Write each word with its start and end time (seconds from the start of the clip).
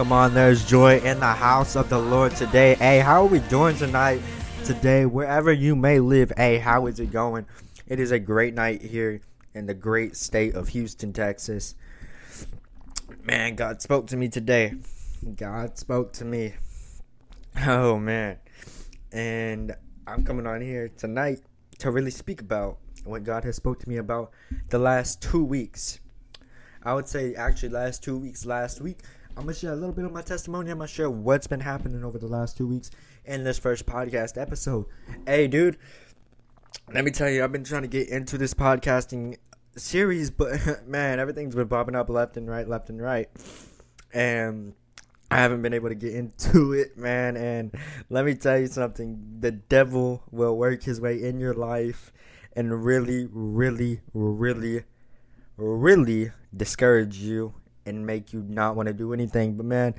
Come 0.00 0.12
on, 0.12 0.32
there's 0.32 0.64
joy 0.64 0.96
in 1.00 1.20
the 1.20 1.26
house 1.26 1.76
of 1.76 1.90
the 1.90 1.98
Lord 1.98 2.34
today. 2.34 2.74
Hey, 2.76 3.00
how 3.00 3.22
are 3.22 3.28
we 3.28 3.38
doing 3.38 3.76
tonight? 3.76 4.22
Today, 4.64 5.04
wherever 5.04 5.52
you 5.52 5.76
may 5.76 6.00
live, 6.00 6.32
hey, 6.38 6.56
how 6.56 6.86
is 6.86 6.98
it 7.00 7.12
going? 7.12 7.44
It 7.86 8.00
is 8.00 8.10
a 8.10 8.18
great 8.18 8.54
night 8.54 8.80
here 8.80 9.20
in 9.52 9.66
the 9.66 9.74
great 9.74 10.16
state 10.16 10.54
of 10.54 10.68
Houston, 10.68 11.12
Texas. 11.12 11.74
Man, 13.24 13.56
God 13.56 13.82
spoke 13.82 14.06
to 14.06 14.16
me 14.16 14.30
today. 14.30 14.72
God 15.36 15.76
spoke 15.76 16.14
to 16.14 16.24
me. 16.24 16.54
Oh, 17.66 17.98
man. 17.98 18.38
And 19.12 19.76
I'm 20.06 20.24
coming 20.24 20.46
on 20.46 20.62
here 20.62 20.88
tonight 20.96 21.40
to 21.80 21.90
really 21.90 22.10
speak 22.10 22.40
about 22.40 22.78
what 23.04 23.22
God 23.22 23.44
has 23.44 23.56
spoke 23.56 23.78
to 23.80 23.88
me 23.88 23.98
about 23.98 24.30
the 24.70 24.78
last 24.78 25.20
two 25.20 25.44
weeks. 25.44 26.00
I 26.82 26.94
would 26.94 27.06
say 27.06 27.34
actually 27.34 27.68
last 27.68 28.02
two 28.02 28.16
weeks. 28.16 28.46
Last 28.46 28.80
week, 28.80 29.00
I'm 29.36 29.44
gonna 29.44 29.54
share 29.54 29.72
a 29.72 29.76
little 29.76 29.92
bit 29.92 30.04
of 30.04 30.12
my 30.12 30.22
testimony. 30.22 30.70
I'm 30.70 30.78
gonna 30.78 30.88
share 30.88 31.08
what's 31.08 31.46
been 31.46 31.60
happening 31.60 32.04
over 32.04 32.18
the 32.18 32.26
last 32.26 32.56
two 32.56 32.66
weeks 32.66 32.90
in 33.24 33.44
this 33.44 33.58
first 33.58 33.86
podcast 33.86 34.40
episode. 34.40 34.86
Hey, 35.24 35.46
dude, 35.46 35.78
let 36.92 37.04
me 37.04 37.10
tell 37.10 37.30
you, 37.30 37.44
I've 37.44 37.52
been 37.52 37.64
trying 37.64 37.82
to 37.82 37.88
get 37.88 38.08
into 38.08 38.36
this 38.36 38.54
podcasting 38.54 39.36
series, 39.76 40.30
but 40.30 40.86
man, 40.86 41.20
everything's 41.20 41.54
been 41.54 41.68
popping 41.68 41.94
up 41.94 42.10
left 42.10 42.36
and 42.36 42.50
right, 42.50 42.68
left 42.68 42.90
and 42.90 43.00
right, 43.00 43.28
and 44.12 44.74
I 45.30 45.36
haven't 45.36 45.62
been 45.62 45.74
able 45.74 45.88
to 45.88 45.94
get 45.94 46.12
into 46.14 46.72
it, 46.74 46.98
man. 46.98 47.36
And 47.36 47.74
let 48.10 48.24
me 48.24 48.34
tell 48.34 48.58
you 48.58 48.66
something: 48.66 49.38
the 49.38 49.52
devil 49.52 50.24
will 50.30 50.56
work 50.56 50.82
his 50.82 51.00
way 51.00 51.22
in 51.22 51.38
your 51.40 51.54
life 51.54 52.12
and 52.54 52.84
really, 52.84 53.28
really, 53.30 54.00
really, 54.12 54.84
really 55.56 56.32
discourage 56.54 57.16
you 57.16 57.54
and 57.86 58.06
make 58.06 58.32
you 58.32 58.44
not 58.48 58.76
want 58.76 58.86
to 58.86 58.92
do 58.92 59.12
anything. 59.12 59.56
But 59.56 59.66
man, 59.66 59.94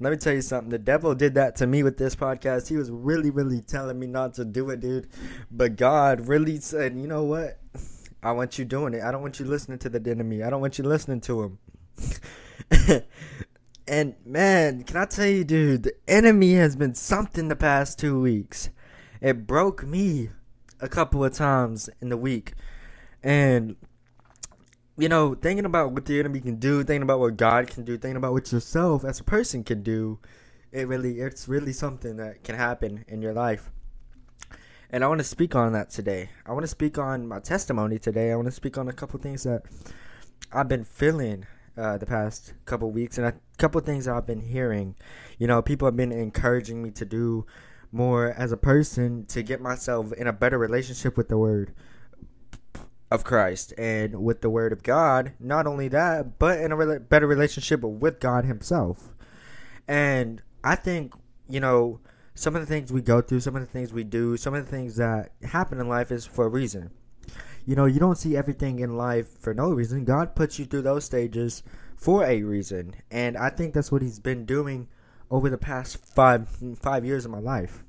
let 0.00 0.10
me 0.10 0.16
tell 0.16 0.34
you 0.34 0.42
something. 0.42 0.70
The 0.70 0.78
devil 0.78 1.14
did 1.14 1.34
that 1.34 1.56
to 1.56 1.66
me 1.66 1.82
with 1.82 1.96
this 1.96 2.14
podcast. 2.14 2.68
He 2.68 2.76
was 2.76 2.90
really, 2.90 3.30
really 3.30 3.60
telling 3.60 3.98
me 3.98 4.06
not 4.06 4.34
to 4.34 4.44
do 4.44 4.70
it, 4.70 4.80
dude. 4.80 5.08
But 5.50 5.76
God 5.76 6.28
really 6.28 6.58
said, 6.60 6.96
you 6.96 7.06
know 7.06 7.24
what? 7.24 7.58
I 8.22 8.32
want 8.32 8.58
you 8.58 8.64
doing 8.64 8.94
it. 8.94 9.02
I 9.02 9.10
don't 9.10 9.22
want 9.22 9.40
you 9.40 9.46
listening 9.46 9.78
to 9.80 9.88
the 9.88 10.10
enemy. 10.10 10.42
I 10.42 10.50
don't 10.50 10.60
want 10.60 10.78
you 10.78 10.84
listening 10.84 11.20
to 11.22 11.42
him. 11.42 11.58
and 13.88 14.14
man, 14.24 14.84
can 14.84 14.96
I 14.96 15.06
tell 15.06 15.26
you, 15.26 15.44
dude, 15.44 15.82
the 15.82 15.94
enemy 16.06 16.54
has 16.54 16.76
been 16.76 16.94
something 16.94 17.48
the 17.48 17.56
past 17.56 17.98
two 17.98 18.20
weeks. 18.20 18.70
It 19.20 19.46
broke 19.46 19.84
me 19.84 20.30
a 20.80 20.88
couple 20.88 21.24
of 21.24 21.32
times 21.32 21.88
in 22.00 22.08
the 22.08 22.16
week. 22.16 22.54
And 23.22 23.76
you 24.98 25.08
know, 25.08 25.34
thinking 25.34 25.64
about 25.64 25.92
what 25.92 26.04
the 26.06 26.18
enemy 26.18 26.40
can 26.40 26.56
do, 26.56 26.84
thinking 26.84 27.02
about 27.02 27.20
what 27.20 27.36
God 27.36 27.68
can 27.68 27.84
do, 27.84 27.96
thinking 27.96 28.16
about 28.16 28.32
what 28.32 28.52
yourself 28.52 29.04
as 29.04 29.20
a 29.20 29.24
person 29.24 29.64
can 29.64 29.82
do, 29.82 30.18
it 30.70 30.86
really 30.88 31.20
it's 31.20 31.48
really 31.48 31.72
something 31.72 32.16
that 32.16 32.44
can 32.44 32.56
happen 32.56 33.04
in 33.08 33.22
your 33.22 33.32
life. 33.32 33.70
And 34.90 35.02
I 35.02 35.08
want 35.08 35.20
to 35.20 35.24
speak 35.24 35.54
on 35.54 35.72
that 35.72 35.88
today. 35.88 36.28
I 36.44 36.52
want 36.52 36.64
to 36.64 36.68
speak 36.68 36.98
on 36.98 37.26
my 37.26 37.40
testimony 37.40 37.98
today. 37.98 38.30
I 38.30 38.36
want 38.36 38.48
to 38.48 38.52
speak 38.52 38.76
on 38.76 38.88
a 38.88 38.92
couple 38.92 39.18
things 39.18 39.44
that 39.44 39.62
I've 40.52 40.68
been 40.68 40.84
feeling 40.84 41.46
uh, 41.78 41.96
the 41.96 42.04
past 42.04 42.52
couple 42.66 42.90
weeks 42.90 43.16
and 43.16 43.26
a 43.26 43.34
couple 43.56 43.80
things 43.80 44.06
I've 44.06 44.26
been 44.26 44.42
hearing. 44.42 44.94
You 45.38 45.46
know, 45.46 45.62
people 45.62 45.86
have 45.86 45.96
been 45.96 46.12
encouraging 46.12 46.82
me 46.82 46.90
to 46.90 47.06
do 47.06 47.46
more 47.90 48.34
as 48.36 48.52
a 48.52 48.56
person 48.58 49.24
to 49.26 49.42
get 49.42 49.62
myself 49.62 50.12
in 50.12 50.26
a 50.26 50.32
better 50.32 50.58
relationship 50.58 51.16
with 51.16 51.28
the 51.28 51.38
word 51.38 51.72
of 53.12 53.24
Christ 53.24 53.74
and 53.76 54.24
with 54.24 54.40
the 54.40 54.50
Word 54.50 54.72
of 54.72 54.82
God. 54.82 55.32
Not 55.38 55.66
only 55.66 55.88
that, 55.88 56.38
but 56.38 56.58
in 56.58 56.72
a 56.72 56.76
re- 56.76 56.98
better 56.98 57.26
relationship 57.26 57.82
with 57.82 58.20
God 58.20 58.44
Himself. 58.44 59.14
And 59.86 60.42
I 60.64 60.76
think, 60.76 61.14
you 61.48 61.60
know, 61.60 62.00
some 62.34 62.56
of 62.56 62.62
the 62.62 62.66
things 62.66 62.92
we 62.92 63.02
go 63.02 63.20
through, 63.20 63.40
some 63.40 63.56
of 63.56 63.60
the 63.60 63.66
things 63.66 63.92
we 63.92 64.04
do, 64.04 64.36
some 64.36 64.54
of 64.54 64.64
the 64.64 64.70
things 64.70 64.96
that 64.96 65.32
happen 65.42 65.78
in 65.78 65.88
life 65.88 66.10
is 66.10 66.24
for 66.24 66.46
a 66.46 66.48
reason. 66.48 66.90
You 67.66 67.76
know, 67.76 67.84
you 67.84 68.00
don't 68.00 68.18
see 68.18 68.36
everything 68.36 68.80
in 68.80 68.96
life 68.96 69.38
for 69.38 69.54
no 69.54 69.70
reason. 69.70 70.04
God 70.04 70.34
puts 70.34 70.58
you 70.58 70.64
through 70.64 70.82
those 70.82 71.04
stages 71.04 71.62
for 71.96 72.24
a 72.24 72.42
reason. 72.42 72.94
And 73.10 73.36
I 73.36 73.50
think 73.50 73.74
that's 73.74 73.92
what 73.92 74.02
He's 74.02 74.18
been 74.18 74.46
doing 74.46 74.88
over 75.30 75.48
the 75.48 75.58
past 75.58 75.96
five 75.96 76.48
five 76.80 77.04
years 77.04 77.24
of 77.24 77.30
my 77.30 77.38
life. 77.38 77.84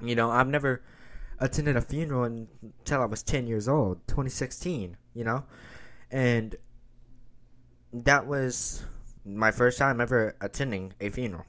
You 0.00 0.14
know, 0.14 0.30
I've 0.30 0.48
never 0.48 0.82
attended 1.38 1.76
a 1.76 1.80
funeral 1.80 2.24
until 2.24 3.02
I 3.02 3.06
was 3.06 3.22
10 3.22 3.46
years 3.46 3.68
old, 3.68 4.06
2016, 4.08 4.96
you 5.14 5.24
know? 5.24 5.44
And 6.10 6.56
that 7.92 8.26
was 8.26 8.84
my 9.24 9.50
first 9.50 9.78
time 9.78 10.00
ever 10.00 10.36
attending 10.40 10.92
a 11.00 11.10
funeral. 11.10 11.44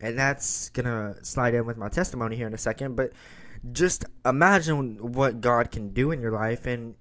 And 0.00 0.18
that's 0.18 0.70
going 0.70 0.86
to 0.86 1.24
slide 1.24 1.54
in 1.54 1.66
with 1.66 1.76
my 1.76 1.88
testimony 1.88 2.36
here 2.36 2.46
in 2.46 2.54
a 2.54 2.58
second, 2.58 2.94
but 2.94 3.12
just 3.72 4.04
imagine 4.24 5.12
what 5.12 5.40
God 5.40 5.70
can 5.70 5.92
do 5.92 6.12
in 6.12 6.20
your 6.20 6.30
life 6.30 6.66
and 6.66 6.94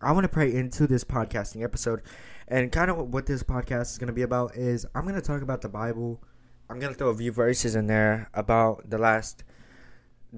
I 0.00 0.12
want 0.12 0.24
to 0.24 0.28
pray 0.28 0.52
into 0.52 0.86
this 0.86 1.04
podcasting 1.04 1.64
episode. 1.64 2.02
And 2.48 2.70
kind 2.70 2.90
of 2.90 3.12
what 3.12 3.26
this 3.26 3.42
podcast 3.42 3.92
is 3.92 3.98
going 3.98 4.08
to 4.08 4.12
be 4.12 4.22
about 4.22 4.54
is 4.54 4.86
I'm 4.94 5.02
going 5.02 5.14
to 5.14 5.22
talk 5.22 5.42
about 5.42 5.62
the 5.62 5.68
Bible. 5.68 6.22
I'm 6.68 6.78
going 6.78 6.92
to 6.92 6.98
throw 6.98 7.08
a 7.08 7.16
few 7.16 7.32
verses 7.32 7.74
in 7.74 7.86
there 7.86 8.28
about 8.34 8.90
the 8.90 8.98
last 8.98 9.42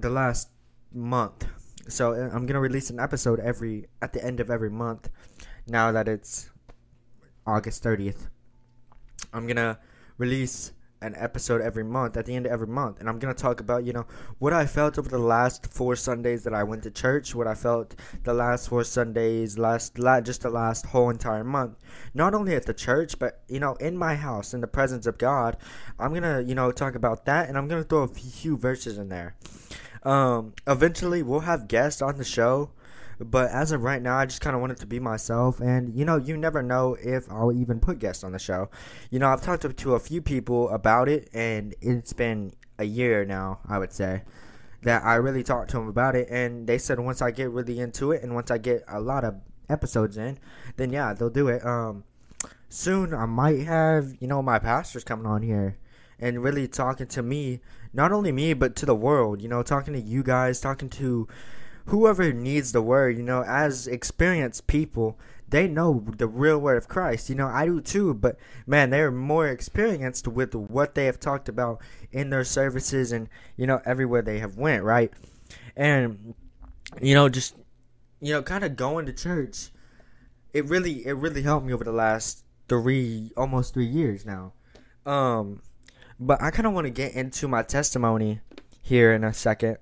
the 0.01 0.09
last 0.09 0.49
month. 0.93 1.45
So 1.87 2.13
uh, 2.13 2.29
I'm 2.33 2.45
gonna 2.45 2.59
release 2.59 2.89
an 2.89 2.99
episode 2.99 3.39
every 3.39 3.87
at 4.01 4.13
the 4.13 4.23
end 4.23 4.39
of 4.39 4.49
every 4.49 4.69
month. 4.69 5.09
Now 5.67 5.91
that 5.91 6.07
it's 6.07 6.49
August 7.45 7.83
30th, 7.83 8.29
I'm 9.33 9.47
gonna 9.47 9.79
release 10.17 10.71
an 11.01 11.15
episode 11.17 11.61
every 11.61 11.83
month 11.83 12.17
at 12.17 12.25
the 12.25 12.35
end 12.35 12.45
of 12.45 12.51
every 12.51 12.67
month. 12.67 12.99
And 12.99 13.09
i'm 13.09 13.19
going 13.19 13.33
to 13.33 13.41
talk 13.41 13.59
about 13.59 13.85
you 13.85 13.93
know 13.93 14.05
what 14.39 14.53
i 14.53 14.65
felt 14.65 14.97
over 14.97 15.09
the 15.09 15.17
last 15.17 15.71
four 15.71 15.95
sundays 15.95 16.43
that 16.43 16.53
i 16.53 16.63
went 16.63 16.83
to 16.83 16.91
church 16.91 17.33
what 17.35 17.47
i 17.47 17.55
felt 17.55 17.95
the 18.23 18.33
last 18.33 18.69
four 18.69 18.83
sundays 18.83 19.57
last 19.57 19.95
just 20.23 20.41
the 20.41 20.49
last 20.49 20.85
whole 20.87 21.09
entire 21.09 21.43
month. 21.43 21.77
Not 22.13 22.33
only 22.33 22.55
at 22.55 22.65
the 22.65 22.73
church 22.73 23.19
but 23.19 23.41
you 23.47 23.59
know 23.59 23.75
in 23.75 23.97
my 23.97 24.15
house 24.15 24.53
in 24.53 24.61
the 24.61 24.67
presence 24.67 25.05
of 25.05 25.17
god 25.17 25.57
i'm 25.99 26.11
going 26.11 26.23
to 26.23 26.43
you 26.47 26.55
know 26.55 26.71
talk 26.71 26.95
about 26.95 27.25
that 27.25 27.49
and 27.49 27.57
i'm 27.57 27.67
going 27.67 27.81
to 27.81 27.87
throw 27.87 28.03
a 28.03 28.07
few 28.07 28.57
verses 28.57 28.97
in 28.97 29.09
there. 29.09 29.35
Um, 30.03 30.53
eventually, 30.67 31.23
we'll 31.23 31.41
have 31.41 31.67
guests 31.67 32.01
on 32.01 32.17
the 32.17 32.23
show, 32.23 32.71
but 33.19 33.51
as 33.51 33.71
of 33.71 33.83
right 33.83 34.01
now, 34.01 34.17
I 34.17 34.25
just 34.25 34.41
kind 34.41 34.55
of 34.55 34.61
wanted 34.61 34.77
to 34.77 34.87
be 34.87 34.99
myself. 34.99 35.59
And 35.59 35.93
you 35.95 36.05
know, 36.05 36.17
you 36.17 36.37
never 36.37 36.61
know 36.61 36.95
if 36.99 37.29
I'll 37.29 37.51
even 37.51 37.79
put 37.79 37.99
guests 37.99 38.23
on 38.23 38.31
the 38.31 38.39
show. 38.39 38.69
You 39.09 39.19
know, 39.19 39.29
I've 39.29 39.41
talked 39.41 39.63
to, 39.63 39.73
to 39.73 39.95
a 39.95 39.99
few 39.99 40.21
people 40.21 40.69
about 40.69 41.09
it, 41.09 41.29
and 41.33 41.75
it's 41.81 42.13
been 42.13 42.53
a 42.77 42.85
year 42.85 43.25
now, 43.25 43.59
I 43.67 43.77
would 43.77 43.91
say, 43.91 44.23
that 44.83 45.03
I 45.03 45.15
really 45.15 45.43
talked 45.43 45.71
to 45.71 45.77
them 45.77 45.87
about 45.87 46.15
it, 46.15 46.27
and 46.29 46.65
they 46.65 46.77
said 46.77 46.99
once 46.99 47.21
I 47.21 47.31
get 47.31 47.51
really 47.51 47.79
into 47.79 48.11
it, 48.11 48.23
and 48.23 48.33
once 48.33 48.51
I 48.51 48.57
get 48.57 48.83
a 48.87 48.99
lot 48.99 49.23
of 49.23 49.35
episodes 49.69 50.17
in, 50.17 50.39
then 50.77 50.91
yeah, 50.91 51.13
they'll 51.13 51.29
do 51.29 51.47
it. 51.49 51.65
Um, 51.65 52.03
soon 52.69 53.13
I 53.13 53.25
might 53.25 53.65
have, 53.65 54.15
you 54.19 54.27
know, 54.27 54.41
my 54.41 54.59
pastors 54.59 55.03
coming 55.03 55.25
on 55.25 55.41
here 55.41 55.77
and 56.19 56.43
really 56.43 56.67
talking 56.67 57.07
to 57.07 57.23
me, 57.23 57.61
not 57.93 58.11
only 58.11 58.31
me, 58.31 58.53
but 58.53 58.75
to 58.77 58.85
the 58.85 58.95
world, 58.95 59.41
you 59.41 59.47
know, 59.47 59.63
talking 59.63 59.93
to 59.93 59.99
you 59.99 60.23
guys, 60.23 60.59
talking 60.59 60.89
to 60.89 61.27
whoever 61.85 62.31
needs 62.33 62.71
the 62.71 62.81
word, 62.81 63.17
you 63.17 63.23
know, 63.23 63.43
as 63.43 63.87
experienced 63.87 64.67
people, 64.67 65.17
they 65.47 65.67
know 65.67 66.05
the 66.17 66.27
real 66.27 66.59
word 66.59 66.77
of 66.77 66.87
Christ. 66.87 67.29
You 67.29 67.35
know, 67.35 67.47
I 67.47 67.65
do 67.65 67.81
too, 67.81 68.13
but 68.13 68.37
man, 68.67 68.89
they're 68.89 69.11
more 69.11 69.47
experienced 69.47 70.27
with 70.27 70.53
what 70.53 70.95
they 70.95 71.05
have 71.05 71.19
talked 71.19 71.49
about 71.49 71.81
in 72.11 72.29
their 72.29 72.43
services 72.43 73.11
and, 73.11 73.29
you 73.57 73.65
know, 73.65 73.81
everywhere 73.85 74.21
they 74.21 74.39
have 74.39 74.57
went, 74.57 74.83
right? 74.83 75.11
And 75.75 76.35
you 77.01 77.13
know, 77.13 77.29
just 77.29 77.55
you 78.21 78.33
know, 78.33 78.41
kind 78.41 78.63
of 78.63 78.75
going 78.75 79.05
to 79.05 79.13
church, 79.13 79.69
it 80.53 80.65
really 80.65 81.05
it 81.05 81.13
really 81.13 81.41
helped 81.41 81.65
me 81.65 81.73
over 81.73 81.83
the 81.83 81.91
last 81.91 82.43
3 82.67 83.31
almost 83.37 83.73
3 83.73 83.85
years 83.85 84.25
now. 84.25 84.53
Um 85.05 85.61
but 86.19 86.41
I 86.41 86.51
kind 86.51 86.67
of 86.67 86.73
want 86.73 86.85
to 86.85 86.91
get 86.91 87.13
into 87.13 87.47
my 87.47 87.63
testimony 87.63 88.41
here 88.81 89.13
in 89.13 89.23
a 89.23 89.33
second. 89.33 89.77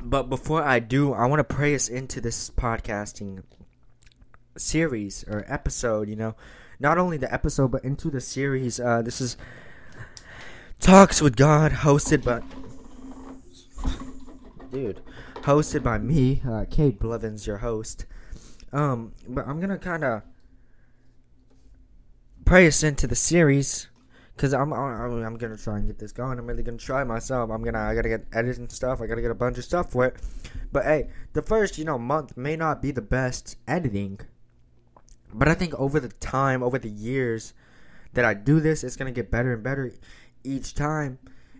But 0.00 0.30
before 0.30 0.62
I 0.62 0.78
do, 0.78 1.12
I 1.12 1.26
want 1.26 1.40
to 1.40 1.44
pray 1.54 1.74
us 1.74 1.88
into 1.88 2.20
this 2.20 2.50
podcasting 2.50 3.42
series 4.56 5.24
or 5.28 5.44
episode, 5.48 6.08
you 6.08 6.16
know. 6.16 6.34
Not 6.80 6.98
only 6.98 7.16
the 7.16 7.32
episode, 7.32 7.72
but 7.72 7.84
into 7.84 8.10
the 8.10 8.20
series. 8.20 8.78
Uh, 8.78 9.02
this 9.02 9.20
is 9.20 9.36
Talks 10.80 11.20
with 11.20 11.36
God, 11.36 11.72
hosted 11.72 12.24
by. 12.24 12.40
Dude. 14.70 15.00
Hosted 15.42 15.82
by 15.82 15.98
me, 15.98 16.40
uh, 16.48 16.66
Cade 16.70 16.98
Blevins, 16.98 17.46
your 17.46 17.58
host. 17.58 18.06
Um, 18.72 19.12
but 19.26 19.46
I'm 19.48 19.60
gonna 19.60 19.78
kind 19.78 20.04
of 20.04 20.22
pray 22.44 22.66
us 22.66 22.82
into 22.82 23.06
the 23.06 23.16
series 23.16 23.88
because 24.38 24.54
I'm, 24.54 24.72
I'm 24.72 25.24
I'm 25.24 25.36
gonna 25.36 25.56
try 25.56 25.78
and 25.78 25.86
get 25.88 25.98
this 25.98 26.12
going. 26.12 26.38
I'm 26.38 26.46
really 26.46 26.62
gonna 26.62 26.78
try 26.78 27.02
myself. 27.02 27.50
I'm 27.50 27.62
gonna 27.64 27.80
I 27.80 27.94
gotta 27.96 28.08
get 28.08 28.24
editing 28.32 28.68
stuff. 28.68 29.02
I 29.02 29.06
gotta 29.06 29.20
get 29.20 29.32
a 29.32 29.34
bunch 29.34 29.58
of 29.58 29.64
stuff 29.64 29.90
for 29.90 30.06
it. 30.06 30.16
But 30.70 30.84
hey, 30.84 31.08
the 31.32 31.42
first 31.42 31.76
you 31.76 31.84
know 31.84 31.98
month 31.98 32.36
may 32.36 32.54
not 32.54 32.80
be 32.80 32.92
the 32.92 33.02
best 33.02 33.56
editing. 33.66 34.20
But 35.34 35.48
I 35.48 35.54
think 35.54 35.74
over 35.74 35.98
the 35.98 36.08
time, 36.08 36.62
over 36.62 36.78
the 36.78 36.88
years 36.88 37.52
that 38.14 38.24
I 38.24 38.34
do 38.34 38.60
this, 38.60 38.84
it's 38.84 38.94
gonna 38.94 39.10
get 39.10 39.28
better 39.28 39.52
and 39.52 39.62
better 39.62 39.92
each 40.44 40.74
time, 40.74 41.18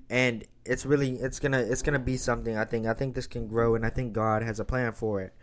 and 0.08 0.44
it's 0.64 0.86
really 0.86 1.16
it's 1.16 1.40
gonna 1.40 1.58
it's 1.58 1.82
gonna 1.82 1.98
be 1.98 2.16
something. 2.16 2.56
I 2.56 2.64
think 2.64 2.86
I 2.86 2.94
think 2.94 3.16
this 3.16 3.26
can 3.26 3.48
grow, 3.48 3.74
and 3.74 3.84
I 3.84 3.90
think 3.90 4.12
God 4.12 4.44
has 4.44 4.60
a 4.60 4.64
plan 4.64 4.92
for 4.92 5.20
it. 5.20 5.34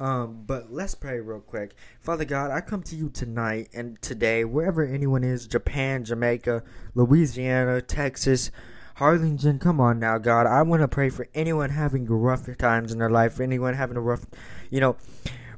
Um, 0.00 0.42
but 0.46 0.72
let's 0.72 0.94
pray 0.94 1.20
real 1.20 1.40
quick. 1.40 1.74
Father 2.00 2.24
God, 2.24 2.50
I 2.50 2.60
come 2.60 2.82
to 2.84 2.96
you 2.96 3.10
tonight 3.10 3.68
and 3.72 4.00
today, 4.02 4.44
wherever 4.44 4.84
anyone 4.84 5.22
is 5.22 5.46
Japan, 5.46 6.04
Jamaica, 6.04 6.64
Louisiana, 6.94 7.80
Texas, 7.80 8.50
Harlingen, 8.96 9.58
come 9.58 9.80
on 9.80 9.98
now, 9.98 10.18
God. 10.18 10.46
I 10.46 10.62
want 10.62 10.82
to 10.82 10.88
pray 10.88 11.10
for 11.10 11.28
anyone 11.34 11.70
having 11.70 12.06
rough 12.06 12.48
times 12.58 12.92
in 12.92 12.98
their 12.98 13.10
life, 13.10 13.34
for 13.34 13.42
anyone 13.42 13.74
having 13.74 13.96
a 13.96 14.00
rough, 14.00 14.26
you 14.70 14.80
know, 14.80 14.96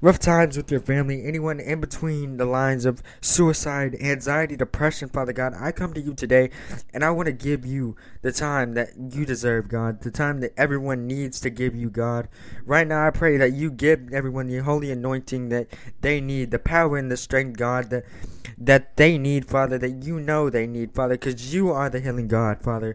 rough 0.06 0.20
times 0.20 0.56
with 0.56 0.70
your 0.70 0.78
family, 0.78 1.24
anyone 1.24 1.58
in 1.58 1.80
between 1.80 2.36
the 2.36 2.44
lines 2.44 2.84
of 2.84 3.02
suicide, 3.20 3.96
anxiety, 4.00 4.54
depression, 4.54 5.08
Father 5.08 5.32
God, 5.32 5.52
I 5.58 5.72
come 5.72 5.92
to 5.94 6.00
you 6.00 6.14
today 6.14 6.50
and 6.94 7.04
I 7.04 7.10
want 7.10 7.26
to 7.26 7.32
give 7.32 7.66
you 7.66 7.96
the 8.22 8.30
time 8.30 8.74
that 8.74 8.90
you 8.96 9.26
deserve, 9.26 9.66
God, 9.66 10.02
the 10.02 10.12
time 10.12 10.38
that 10.42 10.52
everyone 10.56 11.08
needs 11.08 11.40
to 11.40 11.50
give 11.50 11.74
you, 11.74 11.90
God. 11.90 12.28
Right 12.64 12.86
now, 12.86 13.04
I 13.04 13.10
pray 13.10 13.36
that 13.38 13.54
you 13.54 13.68
give 13.68 14.12
everyone 14.12 14.46
the 14.46 14.58
holy 14.58 14.92
anointing 14.92 15.48
that 15.48 15.76
they 16.02 16.20
need, 16.20 16.52
the 16.52 16.60
power 16.60 16.96
and 16.96 17.10
the 17.10 17.16
strength, 17.16 17.56
God, 17.56 17.90
that 17.90 18.04
that 18.58 18.96
they 18.96 19.18
need, 19.18 19.46
Father, 19.46 19.76
that 19.76 20.04
you 20.04 20.20
know 20.20 20.48
they 20.48 20.68
need, 20.68 20.94
Father, 20.94 21.14
because 21.14 21.52
you 21.52 21.72
are 21.72 21.90
the 21.90 21.98
healing 21.98 22.28
God, 22.28 22.62
Father. 22.62 22.94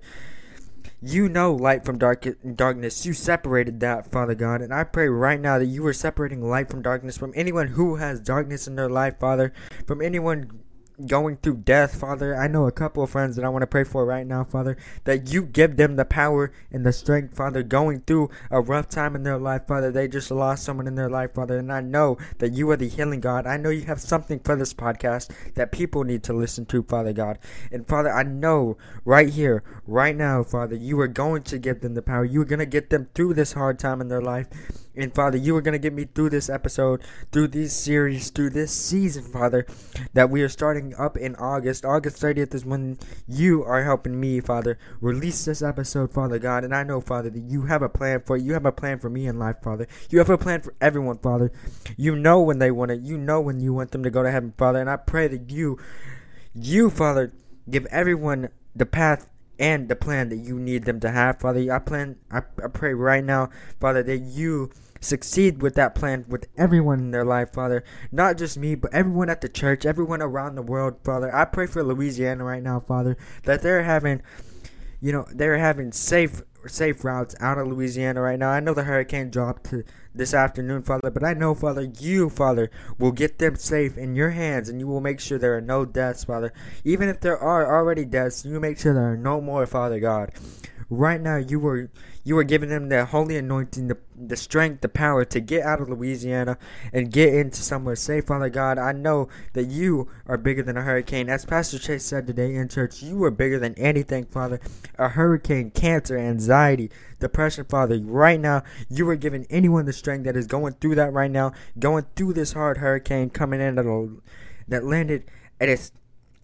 You 1.03 1.30
know 1.30 1.56
light 1.56 1.83
from 1.83 1.98
dark 1.98 2.27
darkness. 2.56 3.07
You 3.07 3.13
separated 3.13 3.80
that, 3.80 4.12
Father 4.12 4.36
God. 4.36 4.62
And 4.62 4.71
I 4.71 4.83
pray 4.83 5.07
right 5.07 5.39
now 5.39 5.57
that 5.57 5.65
you 5.65 5.83
are 5.88 5.94
separating 5.94 6.44
light 6.44 6.69
from 6.69 6.83
darkness 6.83 7.18
from 7.18 7.33
anyone 7.36 7.69
who 7.69 7.95
has 7.95 8.19
darkness 8.19 8.68
in 8.68 8.75
their 8.75 8.89
life, 8.89 9.19
Father. 9.19 9.51
From 9.88 10.00
anyone 10.00 10.59
going 11.06 11.38
through 11.38 11.58
death, 11.58 12.00
Father. 12.00 12.36
I 12.36 12.48
know 12.48 12.68
a 12.68 12.72
couple 12.72 13.04
of 13.04 13.10
friends 13.10 13.36
that 13.36 13.46
I 13.46 13.50
want 13.50 13.64
to 13.64 13.68
pray 13.68 13.84
for 13.84 14.06
right 14.06 14.26
now, 14.26 14.44
Father, 14.44 14.78
that 15.06 15.32
you 15.32 15.44
give 15.44 15.78
them 15.78 15.96
the 15.96 16.06
power 16.06 16.52
and 16.72 16.86
the 16.86 16.94
strength, 16.94 17.36
Father, 17.36 17.64
going 17.64 18.02
through 18.02 18.30
a 18.50 18.62
rough 18.62 18.90
time 18.90 19.16
in 19.16 19.24
their 19.24 19.38
life, 19.38 19.68
Father. 19.68 19.92
They 19.92 20.08
just 20.08 20.32
lost 20.32 20.64
someone 20.64 20.88
in 20.88 20.96
their 20.96 21.10
life, 21.10 21.34
Father, 21.34 21.58
and 21.58 21.72
I 21.72 21.82
know 21.82 22.18
that 22.40 22.54
you 22.54 22.70
are 22.72 22.78
the 22.78 22.90
healing 22.90 23.20
God. 23.20 23.48
I 23.48 23.58
know 23.58 23.70
you 23.70 23.86
have 23.86 24.02
something 24.02 24.40
for 24.40 24.56
this 24.56 24.74
podcast 24.74 25.32
that 25.56 25.72
people 25.72 26.04
need 26.04 26.24
to 26.24 26.34
listen 26.34 26.66
to, 26.68 26.84
Father 26.84 27.14
God. 27.14 27.40
And 27.72 27.88
Father, 27.88 28.12
I 28.12 28.24
know 28.24 28.78
right 29.06 29.30
here, 29.30 29.64
right 29.88 30.16
now, 30.16 30.44
Father, 30.44 30.76
you 30.76 31.00
are 31.00 31.08
going 31.08 31.44
to 31.44 31.58
give 31.58 31.82
them 31.82 31.94
the 31.94 32.02
power. 32.02 32.26
You 32.26 32.42
are 32.42 32.46
going 32.46 32.60
to 32.60 32.66
get 32.66 32.90
them 32.90 33.10
through 33.14 33.34
this 33.34 33.54
hard 33.54 33.80
time 33.80 34.02
in 34.02 34.08
their 34.08 34.22
life. 34.22 34.48
And 34.96 35.14
Father, 35.14 35.38
you 35.38 35.56
are 35.56 35.62
going 35.62 35.74
to 35.74 35.80
get 35.80 35.94
me 35.94 36.06
through 36.06 36.32
this 36.32 36.50
episode, 36.50 37.02
through 37.32 37.50
this 37.50 37.74
series, 37.74 38.30
through 38.30 38.50
this 38.50 38.74
season, 38.74 39.24
Father, 39.24 39.66
that 40.14 40.30
we 40.30 40.42
are 40.42 40.50
starting 40.50 40.94
up 40.96 41.16
in 41.16 41.36
August. 41.36 41.86
August 41.86 42.22
30th 42.22 42.54
is 42.54 42.66
when 42.66 43.00
you 43.28 43.64
are 43.64 43.84
helping 43.84 44.20
me, 44.20 44.42
Father, 44.42 44.78
release 45.00 45.46
this 45.46 45.62
episode, 45.62 46.12
Father 46.12 46.40
God. 46.40 46.66
And 46.66 46.76
I 46.76 46.84
know, 46.84 47.00
Father, 47.00 47.30
that 47.30 47.40
you 47.40 47.64
have 47.64 47.82
a 47.82 47.90
plan 47.90 48.22
for 48.26 48.36
you 48.36 48.54
have 48.54 48.66
a 48.66 48.72
plan 48.72 49.00
for 49.00 49.10
me 49.10 49.28
in 49.28 49.40
life, 49.40 49.58
Father. 49.64 49.88
You 50.10 50.20
have 50.20 50.30
a 50.30 50.38
plan 50.38 50.62
for 50.62 50.74
everyone, 50.82 51.20
Father. 51.20 51.52
You 51.96 52.16
know 52.16 52.42
when 52.42 52.60
they 52.60 52.72
want 52.72 52.92
it. 52.92 53.02
You 53.02 53.18
know 53.18 53.40
when 53.40 53.62
you 53.62 53.74
want 53.74 53.92
them 53.92 54.04
to 54.04 54.10
go 54.10 54.24
to 54.24 54.32
heaven, 54.32 54.54
Father. 54.58 54.82
And 54.82 54.90
I 54.90 54.98
pray 54.98 55.28
that 55.30 55.50
you, 55.50 55.80
you, 56.54 56.90
Father, 56.90 57.32
give 57.70 57.86
everyone 57.86 58.50
the 58.76 58.86
path 58.86 59.28
and 59.62 59.88
the 59.88 59.96
plan 59.96 60.30
that 60.30 60.38
you 60.38 60.60
need 60.60 60.86
them 60.86 61.00
to 61.00 61.12
have, 61.12 61.40
Father. 61.40 61.72
I 61.72 61.78
plan, 61.78 62.18
I, 62.31 62.40
I 62.62 62.68
pray 62.68 62.96
right 62.96 63.24
now, 63.24 63.52
Father, 63.80 64.02
that 64.02 64.18
you 64.18 64.72
succeed 65.00 65.62
with 65.62 65.75
that 65.75 65.94
plan 65.94 66.25
with 66.28 66.48
everyone 66.58 67.00
in 67.00 67.12
their 67.12 67.24
life, 67.24 67.54
Father. 67.54 67.84
Not 68.12 68.40
just 68.40 68.58
me, 68.58 68.74
but 68.74 68.92
everyone 68.92 69.30
at 69.30 69.42
the 69.42 69.50
church, 69.50 69.86
everyone 69.86 70.22
around 70.22 70.56
the 70.56 70.63
world, 70.63 70.96
Father. 71.04 71.34
I 71.34 71.46
pray 71.46 71.68
for 71.68 71.84
Louisiana 71.84 72.44
right 72.44 72.63
now, 72.63 72.80
Father, 72.80 73.18
that 73.44 73.62
they're 73.62 73.84
having, 73.84 74.24
you 75.00 75.12
know, 75.12 75.28
they're 75.31 75.60
having 75.60 75.92
safe 75.92 76.42
safe 76.68 77.04
routes 77.04 77.36
out 77.40 77.58
of 77.58 77.68
Louisiana 77.68 78.22
right 78.22 78.38
now. 78.38 78.50
I 78.50 78.60
know 78.60 78.74
the 78.74 78.84
hurricane 78.84 79.30
dropped 79.30 79.69
to 79.72 79.84
this 80.13 80.34
afternoon, 80.34 80.84
Father, 80.84 81.10
but 81.10 81.24
I 81.24 81.34
know, 81.34 81.56
Father, 81.56 81.90
you, 82.00 82.30
Father, 82.30 82.69
will 82.98 83.12
get 83.12 83.40
them 83.40 83.56
safe 83.56 83.98
in 83.98 84.16
your 84.16 84.31
hands 84.31 84.69
and 84.69 84.80
you 84.80 84.88
will 84.88 85.02
make 85.02 85.19
sure 85.19 85.38
there 85.38 85.56
are 85.56 85.62
no 85.62 85.86
deaths, 85.86 86.24
Father. 86.24 86.54
Even 86.84 87.10
if 87.10 87.19
there 87.19 87.38
are 87.38 87.74
already 87.74 88.06
deaths, 88.06 88.46
you 88.46 88.60
make 88.60 88.80
sure 88.80 88.94
there 88.94 89.12
are 89.12 89.18
no 89.18 89.40
more, 89.40 89.66
Father 89.66 90.00
God. 90.00 90.31
Right 90.90 91.22
now, 91.22 91.38
you 91.38 91.60
were 91.60 91.90
you 92.24 92.38
are 92.38 92.44
giving 92.44 92.69
them 92.69 92.90
the 92.90 93.06
holy 93.06 93.36
anointing, 93.36 93.88
the, 93.88 93.98
the 94.16 94.36
strength, 94.38 94.81
the 94.81 94.90
power 94.90 95.25
to 95.25 95.40
get 95.40 95.66
out 95.66 95.81
of 95.81 95.90
Louisiana 95.90 96.58
and 96.94 97.12
get 97.12 97.34
into 97.34 97.63
somewhere 97.63 97.96
safe, 97.96 98.25
Father 98.25 98.50
God. 98.50 98.78
I 98.78 98.92
know 98.92 99.28
that 99.54 99.66
you 99.66 100.08
are 100.28 100.38
bigger 100.38 100.62
than 100.62 100.78
a 100.78 100.84
hurricane. 100.84 101.30
As 101.30 101.46
Pastor 101.46 101.80
Chase 101.80 102.06
said 102.06 102.28
today 102.28 102.54
in 102.54 102.68
church, 102.68 103.02
you 103.02 103.24
are 103.24 103.31
bigger 103.31 103.58
than 103.58 103.74
anything, 103.75 104.25
Father. 104.25 104.60
A 105.00 105.10
hurricane, 105.10 105.72
cancer, 105.72 106.18
anxiety, 106.18 106.91
depression, 107.22 107.66
Father. 107.66 108.00
Right 108.04 108.40
now, 108.40 108.63
you 108.90 109.08
are 109.10 109.16
giving 109.16 109.46
anyone 109.50 109.86
the 109.86 109.94
strength 109.94 110.25
that 110.25 110.36
is 110.36 110.48
going 110.48 110.74
through 110.74 110.96
that 110.96 111.13
right 111.13 111.32
now, 111.32 111.54
going 111.80 112.06
through 112.16 112.34
this 112.34 112.54
hard 112.54 112.78
hurricane 112.78 113.30
coming 113.30 113.62
in 113.62 113.75
that, 113.75 114.20
that 114.68 114.84
landed 114.84 115.30
at 115.60 115.70
its 115.70 115.92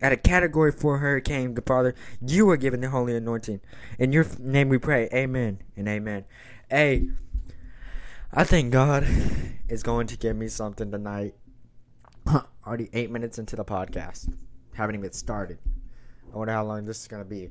at 0.01 0.12
a 0.12 0.17
category 0.17 0.72
four 0.72 1.00
hurricane, 1.00 1.55
the 1.55 1.62
Father, 1.62 1.96
you 2.22 2.50
are 2.50 2.57
given 2.57 2.81
the 2.81 2.89
holy 2.89 3.15
anointing. 3.15 3.62
In 3.98 4.12
your 4.12 4.25
name 4.39 4.69
we 4.69 4.77
pray. 4.77 5.10
Amen 5.12 5.60
and 5.75 5.88
amen. 5.88 6.25
Hey, 6.69 7.10
I 8.31 8.43
think 8.43 8.72
God 8.72 9.07
is 9.67 9.84
going 9.84 10.07
to 10.07 10.17
give 10.17 10.36
me 10.36 10.50
something 10.50 10.91
tonight. 10.91 11.34
Already 12.65 12.89
eight 12.93 13.10
minutes 13.10 13.39
into 13.39 13.55
the 13.55 13.65
podcast. 13.65 14.31
Haven't 14.75 14.96
even 14.96 15.12
started. 15.13 15.57
I 16.31 16.38
wonder 16.38 16.53
how 16.53 16.65
long 16.65 16.86
this 16.86 17.01
is 17.01 17.07
going 17.07 17.24
to 17.24 17.29
be. 17.29 17.50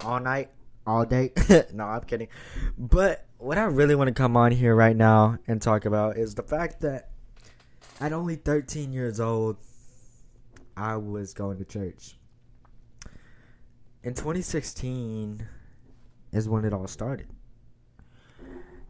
All 0.00 0.20
night? 0.20 0.50
All 0.88 1.04
day? 1.04 1.32
no, 1.74 1.84
I'm 1.84 2.00
kidding. 2.04 2.28
But 2.78 3.26
what 3.36 3.58
I 3.58 3.64
really 3.64 3.94
want 3.94 4.08
to 4.08 4.14
come 4.14 4.38
on 4.38 4.52
here 4.52 4.74
right 4.74 4.96
now 4.96 5.36
and 5.46 5.60
talk 5.60 5.84
about 5.84 6.16
is 6.16 6.34
the 6.34 6.42
fact 6.42 6.80
that 6.80 7.10
at 8.00 8.14
only 8.14 8.36
13 8.36 8.90
years 8.90 9.20
old, 9.20 9.58
I 10.78 10.96
was 10.96 11.34
going 11.34 11.58
to 11.58 11.64
church. 11.66 12.16
In 14.02 14.14
2016 14.14 15.46
is 16.32 16.48
when 16.48 16.64
it 16.64 16.72
all 16.72 16.86
started. 16.86 17.28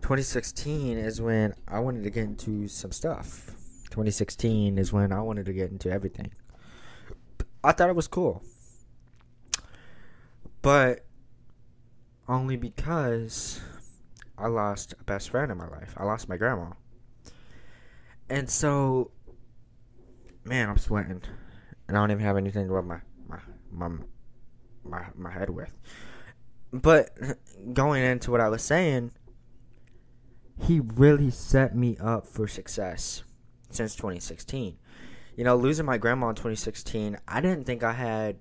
2016 0.03 0.99
is 0.99 1.21
when 1.21 1.53
I 1.67 1.81
wanted 1.81 2.05
to 2.05 2.11
get 2.11 2.27
into 2.27 2.69
some 2.69 2.93
stuff. 2.93 3.47
2016 3.91 4.79
is 4.79 4.93
when 4.93 5.13
I 5.13 5.21
wanted 5.21 5.47
to 5.47 5.53
get 5.53 5.73
into 5.73 5.91
everything. 5.91 6.31
I 7.65 7.73
thought 7.73 7.89
it 7.89 7.97
was 7.97 8.07
cool. 8.07 8.45
But 10.63 11.05
only 12.29 12.57
because 12.57 13.61
I 14.37 14.49
lost 14.49 14.95
a 15.01 15.05
best 15.05 15.31
friend 15.31 15.51
in 15.51 15.59
my 15.59 15.69
life. 15.69 15.95
I 15.97 16.05
lost 16.05 16.29
my 16.29 16.37
grandma. 16.37 16.71
And 18.29 18.49
so, 18.49 19.11
man, 20.45 20.69
I'm 20.69 20.79
sweating 20.79 21.23
and 21.89 21.97
I 21.97 22.01
don't 22.01 22.11
even 22.11 22.25
have 22.25 22.37
anything 22.37 22.69
to 22.69 22.73
rub 22.73 22.85
my 22.85 23.01
my 23.27 23.39
my 23.73 23.89
my, 24.85 25.07
my 25.17 25.31
head 25.31 25.51
with. 25.51 25.77
But 26.71 27.11
going 27.73 28.05
into 28.05 28.31
what 28.31 28.41
I 28.41 28.49
was 28.49 28.63
saying, 28.63 29.13
he 30.61 30.81
really 30.81 31.31
set 31.31 31.75
me 31.75 31.97
up 31.99 32.27
for 32.27 32.47
success 32.47 33.23
since 33.71 33.97
2016. 33.97 34.77
You 35.37 35.45
know, 35.45 35.57
losing 35.57 35.87
my 35.87 35.99
grandma 35.99 36.31
in 36.31 36.35
2016, 36.35 37.17
I 37.27 37.41
didn't 37.41 37.65
think 37.65 37.83
I 37.83 37.93
had 37.93 38.37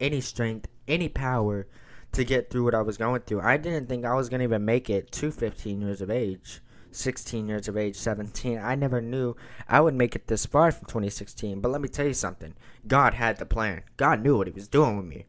any 0.00 0.20
strength, 0.20 0.68
any 0.86 1.08
power 1.08 1.66
to 2.12 2.24
get 2.24 2.50
through 2.50 2.64
what 2.64 2.74
I 2.74 2.82
was 2.82 2.98
going 2.98 3.22
through. 3.22 3.40
I 3.40 3.56
didn't 3.56 3.88
think 3.88 4.04
I 4.04 4.14
was 4.14 4.28
going 4.28 4.40
to 4.40 4.44
even 4.44 4.64
make 4.64 4.90
it 4.90 5.10
to 5.12 5.30
15 5.30 5.80
years 5.80 6.00
of 6.00 6.10
age. 6.10 6.60
16 6.94 7.48
years 7.48 7.68
of 7.68 7.76
age, 7.76 7.96
17. 7.96 8.58
I 8.58 8.74
never 8.74 9.00
knew 9.00 9.34
I 9.66 9.80
would 9.80 9.94
make 9.94 10.14
it 10.14 10.26
this 10.26 10.44
far 10.44 10.70
from 10.70 10.86
2016. 10.86 11.60
But 11.60 11.70
let 11.70 11.80
me 11.80 11.88
tell 11.88 12.06
you 12.06 12.14
something 12.14 12.54
God 12.86 13.14
had 13.14 13.38
the 13.38 13.46
plan, 13.46 13.82
God 13.96 14.22
knew 14.22 14.36
what 14.36 14.46
He 14.46 14.52
was 14.52 14.68
doing 14.68 14.98
with 14.98 15.06
me. 15.06 15.24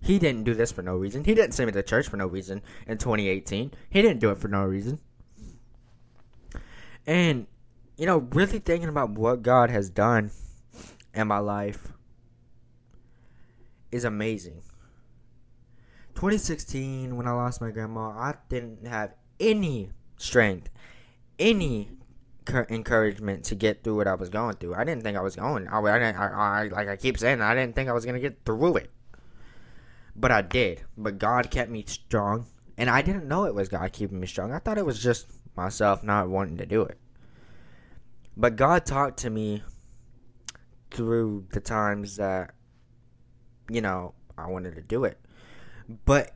He 0.00 0.18
didn't 0.18 0.44
do 0.44 0.54
this 0.54 0.70
for 0.70 0.82
no 0.82 0.96
reason. 0.96 1.24
He 1.24 1.34
didn't 1.34 1.54
send 1.54 1.66
me 1.66 1.72
to 1.72 1.82
church 1.82 2.08
for 2.08 2.18
no 2.18 2.26
reason 2.26 2.62
in 2.86 2.98
2018. 2.98 3.72
He 3.88 4.02
didn't 4.02 4.20
do 4.20 4.30
it 4.30 4.38
for 4.38 4.48
no 4.48 4.62
reason. 4.64 5.00
And, 7.06 7.46
you 7.96 8.04
know, 8.04 8.18
really 8.18 8.58
thinking 8.58 8.90
about 8.90 9.10
what 9.10 9.42
God 9.42 9.70
has 9.70 9.88
done 9.88 10.30
in 11.14 11.26
my 11.26 11.38
life 11.38 11.92
is 13.90 14.04
amazing. 14.04 14.60
2016, 16.14 17.16
when 17.16 17.26
I 17.26 17.32
lost 17.32 17.60
my 17.60 17.70
grandma, 17.70 18.10
I 18.10 18.34
didn't 18.48 18.86
have 18.86 19.14
any 19.40 19.90
strength, 20.16 20.70
any 21.38 21.90
encouragement 22.48 23.44
to 23.44 23.54
get 23.54 23.82
through 23.82 23.96
what 23.96 24.06
I 24.06 24.14
was 24.14 24.28
going 24.28 24.56
through. 24.56 24.74
I 24.74 24.84
didn't 24.84 25.02
think 25.02 25.16
I 25.16 25.22
was 25.22 25.36
going. 25.36 25.66
I, 25.68 25.78
I, 25.78 26.10
I, 26.10 26.60
I 26.62 26.68
like 26.68 26.88
I 26.88 26.96
keep 26.96 27.18
saying, 27.18 27.40
I 27.40 27.54
didn't 27.54 27.74
think 27.74 27.88
I 27.88 27.92
was 27.92 28.04
gonna 28.04 28.20
get 28.20 28.44
through 28.44 28.76
it, 28.76 28.90
but 30.14 30.30
I 30.30 30.42
did. 30.42 30.82
But 30.96 31.18
God 31.18 31.50
kept 31.50 31.70
me 31.70 31.84
strong, 31.86 32.46
and 32.76 32.90
I 32.90 33.02
didn't 33.02 33.26
know 33.26 33.44
it 33.44 33.54
was 33.54 33.68
God 33.68 33.92
keeping 33.92 34.20
me 34.20 34.26
strong. 34.26 34.52
I 34.52 34.58
thought 34.58 34.78
it 34.78 34.86
was 34.86 35.02
just 35.02 35.26
myself 35.56 36.02
not 36.02 36.28
wanting 36.28 36.58
to 36.58 36.66
do 36.66 36.82
it. 36.82 36.98
But 38.36 38.56
God 38.56 38.84
talked 38.84 39.18
to 39.20 39.30
me 39.30 39.62
through 40.90 41.46
the 41.50 41.60
times 41.60 42.16
that, 42.16 42.52
you 43.70 43.80
know, 43.80 44.14
I 44.36 44.48
wanted 44.48 44.74
to 44.76 44.82
do 44.82 45.04
it. 45.04 45.18
But 46.04 46.34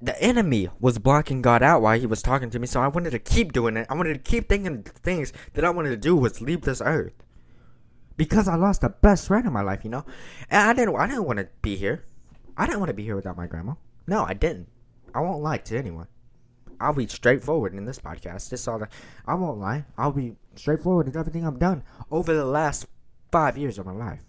the 0.00 0.20
enemy 0.22 0.68
was 0.80 0.98
blocking 0.98 1.42
God 1.42 1.62
out 1.62 1.82
while 1.82 1.98
he 1.98 2.06
was 2.06 2.22
talking 2.22 2.50
to 2.50 2.58
me, 2.58 2.66
so 2.66 2.80
I 2.80 2.88
wanted 2.88 3.10
to 3.10 3.18
keep 3.18 3.52
doing 3.52 3.76
it. 3.76 3.86
I 3.88 3.94
wanted 3.94 4.14
to 4.14 4.30
keep 4.30 4.48
thinking 4.48 4.82
things 4.82 5.32
that 5.54 5.64
I 5.64 5.70
wanted 5.70 5.90
to 5.90 5.96
do 5.96 6.16
was 6.16 6.40
leave 6.40 6.62
this 6.62 6.82
earth. 6.84 7.14
Because 8.16 8.46
I 8.46 8.54
lost 8.54 8.82
the 8.82 8.90
best 8.90 9.26
friend 9.26 9.46
in 9.46 9.52
my 9.52 9.62
life, 9.62 9.80
you 9.82 9.90
know? 9.90 10.04
And 10.50 10.70
I 10.70 10.72
didn't 10.72 10.94
I 10.96 11.06
didn't 11.06 11.24
want 11.24 11.38
to 11.38 11.48
be 11.62 11.76
here. 11.76 12.04
I 12.56 12.66
didn't 12.66 12.80
want 12.80 12.90
to 12.90 12.94
be 12.94 13.04
here 13.04 13.16
without 13.16 13.36
my 13.36 13.46
grandma. 13.46 13.74
No, 14.06 14.24
I 14.24 14.34
didn't. 14.34 14.68
I 15.14 15.20
won't 15.20 15.42
lie 15.42 15.58
to 15.58 15.78
anyone. 15.78 16.06
I'll 16.80 16.92
be 16.92 17.06
straightforward 17.06 17.74
in 17.74 17.84
this 17.84 17.98
podcast. 17.98 18.50
This 18.50 18.68
all 18.68 18.78
the, 18.78 18.88
I 19.26 19.34
won't 19.34 19.58
lie. 19.58 19.84
I'll 19.96 20.12
be 20.12 20.36
straightforward 20.54 21.08
in 21.08 21.16
everything 21.16 21.46
I've 21.46 21.58
done 21.58 21.82
over 22.10 22.34
the 22.34 22.44
last 22.44 22.86
five 23.32 23.56
years 23.56 23.78
of 23.78 23.86
my 23.86 23.92
life. 23.92 24.20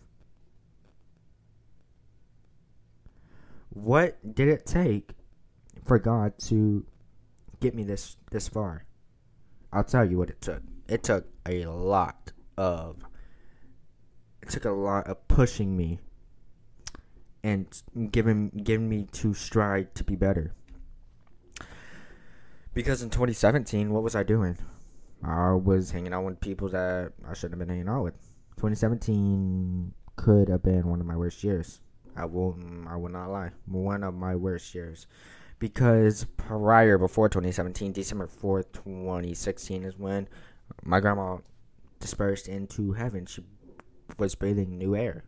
What 3.75 4.35
did 4.35 4.47
it 4.47 4.65
take 4.65 5.11
for 5.83 5.99
God 5.99 6.39
to 6.47 6.85
get 7.59 7.75
me 7.75 7.83
this 7.83 8.15
this 8.31 8.47
far? 8.47 8.85
I'll 9.73 9.83
tell 9.83 10.09
you 10.09 10.17
what 10.17 10.29
it 10.29 10.39
took. 10.39 10.61
It 10.87 11.03
took 11.03 11.27
a 11.45 11.65
lot 11.65 12.31
of 12.57 13.03
it 14.41 14.49
took 14.49 14.63
a 14.63 14.71
lot 14.71 15.07
of 15.07 15.27
pushing 15.27 15.75
me 15.75 15.99
and 17.43 17.67
giving 18.11 18.49
giving 18.63 18.87
me 18.87 19.09
to 19.11 19.33
strive 19.33 19.93
to 19.95 20.05
be 20.05 20.15
better. 20.15 20.53
Because 22.73 23.01
in 23.01 23.09
2017, 23.09 23.91
what 23.91 24.03
was 24.03 24.15
I 24.15 24.23
doing? 24.23 24.57
I 25.21 25.51
was 25.51 25.91
hanging 25.91 26.13
out 26.13 26.23
with 26.23 26.39
people 26.39 26.69
that 26.69 27.11
I 27.27 27.33
shouldn't 27.33 27.59
have 27.59 27.67
been 27.67 27.75
hanging 27.75 27.89
out 27.89 28.03
with. 28.03 28.15
2017 28.55 29.93
could 30.15 30.47
have 30.47 30.63
been 30.63 30.87
one 30.87 31.01
of 31.01 31.05
my 31.05 31.17
worst 31.17 31.43
years. 31.43 31.81
I 32.15 32.25
will 32.25 32.53
mm, 32.53 32.87
I 32.87 32.95
will 32.95 33.09
not 33.09 33.29
lie. 33.29 33.51
One 33.65 34.03
of 34.03 34.13
my 34.13 34.35
worst 34.35 34.73
years. 34.73 35.07
Because 35.57 36.25
prior 36.37 36.97
before 36.97 37.29
2017, 37.29 37.93
December 37.93 38.27
4th, 38.27 38.73
2016 38.73 39.83
is 39.83 39.97
when 39.97 40.27
my 40.83 40.99
grandma 40.99 41.37
dispersed 41.99 42.49
into 42.49 42.91
heaven. 42.91 43.25
She 43.25 43.43
was 44.17 44.35
breathing 44.35 44.77
new 44.77 44.95
air. 44.95 45.23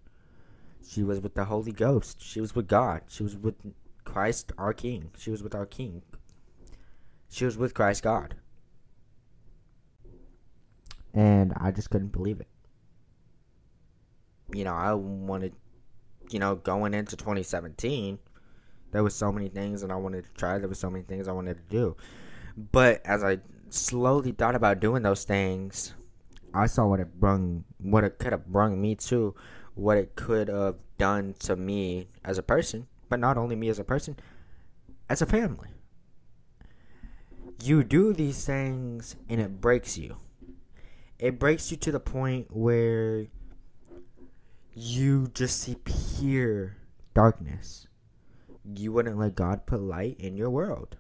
She 0.88 1.04
was 1.04 1.20
with 1.20 1.34
the 1.34 1.46
Holy 1.46 1.72
Ghost. 1.72 2.22
She 2.22 2.42
was 2.42 2.56
with 2.56 2.68
God. 2.68 3.02
She 3.08 3.24
was 3.24 3.36
with 3.36 3.56
Christ 4.04 4.52
our 4.58 4.74
King. 4.74 5.12
She 5.18 5.32
was 5.32 5.44
with 5.44 5.56
our 5.56 5.66
King. 5.66 6.02
She 7.30 7.46
was 7.46 7.58
with 7.58 7.74
Christ 7.74 8.04
God. 8.04 8.36
And 11.14 11.54
I 11.58 11.72
just 11.72 11.90
couldn't 11.90 12.12
believe 12.12 12.40
it. 12.40 12.48
You 14.54 14.64
know, 14.64 14.74
I 14.74 14.94
wanted, 14.94 15.54
you 16.30 16.40
know, 16.40 16.56
going 16.56 16.94
into 16.94 17.16
2017, 17.16 18.20
there 18.92 19.04
was 19.04 19.16
so 19.16 19.32
many 19.32 19.50
things 19.50 19.82
that 19.82 19.92
I 19.92 19.96
wanted 19.96 20.26
to 20.26 20.32
try. 20.34 20.58
There 20.58 20.70
was 20.70 20.80
so 20.80 20.90
many 20.90 21.04
things 21.04 21.28
I 21.28 21.34
wanted 21.34 21.58
to 21.58 21.64
do. 21.70 21.96
But 22.72 23.06
as 23.06 23.24
I 23.24 23.40
slowly 23.70 24.32
thought 24.32 24.56
about 24.56 24.80
doing 24.80 25.04
those 25.04 25.24
things, 25.24 25.94
I 26.54 26.66
saw 26.66 26.88
what 26.88 27.00
it 27.00 27.20
brung, 27.20 27.64
what 27.80 28.04
it 28.04 28.18
could 28.20 28.32
have 28.32 28.48
brung 28.48 28.82
me 28.82 28.96
to, 28.96 29.36
what 29.76 29.98
it 29.98 30.16
could 30.16 30.48
have 30.48 30.76
done 30.98 31.36
to 31.40 31.56
me 31.56 32.08
as 32.24 32.38
a 32.38 32.44
person, 32.44 32.88
but 33.10 33.20
not 33.20 33.38
only 33.38 33.56
me 33.56 33.70
as 33.70 33.80
a 33.80 33.84
person, 33.84 34.18
as 35.10 35.22
a 35.22 35.26
family. 35.26 35.70
You 37.64 37.84
do 37.84 38.14
these 38.14 38.46
things 38.46 39.16
and 39.30 39.42
it 39.42 39.62
breaks 39.62 39.98
you. 39.98 40.18
It 41.20 41.40
breaks 41.40 41.72
you 41.72 41.78
to 41.78 41.92
the 41.92 42.00
point 42.00 42.48
where 42.50 43.28
you 44.80 45.28
just 45.34 45.60
see 45.60 45.76
pure 46.20 46.78
darkness. 47.16 47.88
You 48.64 48.92
wouldn't 48.92 49.18
let 49.18 49.34
God 49.34 49.66
put 49.66 49.82
light 49.82 50.18
in 50.20 50.38
your 50.38 50.52
world. 50.52 50.98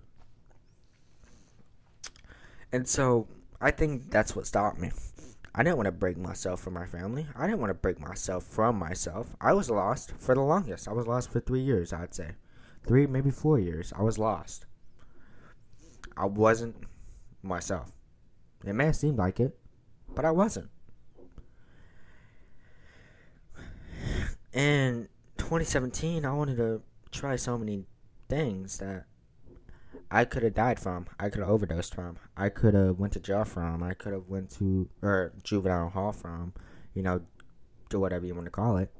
And 2.72 2.88
so 2.88 3.27
I 3.62 3.69
think 3.69 4.10
that's 4.10 4.36
what 4.36 4.48
stopped 4.48 4.79
me. 4.79 4.89
I 5.53 5.62
didn't 5.62 5.77
want 5.77 5.86
to 5.86 5.91
break 5.91 6.17
myself 6.17 6.60
from 6.60 6.74
my 6.74 6.88
family. 6.88 7.27
I 7.36 7.46
didn't 7.46 7.60
want 7.60 7.69
to 7.69 7.75
break 7.75 8.00
myself 8.00 8.46
from 8.46 8.77
myself. 8.77 9.36
I 9.39 9.53
was 9.53 9.69
lost 9.69 10.12
for 10.17 10.34
the 10.34 10.41
longest. 10.41 10.88
I 10.88 10.93
was 10.93 11.05
lost 11.05 11.31
for 11.31 11.39
three 11.39 11.62
years, 11.62 11.93
I'd 11.93 12.15
say. 12.15 12.31
Three, 12.88 13.05
maybe 13.05 13.29
four 13.29 13.60
years. 13.60 13.93
I 13.96 14.01
was 14.01 14.17
lost. 14.17 14.65
I 16.15 16.25
wasn't 16.25 16.77
myself. 17.43 17.91
It 18.65 18.74
may 18.74 18.86
have 18.86 18.96
seemed 18.96 19.19
like 19.19 19.39
it, 19.39 19.55
but 20.15 20.25
I 20.25 20.31
wasn't. 20.31 20.69
In 24.57 25.07
2017, 25.37 26.25
I 26.25 26.33
wanted 26.33 26.57
to 26.57 26.81
try 27.11 27.35
so 27.35 27.59
many 27.59 27.85
things 28.27 28.79
that 28.79 29.05
I 30.09 30.25
could 30.25 30.41
have 30.41 30.55
died 30.55 30.79
from. 30.79 31.05
I 31.19 31.29
could 31.29 31.41
have 31.41 31.49
overdosed 31.49 31.93
from. 31.93 32.17
I 32.35 32.49
could 32.49 32.73
have 32.73 32.97
went 32.97 33.13
to 33.13 33.19
jail 33.19 33.45
from. 33.45 33.83
I 33.83 33.93
could 33.93 34.13
have 34.13 34.27
went 34.27 34.49
to 34.57 34.89
or 35.03 35.33
juvenile 35.43 35.89
hall 35.89 36.11
from. 36.11 36.53
You 36.95 37.03
know, 37.03 37.21
do 37.91 37.99
whatever 37.99 38.25
you 38.25 38.33
want 38.33 38.45
to 38.45 38.51
call 38.51 38.77
it. 38.77 38.91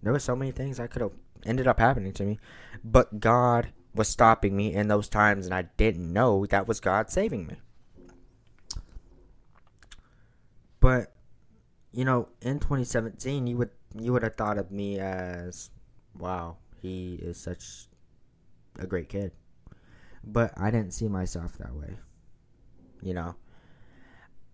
There 0.00 0.12
were 0.12 0.20
so 0.20 0.36
many 0.36 0.52
things 0.52 0.78
I 0.78 0.86
could 0.86 1.02
have 1.02 1.12
ended 1.44 1.66
up 1.66 1.80
happening 1.80 2.12
to 2.12 2.24
me, 2.24 2.38
but 2.84 3.18
God 3.18 3.72
was 3.96 4.06
stopping 4.08 4.56
me 4.56 4.72
in 4.72 4.86
those 4.86 5.08
times, 5.08 5.44
and 5.44 5.52
I 5.52 5.62
didn't 5.76 6.12
know 6.12 6.46
that 6.46 6.68
was 6.68 6.78
God 6.78 7.10
saving 7.10 7.48
me. 7.48 7.56
But 10.78 11.12
you 11.90 12.04
know, 12.04 12.28
in 12.40 12.60
2017, 12.60 13.48
you 13.48 13.56
would 13.56 13.70
you 13.98 14.12
would 14.12 14.22
have 14.22 14.36
thought 14.36 14.58
of 14.58 14.70
me 14.70 14.98
as, 14.98 15.70
wow, 16.18 16.56
he 16.80 17.14
is 17.22 17.36
such 17.38 17.88
a 18.78 18.86
great 18.86 19.08
kid. 19.08 19.32
But 20.24 20.52
I 20.56 20.70
didn't 20.70 20.92
see 20.92 21.08
myself 21.08 21.58
that 21.58 21.74
way. 21.74 21.96
You 23.02 23.14
know, 23.14 23.34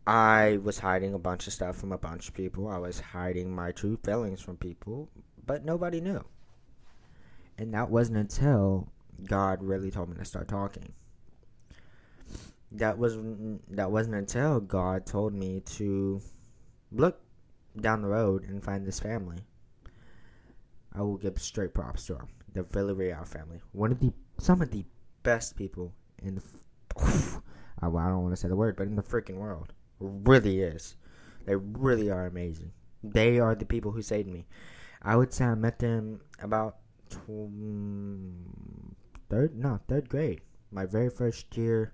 I 0.07 0.59
was 0.62 0.78
hiding 0.78 1.12
a 1.12 1.18
bunch 1.18 1.47
of 1.47 1.52
stuff 1.52 1.76
from 1.76 1.92
a 1.92 1.99
bunch 1.99 2.28
of 2.28 2.35
people. 2.35 2.68
I 2.68 2.78
was 2.78 2.99
hiding 2.99 3.54
my 3.54 3.73
true 3.73 3.99
feelings 4.02 4.40
from 4.40 4.57
people, 4.57 5.11
but 5.45 5.64
nobody 5.64 6.00
knew. 6.00 6.25
And 7.59 7.75
that 7.75 7.90
wasn't 7.90 8.18
until 8.18 8.88
God 9.25 9.62
really 9.62 9.90
told 9.90 10.09
me 10.09 10.16
to 10.16 10.25
start 10.25 10.49
talking. 10.49 10.92
That 12.73 12.99
was 12.99 13.18
that 13.71 13.90
wasn't 13.90 14.14
until 14.14 14.61
God 14.61 15.07
told 15.07 15.35
me 15.35 15.61
to 15.61 16.21
look 16.92 17.21
down 17.78 18.02
the 18.02 18.08
road 18.08 18.44
and 18.44 18.62
find 18.62 18.87
this 18.87 19.00
family. 19.00 19.38
I 20.94 21.02
will 21.02 21.16
give 21.16 21.38
straight 21.38 21.75
props 21.75 22.06
to 22.06 22.14
them. 22.14 22.28
The 22.54 22.62
Villarreal 22.64 23.26
family, 23.26 23.61
one 23.73 23.92
of 23.92 24.00
the 24.00 24.12
some 24.38 24.62
of 24.62 24.70
the 24.70 24.85
best 25.23 25.56
people 25.56 25.92
in 26.23 26.37
the. 26.37 26.42
I 27.80 27.87
don't 27.87 28.23
want 28.23 28.32
to 28.32 28.37
say 28.37 28.49
the 28.49 28.56
word, 28.56 28.76
but 28.76 28.88
in 28.88 28.97
the 28.97 29.02
freaking 29.02 29.37
world, 29.37 29.73
really 30.00 30.61
is. 30.61 30.97
They 31.44 31.54
really 31.54 32.11
are 32.11 32.26
amazing. 32.26 32.73
They 33.04 33.38
are 33.38 33.54
the 33.54 33.64
people 33.64 33.92
who 33.92 34.02
saved 34.02 34.28
me. 34.28 34.47
I 35.02 35.14
would 35.14 35.32
say 35.32 35.44
I 35.44 35.54
met 35.54 35.78
them 35.78 36.20
about 36.40 36.78
third 39.28 39.56
no 39.56 39.80
third 39.88 40.08
grade 40.08 40.42
my 40.70 40.85
very 40.85 41.08
first 41.08 41.56
year 41.56 41.92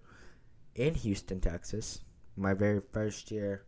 in 0.75 0.95
houston 0.95 1.41
texas 1.41 2.01
my 2.37 2.53
very 2.53 2.81
first 2.93 3.31
year 3.31 3.65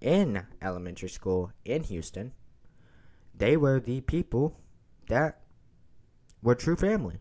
in 0.00 0.46
elementary 0.62 1.08
school 1.08 1.52
in 1.64 1.82
houston 1.84 2.32
they 3.34 3.56
were 3.56 3.80
the 3.80 4.00
people 4.02 4.56
that 5.08 5.40
were 6.42 6.54
true 6.54 6.76
family 6.76 7.18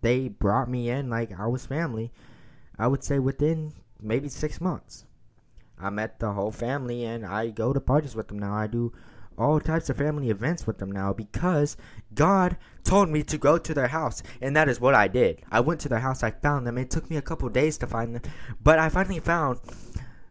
they 0.00 0.28
brought 0.28 0.68
me 0.68 0.88
in 0.90 1.08
like 1.08 1.38
i 1.38 1.46
was 1.46 1.66
family 1.66 2.12
i 2.78 2.86
would 2.86 3.04
say 3.04 3.18
within 3.18 3.72
maybe 4.00 4.28
six 4.28 4.60
months 4.60 5.04
i 5.78 5.88
met 5.88 6.18
the 6.18 6.32
whole 6.32 6.52
family 6.52 7.04
and 7.04 7.24
i 7.24 7.48
go 7.48 7.72
to 7.72 7.80
parties 7.80 8.16
with 8.16 8.28
them 8.28 8.38
now 8.38 8.54
i 8.54 8.66
do 8.66 8.92
all 9.38 9.60
types 9.60 9.90
of 9.90 9.96
family 9.96 10.30
events 10.30 10.66
with 10.66 10.78
them 10.78 10.90
now 10.90 11.12
because 11.12 11.76
God 12.14 12.56
told 12.84 13.08
me 13.08 13.22
to 13.24 13.38
go 13.38 13.58
to 13.58 13.74
their 13.74 13.88
house, 13.88 14.22
and 14.40 14.56
that 14.56 14.68
is 14.68 14.80
what 14.80 14.94
I 14.94 15.08
did. 15.08 15.42
I 15.50 15.60
went 15.60 15.80
to 15.82 15.88
their 15.88 16.00
house, 16.00 16.22
I 16.22 16.30
found 16.30 16.66
them. 16.66 16.78
It 16.78 16.90
took 16.90 17.10
me 17.10 17.16
a 17.16 17.22
couple 17.22 17.48
days 17.48 17.78
to 17.78 17.86
find 17.86 18.14
them, 18.14 18.22
but 18.62 18.78
I 18.78 18.88
finally 18.88 19.20
found, 19.20 19.60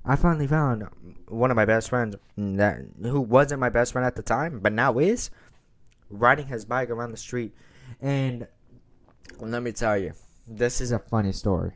I 0.08 0.16
finally 0.16 0.48
found 0.48 0.88
one 1.28 1.50
of 1.50 1.56
my 1.56 1.66
best 1.66 1.90
friends 1.90 2.16
that 2.38 2.86
who 3.02 3.22
wasn't 3.22 3.60
my 3.60 3.70
best 3.70 3.92
friend 3.92 4.06
at 4.06 4.16
the 4.16 4.22
time, 4.22 4.60
but 4.60 4.72
now 4.72 5.00
is 5.00 5.32
riding 6.10 6.48
his 6.48 6.66
bike 6.66 6.90
around 6.90 7.12
the 7.12 7.18
street, 7.18 7.54
and 8.02 8.48
let 9.40 9.64
me 9.64 9.72
tell 9.72 9.98
you, 9.98 10.14
this 10.48 10.80
is 10.80 10.92
a 10.92 11.00
funny 11.00 11.32
story. 11.32 11.72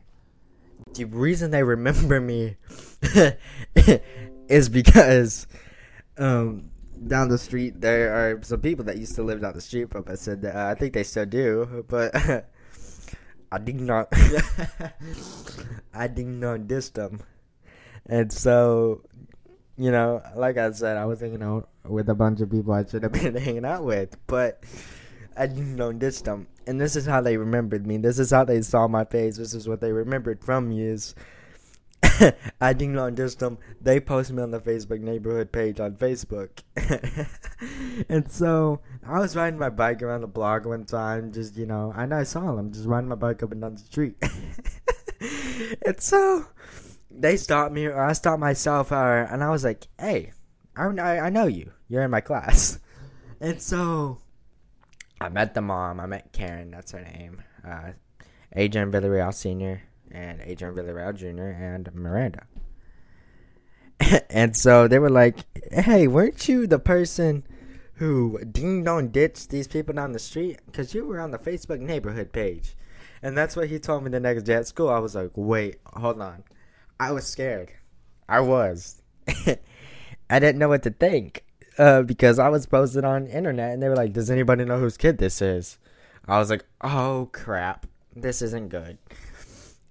The 0.94 1.04
reason 1.04 1.50
they 1.50 1.62
remember 1.62 2.20
me 2.20 2.56
is 4.48 4.68
because 4.68 5.46
um, 6.16 6.70
down 7.06 7.28
the 7.28 7.38
street 7.38 7.80
there 7.80 8.14
are 8.14 8.42
some 8.42 8.60
people 8.60 8.84
that 8.84 8.96
used 8.98 9.14
to 9.16 9.22
live 9.22 9.40
down 9.40 9.54
the 9.54 9.60
street 9.60 9.90
from 9.90 10.04
us, 10.06 10.28
and 10.28 10.44
uh, 10.44 10.68
I 10.70 10.74
think 10.74 10.94
they 10.94 11.02
still 11.02 11.26
do. 11.26 11.84
But 11.88 12.14
I 13.52 13.58
did 13.58 13.80
not, 13.80 14.08
I 15.94 16.06
did 16.06 16.26
not 16.26 16.68
diss 16.68 16.90
them, 16.90 17.20
and 18.10 18.30
so 18.30 19.02
you 19.80 19.90
know, 19.90 20.22
like 20.36 20.58
I 20.58 20.70
said, 20.72 20.98
I 20.98 21.06
was 21.06 21.20
hanging 21.20 21.42
out 21.42 21.70
with 21.84 22.10
a 22.10 22.14
bunch 22.14 22.42
of 22.42 22.50
people 22.50 22.74
I 22.74 22.84
should 22.84 23.02
have 23.02 23.12
been 23.22 23.34
hanging 23.34 23.64
out 23.64 23.82
with, 23.84 24.14
but 24.26 24.62
I 25.34 25.46
didn't 25.46 25.76
know 25.76 25.90
ditch 25.90 26.22
them. 26.22 26.48
And 26.66 26.78
this 26.78 26.96
is 26.96 27.06
how 27.06 27.22
they 27.22 27.38
remembered 27.38 27.86
me. 27.86 27.96
This 27.96 28.18
is 28.18 28.30
how 28.30 28.44
they 28.44 28.60
saw 28.60 28.86
my 28.88 29.06
face. 29.06 29.38
This 29.38 29.54
is 29.54 29.66
what 29.66 29.80
they 29.80 29.90
remembered 29.90 30.44
from 30.44 30.68
me 30.68 30.82
is 30.82 31.14
I 32.60 32.74
didn't 32.74 32.92
know 32.92 33.08
ditch 33.08 33.36
them. 33.36 33.56
They 33.80 34.00
posted 34.00 34.36
me 34.36 34.42
on 34.42 34.50
the 34.50 34.60
Facebook 34.60 35.00
neighborhood 35.00 35.50
page 35.50 35.80
on 35.80 35.94
Facebook. 35.94 36.50
and 38.10 38.30
so 38.30 38.80
I 39.06 39.18
was 39.18 39.34
riding 39.34 39.58
my 39.58 39.70
bike 39.70 40.02
around 40.02 40.20
the 40.20 40.26
block 40.26 40.66
one 40.66 40.84
time, 40.84 41.32
just 41.32 41.56
you 41.56 41.64
know, 41.64 41.94
and 41.96 42.12
I 42.12 42.24
saw 42.24 42.54
them 42.54 42.70
just 42.70 42.86
riding 42.86 43.08
my 43.08 43.14
bike 43.14 43.42
up 43.42 43.52
and 43.52 43.62
down 43.62 43.76
the 43.76 43.80
street. 43.80 44.16
and 45.86 45.98
so 45.98 46.44
they 47.20 47.36
stopped 47.36 47.72
me, 47.72 47.86
or 47.86 48.00
I 48.00 48.12
stopped 48.12 48.40
myself, 48.40 48.92
or, 48.92 49.22
and 49.22 49.42
I 49.42 49.50
was 49.50 49.64
like, 49.64 49.86
"Hey, 49.98 50.32
I, 50.76 50.86
I 50.86 51.30
know 51.30 51.46
you. 51.46 51.72
You're 51.88 52.02
in 52.02 52.10
my 52.10 52.20
class." 52.20 52.78
And 53.42 53.62
so 53.62 54.18
I 55.18 55.30
met 55.30 55.54
the 55.54 55.62
mom. 55.62 55.98
I 55.98 56.04
met 56.04 56.30
Karen. 56.30 56.70
That's 56.70 56.92
her 56.92 57.00
name. 57.00 57.42
Uh, 57.66 57.92
Adrian 58.54 58.92
Villarreal 58.92 59.32
Senior 59.32 59.80
and 60.10 60.42
Adrian 60.42 60.74
Villarreal 60.74 61.14
Jr. 61.16 61.44
and 61.44 61.94
Miranda. 61.94 62.42
and 64.30 64.56
so 64.56 64.88
they 64.88 64.98
were 64.98 65.10
like, 65.10 65.38
"Hey, 65.72 66.06
weren't 66.06 66.48
you 66.48 66.66
the 66.66 66.78
person 66.78 67.44
who 67.94 68.42
ding 68.44 68.84
dong 68.84 69.08
ditched 69.08 69.50
these 69.50 69.68
people 69.68 69.94
down 69.94 70.12
the 70.12 70.18
street? 70.18 70.60
Because 70.66 70.94
you 70.94 71.06
were 71.06 71.20
on 71.20 71.30
the 71.30 71.38
Facebook 71.38 71.80
neighborhood 71.80 72.32
page." 72.32 72.76
And 73.22 73.36
that's 73.36 73.56
what 73.56 73.68
he 73.68 73.78
told 73.78 74.02
me 74.04 74.10
the 74.10 74.20
next 74.20 74.44
day 74.44 74.54
at 74.54 74.66
school. 74.66 74.88
I 74.88 74.98
was 74.98 75.14
like, 75.14 75.30
"Wait, 75.34 75.76
hold 75.86 76.20
on." 76.20 76.44
I 77.00 77.12
was 77.12 77.26
scared. 77.26 77.72
I 78.28 78.40
was. 78.40 79.00
I 79.26 80.38
didn't 80.38 80.58
know 80.58 80.68
what 80.68 80.82
to 80.82 80.90
think 80.90 81.44
uh, 81.78 82.02
because 82.02 82.38
I 82.38 82.50
was 82.50 82.66
posted 82.66 83.06
on 83.06 83.26
internet 83.26 83.72
and 83.72 83.82
they 83.82 83.88
were 83.88 83.96
like, 83.96 84.12
"Does 84.12 84.30
anybody 84.30 84.66
know 84.66 84.78
whose 84.78 84.98
kid 84.98 85.16
this 85.16 85.40
is?" 85.40 85.78
I 86.28 86.38
was 86.38 86.50
like, 86.50 86.66
"Oh 86.82 87.30
crap, 87.32 87.86
this 88.14 88.42
isn't 88.42 88.68
good." 88.68 88.98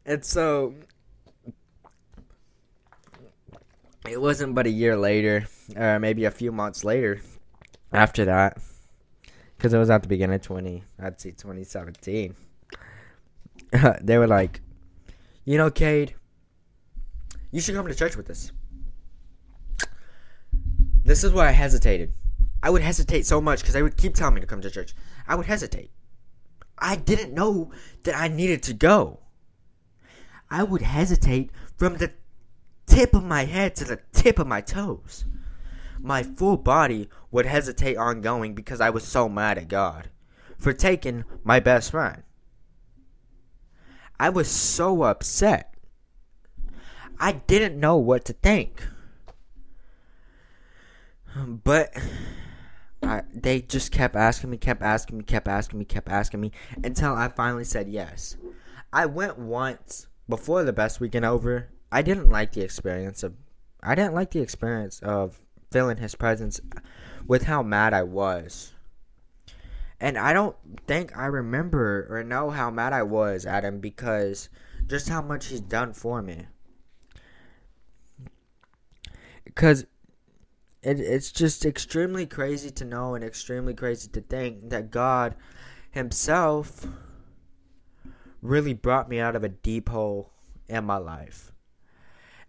And 0.06 0.24
so 0.24 0.76
it 4.08 4.22
wasn't 4.22 4.54
but 4.54 4.68
a 4.68 4.70
year 4.70 4.96
later, 4.96 5.48
or 5.76 6.00
maybe 6.00 6.26
a 6.26 6.32
few 6.32 6.52
months 6.52 6.84
later, 6.84 7.22
after 7.92 8.24
that, 8.26 8.62
because 9.58 9.74
it 9.74 9.80
was 9.80 9.90
at 9.90 10.04
the 10.04 10.08
beginning 10.08 10.36
of 10.36 10.42
twenty, 10.44 10.84
I'd 11.02 11.20
say 11.20 11.32
twenty 11.32 11.64
seventeen. 11.64 12.36
they 14.00 14.20
were 14.20 14.28
like, 14.28 14.62
"You 15.44 15.58
know, 15.58 15.72
Cade, 15.72 16.14
you 17.52 17.62
should 17.62 17.76
come 17.76 17.88
to 17.88 17.96
church 17.96 18.16
with 18.16 18.30
us. 18.30 18.52
This 21.04 21.24
is 21.24 21.32
why 21.32 21.48
I 21.48 21.52
hesitated. 21.52 22.14
I 22.62 22.70
would 22.70 22.82
hesitate 22.82 23.26
so 23.26 23.42
much 23.42 23.62
because 23.62 23.74
they 23.74 23.82
would 23.82 23.98
keep 23.98 24.16
telling 24.16 24.36
me 24.36 24.42
to 24.42 24.48
come 24.48 24.62
to 24.62 24.70
church. 24.70 24.94
I 25.28 25.36
would 25.36 25.46
hesitate. 25.46 25.92
I 26.78 26.96
didn't 26.96 27.34
know 27.34 27.72
that 28.04 28.16
I 28.16 28.28
needed 28.28 28.64
to 28.64 28.74
go. 28.74 29.20
I 30.52 30.64
would 30.64 30.82
hesitate 30.82 31.52
from 31.78 31.98
the 31.98 32.12
tip 32.86 33.14
of 33.14 33.24
my 33.24 33.46
head 33.46 33.76
to 33.78 33.86
the 33.86 34.02
tip 34.12 34.40
of 34.40 34.48
my 34.48 34.62
toes. 34.62 35.26
My 36.00 36.24
full 36.24 36.58
body 36.58 37.10
would 37.32 37.46
hesitate 37.46 37.98
on 37.98 38.22
going 38.22 38.56
because 38.56 38.82
I 38.82 38.90
was 38.90 39.04
so 39.04 39.30
mad 39.30 39.58
at 39.58 39.68
God 39.68 40.10
for 40.58 40.74
taking 40.74 41.26
my 41.44 41.60
best 41.60 41.92
friend. 41.92 42.24
I 44.20 44.30
was 44.30 44.50
so 44.50 45.04
upset. 45.04 45.74
I 47.20 47.34
didn't 47.34 47.80
know 47.80 47.98
what 47.98 48.24
to 48.26 48.34
think. 48.34 48.82
But 51.36 51.94
I, 53.04 53.24
they 53.34 53.62
just 53.62 53.92
kept 53.92 54.16
asking 54.16 54.50
me, 54.50 54.58
kept 54.58 54.82
asking 54.82 55.18
me, 55.18 55.24
kept 55.24 55.48
asking 55.48 55.80
me, 55.80 55.86
kept 55.86 56.10
asking 56.10 56.42
me 56.42 56.52
until 56.84 57.14
I 57.14 57.28
finally 57.28 57.66
said 57.66 57.90
yes. 57.90 58.38
I 58.92 59.06
went 59.06 59.38
once 59.38 60.08
before 60.28 60.64
the 60.64 60.74
best 60.74 61.00
weekend 61.00 61.26
over. 61.26 61.70
I 61.92 62.02
didn't 62.02 62.30
like 62.30 62.54
the 62.54 62.62
experience 62.62 63.24
of 63.24 63.34
I 63.82 63.96
didn't 63.96 64.14
like 64.14 64.32
the 64.32 64.42
experience 64.42 65.00
of 65.00 65.40
feeling 65.72 65.98
his 65.98 66.16
presence 66.16 66.60
with 67.28 67.44
how 67.44 67.64
mad 67.64 67.94
I 67.94 68.04
was. 68.04 68.74
And 70.00 70.18
I 70.18 70.34
don't 70.34 70.56
think 70.88 71.18
I 71.18 71.26
remember 71.26 72.08
or 72.10 72.24
know 72.24 72.50
how 72.50 72.70
mad 72.72 72.94
I 72.94 73.04
was 73.04 73.46
at 73.46 73.64
him 73.66 73.80
because 73.80 74.50
just 74.88 75.10
how 75.10 75.22
much 75.22 75.48
he's 75.48 75.62
done 75.62 75.94
for 75.94 76.22
me 76.22 76.46
because 79.50 79.82
it, 80.84 81.00
it's 81.00 81.32
just 81.32 81.66
extremely 81.66 82.28
crazy 82.28 82.70
to 82.70 82.86
know 82.86 83.16
and 83.16 83.24
extremely 83.24 83.74
crazy 83.74 84.08
to 84.10 84.22
think 84.22 84.70
that 84.70 84.92
God 84.92 85.36
Himself 85.92 86.86
really 88.44 88.74
brought 88.74 89.10
me 89.10 89.20
out 89.20 89.36
of 89.36 89.44
a 89.44 89.50
deep 89.50 89.90
hole 89.90 90.32
in 90.68 90.86
my 90.86 90.98
life. 90.98 91.52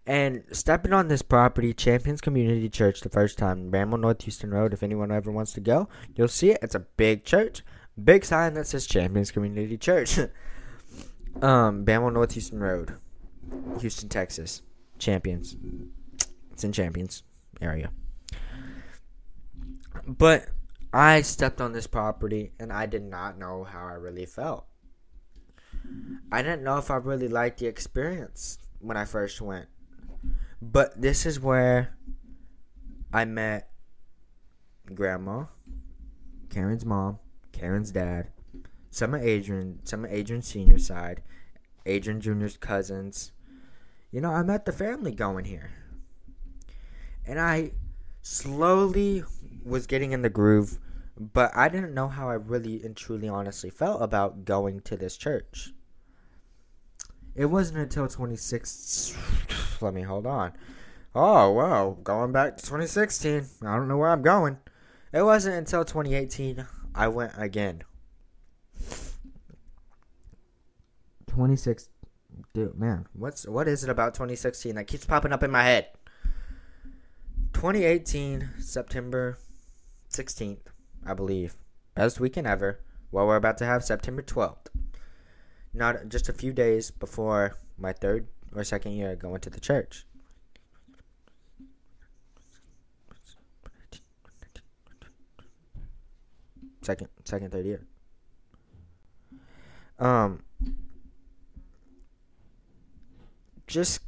And 0.05 0.43
stepping 0.51 0.93
on 0.93 1.07
this 1.07 1.21
property, 1.21 1.73
Champions 1.73 2.21
Community 2.21 2.69
Church, 2.69 3.01
the 3.01 3.09
first 3.09 3.37
time, 3.37 3.71
Bammel 3.71 3.99
North 3.99 4.21
Houston 4.23 4.51
Road. 4.51 4.73
If 4.73 4.83
anyone 4.83 5.11
ever 5.11 5.31
wants 5.31 5.53
to 5.53 5.59
go, 5.59 5.89
you'll 6.15 6.27
see 6.27 6.51
it. 6.51 6.59
It's 6.61 6.75
a 6.75 6.79
big 6.79 7.23
church, 7.23 7.63
big 8.03 8.25
sign 8.25 8.53
that 8.53 8.67
says 8.67 8.87
Champions 8.87 9.31
Community 9.31 9.77
Church. 9.77 10.17
um, 11.41 11.83
Bammel 11.85 12.13
North 12.13 12.33
Houston 12.33 12.59
Road, 12.59 12.95
Houston, 13.79 14.09
Texas. 14.09 14.61
Champions. 14.97 15.55
It's 16.61 16.65
in 16.65 16.73
Champions 16.73 17.23
area. 17.59 17.89
But 20.05 20.45
I 20.93 21.23
stepped 21.23 21.59
on 21.59 21.71
this 21.73 21.87
property 21.87 22.51
and 22.59 22.71
I 22.71 22.85
did 22.85 23.01
not 23.01 23.39
know 23.39 23.63
how 23.63 23.87
I 23.87 23.93
really 23.93 24.27
felt. 24.27 24.67
I 26.31 26.43
didn't 26.43 26.61
know 26.61 26.77
if 26.77 26.91
I 26.91 26.97
really 26.97 27.27
liked 27.27 27.57
the 27.57 27.65
experience 27.65 28.59
when 28.77 28.95
I 28.95 29.05
first 29.05 29.41
went. 29.41 29.69
But 30.61 31.01
this 31.01 31.25
is 31.25 31.39
where 31.39 31.97
I 33.11 33.25
met 33.25 33.71
grandma, 34.93 35.45
Karen's 36.51 36.85
mom, 36.85 37.17
Karen's 37.53 37.89
dad, 37.89 38.27
some 38.91 39.15
of 39.15 39.23
Adrian, 39.23 39.79
some 39.83 40.05
of 40.05 40.11
Adrian's 40.11 40.45
senior 40.45 40.77
side, 40.77 41.23
Adrian 41.87 42.21
Jr.'s 42.21 42.57
cousins. 42.57 43.31
You 44.11 44.21
know, 44.21 44.31
I 44.31 44.43
met 44.43 44.65
the 44.65 44.71
family 44.71 45.15
going 45.15 45.45
here 45.45 45.71
and 47.25 47.39
I 47.39 47.71
slowly 48.21 49.23
was 49.63 49.87
getting 49.87 50.11
in 50.11 50.21
the 50.21 50.29
groove, 50.29 50.79
but 51.17 51.51
I 51.55 51.69
didn't 51.69 51.93
know 51.93 52.07
how 52.07 52.29
I 52.29 52.35
really 52.35 52.83
and 52.83 52.95
truly 52.95 53.27
honestly 53.27 53.69
felt 53.69 54.01
about 54.01 54.45
going 54.45 54.81
to 54.81 54.97
this 54.97 55.17
church. 55.17 55.73
It 57.35 57.45
wasn't 57.45 57.79
until 57.79 58.07
26 58.07 59.15
let 59.81 59.93
me 59.93 60.01
hold 60.01 60.27
on. 60.27 60.53
Oh, 61.13 61.51
wow, 61.51 61.97
going 62.03 62.31
back 62.31 62.57
to 62.57 62.63
2016. 62.63 63.45
I 63.63 63.75
don't 63.75 63.87
know 63.87 63.97
where 63.97 64.09
I'm 64.09 64.21
going. 64.21 64.57
It 65.11 65.23
wasn't 65.23 65.55
until 65.55 65.83
2018 65.83 66.65
I 66.95 67.07
went 67.07 67.33
again. 67.37 67.83
26 71.27 71.89
dude, 72.53 72.77
man, 72.77 73.07
what's 73.13 73.47
what 73.47 73.67
is 73.67 73.83
it 73.83 73.89
about 73.89 74.13
2016 74.13 74.75
that 74.75 74.87
keeps 74.87 75.05
popping 75.05 75.31
up 75.31 75.43
in 75.43 75.51
my 75.51 75.63
head? 75.63 75.87
2018, 77.61 78.53
September 78.57 79.37
16th, 80.09 80.65
I 81.05 81.13
believe. 81.13 81.53
Best 81.93 82.19
weekend 82.19 82.47
ever. 82.47 82.79
Well, 83.11 83.27
we're 83.27 83.35
about 83.35 83.59
to 83.59 83.65
have 83.65 83.83
September 83.83 84.23
12th. 84.23 84.65
Not 85.71 86.09
just 86.09 86.27
a 86.27 86.33
few 86.33 86.53
days 86.53 86.89
before 86.89 87.55
my 87.77 87.93
third 87.93 88.29
or 88.55 88.63
second 88.63 88.93
year 88.93 89.15
going 89.15 89.41
to 89.41 89.51
the 89.51 89.59
church. 89.59 90.07
Second, 96.81 97.09
second, 97.25 97.51
third 97.51 97.65
year. 97.67 97.85
Um, 99.99 100.41
just 103.67 104.01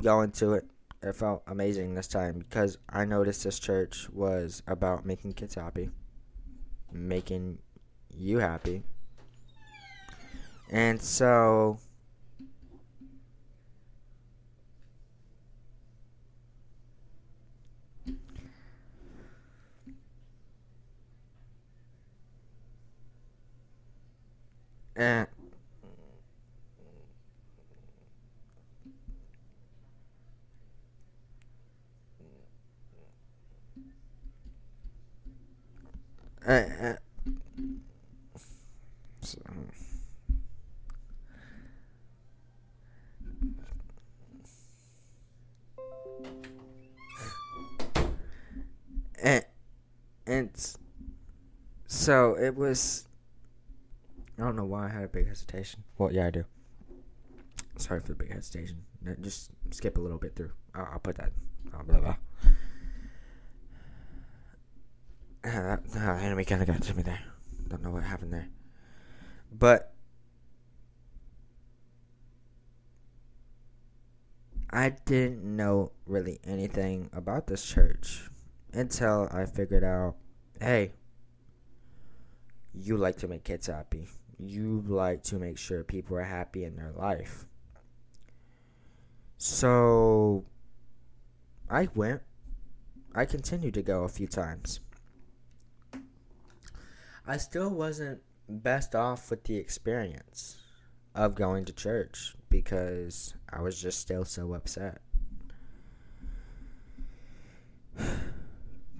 going 0.00 0.30
to 0.30 0.52
it 0.52 0.66
it 1.04 1.14
felt 1.14 1.42
amazing 1.46 1.94
this 1.94 2.08
time 2.08 2.38
because 2.38 2.78
I 2.88 3.04
noticed 3.04 3.44
this 3.44 3.58
church 3.58 4.08
was 4.10 4.62
about 4.66 5.04
making 5.04 5.34
kids 5.34 5.54
happy, 5.54 5.90
making 6.90 7.58
you 8.16 8.38
happy. 8.38 8.84
And 10.70 11.00
so 11.00 11.78
and 24.96 25.26
so, 39.20 39.38
and 50.26 50.50
so 51.86 52.36
it 52.38 52.54
was. 52.54 53.08
I 54.38 54.42
don't 54.42 54.56
know 54.56 54.64
why 54.64 54.86
I 54.86 54.88
had 54.88 55.04
a 55.04 55.08
big 55.08 55.28
hesitation. 55.28 55.84
Well, 55.96 56.12
yeah, 56.12 56.26
I 56.26 56.30
do. 56.30 56.44
Sorry 57.76 58.00
for 58.00 58.08
the 58.08 58.14
big 58.14 58.32
hesitation. 58.32 58.82
Just 59.20 59.50
skip 59.70 59.96
a 59.96 60.00
little 60.00 60.18
bit 60.18 60.34
through. 60.34 60.50
I'll, 60.74 60.88
I'll 60.92 60.98
put 60.98 61.16
that. 61.16 61.32
Oh, 61.72 61.82
blah 61.84 62.00
blah. 62.00 62.16
Uh, 65.44 65.76
uh, 65.96 66.00
enemy 66.22 66.44
kind 66.44 66.62
of 66.62 66.68
got 66.68 66.82
to 66.82 66.94
me 66.94 67.02
there. 67.02 67.20
Don't 67.68 67.82
know 67.82 67.90
what 67.90 68.02
happened 68.02 68.32
there, 68.32 68.48
but 69.52 69.92
I 74.70 74.90
didn't 75.04 75.44
know 75.44 75.92
really 76.06 76.40
anything 76.44 77.10
about 77.12 77.46
this 77.46 77.64
church 77.64 78.28
until 78.72 79.28
I 79.30 79.44
figured 79.46 79.84
out, 79.84 80.16
hey, 80.60 80.92
you 82.72 82.96
like 82.96 83.16
to 83.18 83.28
make 83.28 83.44
kids 83.44 83.66
happy. 83.66 84.08
You 84.38 84.82
like 84.86 85.22
to 85.24 85.36
make 85.36 85.58
sure 85.58 85.84
people 85.84 86.16
are 86.16 86.22
happy 86.22 86.64
in 86.64 86.74
their 86.76 86.92
life. 86.92 87.46
So 89.36 90.44
I 91.70 91.88
went. 91.94 92.22
I 93.14 93.26
continued 93.26 93.74
to 93.74 93.82
go 93.82 94.02
a 94.02 94.08
few 94.08 94.26
times. 94.26 94.80
I 97.26 97.38
still 97.38 97.70
wasn't 97.70 98.20
best 98.48 98.94
off 98.94 99.30
with 99.30 99.44
the 99.44 99.56
experience 99.56 100.58
of 101.14 101.34
going 101.34 101.64
to 101.64 101.72
church 101.72 102.34
because 102.50 103.34
I 103.50 103.62
was 103.62 103.80
just 103.80 103.98
still 104.00 104.26
so 104.26 104.52
upset. 104.52 105.00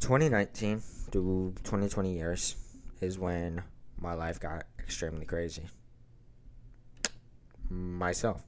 2019 0.00 0.82
to 1.12 1.54
2020 1.64 2.14
years 2.14 2.56
is 3.00 3.18
when 3.18 3.62
my 4.00 4.14
life 4.14 4.40
got 4.40 4.64
extremely 4.78 5.26
crazy. 5.26 5.64
Myself. 7.68 8.42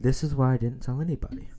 This 0.00 0.22
is 0.22 0.34
why 0.34 0.54
I 0.54 0.56
didn't 0.56 0.80
tell 0.82 1.00
anybody. 1.00 1.50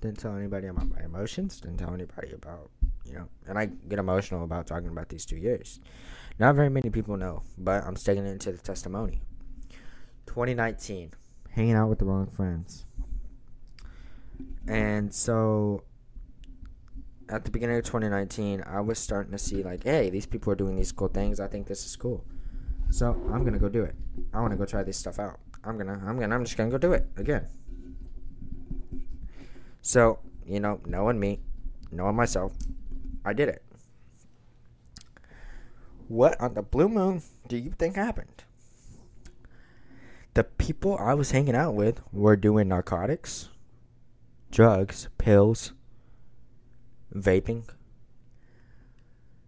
Didn't 0.00 0.18
tell 0.18 0.34
anybody 0.34 0.66
about 0.66 0.88
my 0.88 1.02
emotions. 1.04 1.60
Didn't 1.60 1.78
tell 1.78 1.94
anybody 1.94 2.32
about, 2.32 2.70
you 3.12 3.18
know, 3.18 3.28
and 3.46 3.58
I 3.58 3.66
get 3.66 3.98
emotional 3.98 4.42
about 4.42 4.66
talking 4.66 4.88
about 4.88 5.10
these 5.10 5.26
two 5.26 5.36
years. 5.36 5.80
Not 6.38 6.54
very 6.54 6.70
many 6.70 6.88
people 6.88 7.18
know, 7.18 7.42
but 7.58 7.84
I'm 7.84 7.94
sticking 7.94 8.24
it 8.24 8.30
into 8.30 8.52
the 8.52 8.58
testimony. 8.58 9.20
2019, 10.26 11.12
hanging 11.50 11.74
out 11.74 11.90
with 11.90 11.98
the 11.98 12.06
wrong 12.06 12.26
friends. 12.26 12.86
And 14.66 15.12
so 15.12 15.84
at 17.28 17.44
the 17.44 17.50
beginning 17.50 17.76
of 17.76 17.84
2019, 17.84 18.64
I 18.66 18.80
was 18.80 18.98
starting 18.98 19.32
to 19.32 19.38
see 19.38 19.62
like, 19.62 19.84
hey, 19.84 20.08
these 20.08 20.24
people 20.24 20.50
are 20.52 20.56
doing 20.56 20.74
these 20.74 20.90
cool 20.90 21.08
things. 21.08 21.38
I 21.38 21.48
think 21.48 21.66
this 21.66 21.84
is 21.84 21.94
cool. 21.96 22.24
So 22.90 23.10
I'm 23.30 23.44
gonna 23.44 23.58
go 23.58 23.68
do 23.68 23.82
it. 23.82 23.94
I 24.32 24.40
want 24.40 24.52
to 24.52 24.56
go 24.56 24.64
try 24.64 24.82
this 24.82 24.96
stuff 24.96 25.18
out. 25.18 25.38
I'm 25.64 25.76
gonna, 25.76 26.00
I'm 26.06 26.18
gonna, 26.18 26.34
I'm 26.34 26.44
just 26.44 26.56
gonna 26.56 26.70
go 26.70 26.78
do 26.78 26.92
it 26.92 27.06
again. 27.16 27.46
So 29.82 30.18
you 30.46 30.60
know, 30.60 30.80
knowing 30.86 31.20
me, 31.20 31.40
knowing 31.90 32.16
myself, 32.16 32.52
I 33.24 33.32
did 33.32 33.48
it. 33.48 33.62
What 36.08 36.40
on 36.40 36.54
the 36.54 36.62
blue 36.62 36.88
moon 36.88 37.22
do 37.48 37.56
you 37.56 37.70
think 37.70 37.96
happened? 37.96 38.44
The 40.34 40.44
people 40.44 40.96
I 40.98 41.14
was 41.14 41.30
hanging 41.30 41.54
out 41.54 41.74
with 41.74 42.00
were 42.12 42.36
doing 42.36 42.68
narcotics, 42.68 43.48
drugs, 44.50 45.08
pills, 45.18 45.72
vaping. 47.14 47.68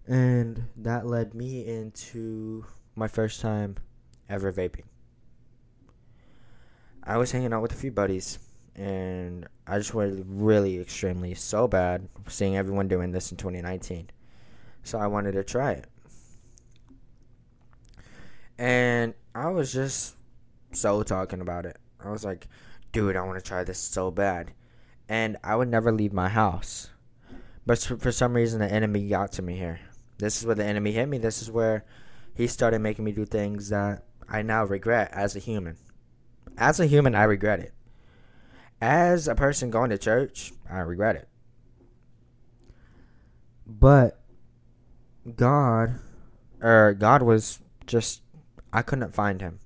And 0.07 0.69
that 0.77 1.07
led 1.07 1.35
me 1.35 1.67
into 1.67 2.67
my 2.95 3.09
first 3.09 3.41
time 3.41 3.77
ever 4.29 4.53
vaping. 4.53 4.85
I 7.03 7.17
was 7.17 7.33
hanging 7.33 7.53
out 7.53 7.63
with 7.63 7.73
a 7.73 7.77
few 7.77 7.91
buddies, 7.91 8.39
and 8.77 9.47
I 9.67 9.79
just 9.79 9.95
was 9.95 10.21
really 10.27 10.81
extremely 10.81 11.35
so 11.35 11.69
bad 11.69 12.09
seeing 12.29 12.57
everyone 12.57 12.89
doing 12.89 13.13
this 13.13 13.31
in 13.31 13.37
2019. 13.37 14.11
So 14.83 14.99
I 14.99 15.07
wanted 15.07 15.33
to 15.33 15.45
try 15.45 15.73
it. 15.73 15.87
And 18.59 19.15
I 19.35 19.49
was 19.49 19.73
just 19.73 20.17
so 20.73 21.03
talking 21.03 21.41
about 21.41 21.67
it. 21.67 21.77
I 22.05 22.11
was 22.11 22.25
like, 22.25 22.49
dude, 22.93 23.17
I 23.17 23.23
want 23.23 23.43
to 23.43 23.49
try 23.49 23.65
this 23.65 23.79
so 23.79 24.11
bad. 24.11 24.53
And 25.09 25.37
I 25.43 25.57
would 25.57 25.69
never 25.69 25.93
leave 25.93 26.13
my 26.13 26.29
house. 26.29 26.91
But 27.67 27.79
for 27.79 28.13
some 28.13 28.35
reason, 28.35 28.61
the 28.61 28.71
enemy 28.71 29.09
got 29.09 29.33
to 29.33 29.43
me 29.43 29.57
here. 29.57 29.81
This 30.19 30.39
is 30.39 30.47
where 30.47 30.55
the 30.55 30.65
enemy 30.65 30.93
hit 30.93 31.09
me. 31.09 31.19
This 31.19 31.41
is 31.41 31.51
where 31.51 31.85
he 32.35 32.47
started 32.47 32.81
making 32.81 33.05
me 33.05 33.13
do 33.13 33.25
things 33.25 33.71
that 33.71 34.05
I 34.29 34.43
now 34.43 34.65
regret 34.65 35.11
as 35.13 35.35
a 35.35 35.41
human. 35.41 35.77
As 36.59 36.79
a 36.79 36.87
human, 36.87 37.15
I 37.15 37.25
regret 37.25 37.61
it. 37.61 37.73
As 38.87 39.29
a 39.29 39.35
person 39.35 39.71
going 39.71 39.89
to 39.89 39.97
church, 39.97 40.53
I 40.71 40.81
regret 40.81 41.17
it. 41.17 41.27
But 43.67 44.21
God, 45.37 46.01
or 46.61 46.93
God 46.93 47.23
was 47.23 47.61
just, 47.87 48.21
I 48.75 48.83
couldn't 48.83 49.15
find 49.15 49.41
him. 49.41 49.59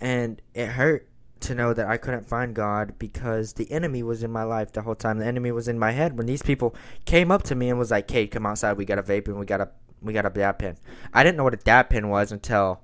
And 0.00 0.40
it 0.54 0.68
hurt 0.68 1.08
to 1.40 1.56
know 1.56 1.74
that 1.74 1.88
I 1.88 1.96
couldn't 1.96 2.28
find 2.28 2.54
God 2.54 2.96
because 3.00 3.54
the 3.54 3.72
enemy 3.72 4.04
was 4.04 4.22
in 4.22 4.30
my 4.30 4.44
life 4.44 4.70
the 4.70 4.82
whole 4.82 4.94
time. 4.94 5.18
The 5.18 5.26
enemy 5.26 5.50
was 5.50 5.66
in 5.66 5.80
my 5.80 5.90
head 5.90 6.16
when 6.16 6.28
these 6.28 6.42
people 6.42 6.72
came 7.04 7.32
up 7.32 7.42
to 7.44 7.56
me 7.56 7.68
and 7.68 7.80
was 7.80 7.90
like, 7.90 8.06
"Cade, 8.06 8.30
come 8.30 8.46
outside. 8.46 8.76
We 8.76 8.84
got 8.84 9.00
a 9.00 9.02
vape 9.02 9.26
and 9.26 9.40
we 9.40 9.44
got 9.44 9.60
a 9.60 9.70
we 10.00 10.12
got 10.12 10.24
a 10.24 10.30
dab 10.30 10.60
pen." 10.60 10.78
I 11.12 11.24
didn't 11.24 11.36
know 11.36 11.42
what 11.42 11.54
a 11.54 11.56
dab 11.56 11.90
pen 11.90 12.10
was 12.10 12.30
until 12.30 12.82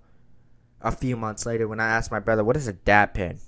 a 0.81 0.90
few 0.90 1.16
months 1.16 1.46
later 1.46 1.68
when 1.68 1.78
I 1.78 1.87
asked 1.87 2.11
my 2.11 2.18
brother, 2.18 2.42
"What 2.42 2.57
is 2.57 2.66
a 2.66 2.72
dab 2.72 3.14
pen?" 3.14 3.38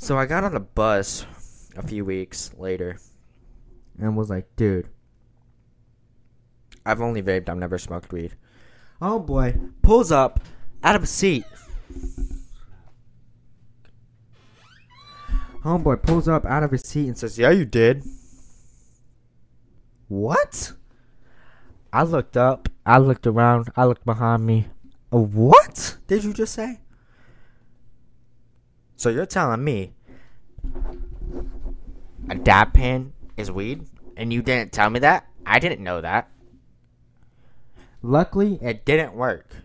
So 0.00 0.16
I 0.16 0.24
got 0.24 0.44
on 0.44 0.54
the 0.54 0.60
bus 0.60 1.26
a 1.76 1.86
few 1.86 2.06
weeks 2.06 2.52
later 2.56 2.98
and 4.00 4.16
was 4.16 4.30
like, 4.30 4.48
"Dude, 4.56 4.88
I've 6.86 7.02
only 7.02 7.22
vaped. 7.22 7.50
I've 7.50 7.58
never 7.58 7.76
smoked 7.76 8.10
weed." 8.10 8.34
Oh 9.02 9.18
boy, 9.18 9.56
pulls 9.82 10.10
up 10.10 10.40
out 10.82 10.96
of 10.96 11.02
a 11.02 11.06
seat. 11.06 11.44
Oh, 15.62 15.76
Homeboy 15.76 16.02
pulls 16.02 16.26
up 16.26 16.46
out 16.46 16.62
of 16.62 16.70
his 16.70 16.80
seat 16.82 17.06
and 17.06 17.18
says, 17.18 17.38
Yeah, 17.38 17.50
you 17.50 17.66
did. 17.66 18.02
What? 20.08 20.72
I 21.92 22.02
looked 22.04 22.38
up, 22.38 22.70
I 22.86 22.96
looked 22.96 23.26
around, 23.26 23.68
I 23.76 23.84
looked 23.84 24.06
behind 24.06 24.46
me. 24.46 24.68
What 25.10 25.98
did 26.06 26.24
you 26.24 26.32
just 26.32 26.54
say? 26.54 26.80
So 29.00 29.08
you're 29.08 29.24
telling 29.24 29.64
me 29.64 29.94
a 32.28 32.34
dab 32.34 32.74
pen 32.74 33.14
is 33.34 33.50
weed? 33.50 33.86
And 34.14 34.30
you 34.30 34.42
didn't 34.42 34.72
tell 34.72 34.90
me 34.90 35.00
that? 35.00 35.26
I 35.46 35.58
didn't 35.58 35.82
know 35.82 36.02
that. 36.02 36.28
Luckily, 38.02 38.58
it 38.60 38.84
didn't 38.84 39.14
work. 39.14 39.56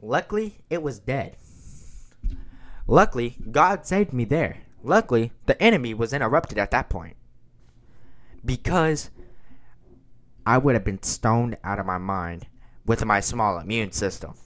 Luckily, 0.00 0.60
it 0.70 0.82
was 0.82 0.98
dead. 0.98 1.36
Luckily, 2.86 3.36
God 3.50 3.84
saved 3.84 4.14
me 4.14 4.24
there. 4.24 4.62
Luckily, 4.82 5.32
the 5.44 5.62
enemy 5.62 5.92
was 5.92 6.14
interrupted 6.14 6.56
at 6.56 6.70
that 6.70 6.88
point. 6.88 7.16
Because 8.42 9.10
I 10.46 10.56
would 10.56 10.72
have 10.74 10.84
been 10.84 11.02
stoned 11.02 11.58
out 11.62 11.78
of 11.78 11.84
my 11.84 11.98
mind 11.98 12.46
with 12.86 13.04
my 13.04 13.20
small 13.20 13.58
immune 13.58 13.92
system. 13.92 14.36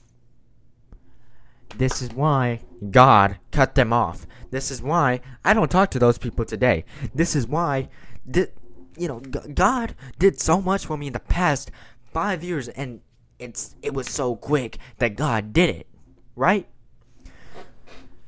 This 1.75 2.01
is 2.01 2.11
why 2.13 2.61
God 2.89 3.37
cut 3.51 3.75
them 3.75 3.93
off. 3.93 4.25
This 4.51 4.71
is 4.71 4.81
why 4.81 5.21
I 5.43 5.53
don't 5.53 5.69
talk 5.69 5.91
to 5.91 5.99
those 5.99 6.17
people 6.17 6.45
today. 6.45 6.85
This 7.13 7.35
is 7.35 7.47
why, 7.47 7.89
you 8.33 9.07
know, 9.07 9.19
God 9.19 9.95
did 10.17 10.39
so 10.39 10.61
much 10.61 10.85
for 10.85 10.97
me 10.97 11.07
in 11.07 11.13
the 11.13 11.19
past 11.19 11.71
five 12.13 12.43
years, 12.43 12.67
and 12.69 13.01
it's 13.39 13.75
it 13.81 13.93
was 13.93 14.09
so 14.09 14.35
quick 14.35 14.77
that 14.97 15.15
God 15.15 15.53
did 15.53 15.69
it, 15.69 15.87
right? 16.35 16.67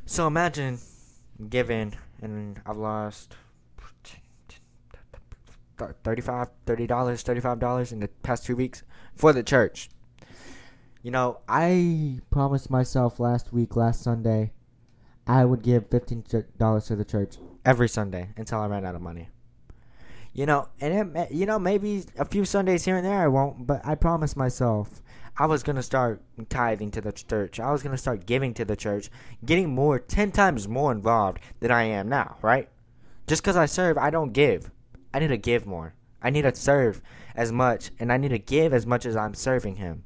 So 0.05 0.27
imagine 0.27 0.79
given, 1.49 1.95
and 2.21 2.59
I've 2.65 2.77
lost 2.77 3.35
35 5.77 6.49
$30, 6.65 6.87
$35 6.87 7.91
in 7.91 7.99
the 8.01 8.07
past 8.07 8.45
two 8.45 8.55
weeks 8.55 8.83
for 9.15 9.31
the 9.33 9.43
church. 9.43 9.89
You 11.01 11.11
know, 11.11 11.39
I 11.47 12.19
promised 12.29 12.69
myself 12.69 13.21
last 13.21 13.53
week, 13.53 13.77
last 13.77 14.01
Sunday, 14.01 14.51
I 15.25 15.45
would 15.45 15.61
give 15.61 15.89
$15 15.89 16.87
to 16.87 16.95
the 16.95 17.05
church 17.05 17.37
every 17.63 17.87
Sunday 17.87 18.29
until 18.35 18.59
I 18.59 18.67
ran 18.67 18.85
out 18.85 18.95
of 18.95 19.01
money. 19.01 19.29
You 20.33 20.45
know, 20.45 20.67
and 20.81 21.15
it, 21.15 21.31
you 21.31 21.45
know 21.45 21.57
maybe 21.57 22.03
a 22.17 22.25
few 22.25 22.43
Sundays 22.43 22.83
here 22.83 22.97
and 22.97 23.05
there 23.05 23.21
I 23.21 23.27
won't, 23.27 23.65
but 23.65 23.81
I 23.85 23.95
promised 23.95 24.35
myself 24.35 25.01
I 25.37 25.45
was 25.45 25.63
gonna 25.63 25.83
start 25.83 26.21
tithing 26.49 26.91
to 26.91 27.01
the 27.01 27.13
church. 27.13 27.61
I 27.61 27.71
was 27.71 27.81
gonna 27.81 27.97
start 27.97 28.25
giving 28.25 28.53
to 28.55 28.65
the 28.65 28.75
church, 28.75 29.09
getting 29.45 29.69
more, 29.69 29.99
ten 29.99 30.31
times 30.31 30.67
more 30.67 30.91
involved 30.91 31.39
than 31.61 31.71
I 31.71 31.83
am 31.83 32.09
now. 32.09 32.35
Right? 32.41 32.67
Just 33.25 33.41
because 33.41 33.55
I 33.55 33.67
serve, 33.67 33.97
I 33.97 34.09
don't 34.09 34.33
give. 34.33 34.69
I 35.13 35.19
need 35.19 35.29
to 35.29 35.37
give 35.37 35.65
more. 35.65 35.93
I 36.21 36.29
need 36.29 36.41
to 36.41 36.53
serve 36.53 37.01
as 37.35 37.53
much, 37.53 37.91
and 37.99 38.11
I 38.11 38.17
need 38.17 38.29
to 38.29 38.39
give 38.39 38.73
as 38.73 38.85
much 38.85 39.05
as 39.05 39.15
I'm 39.15 39.33
serving 39.33 39.77
Him. 39.77 40.03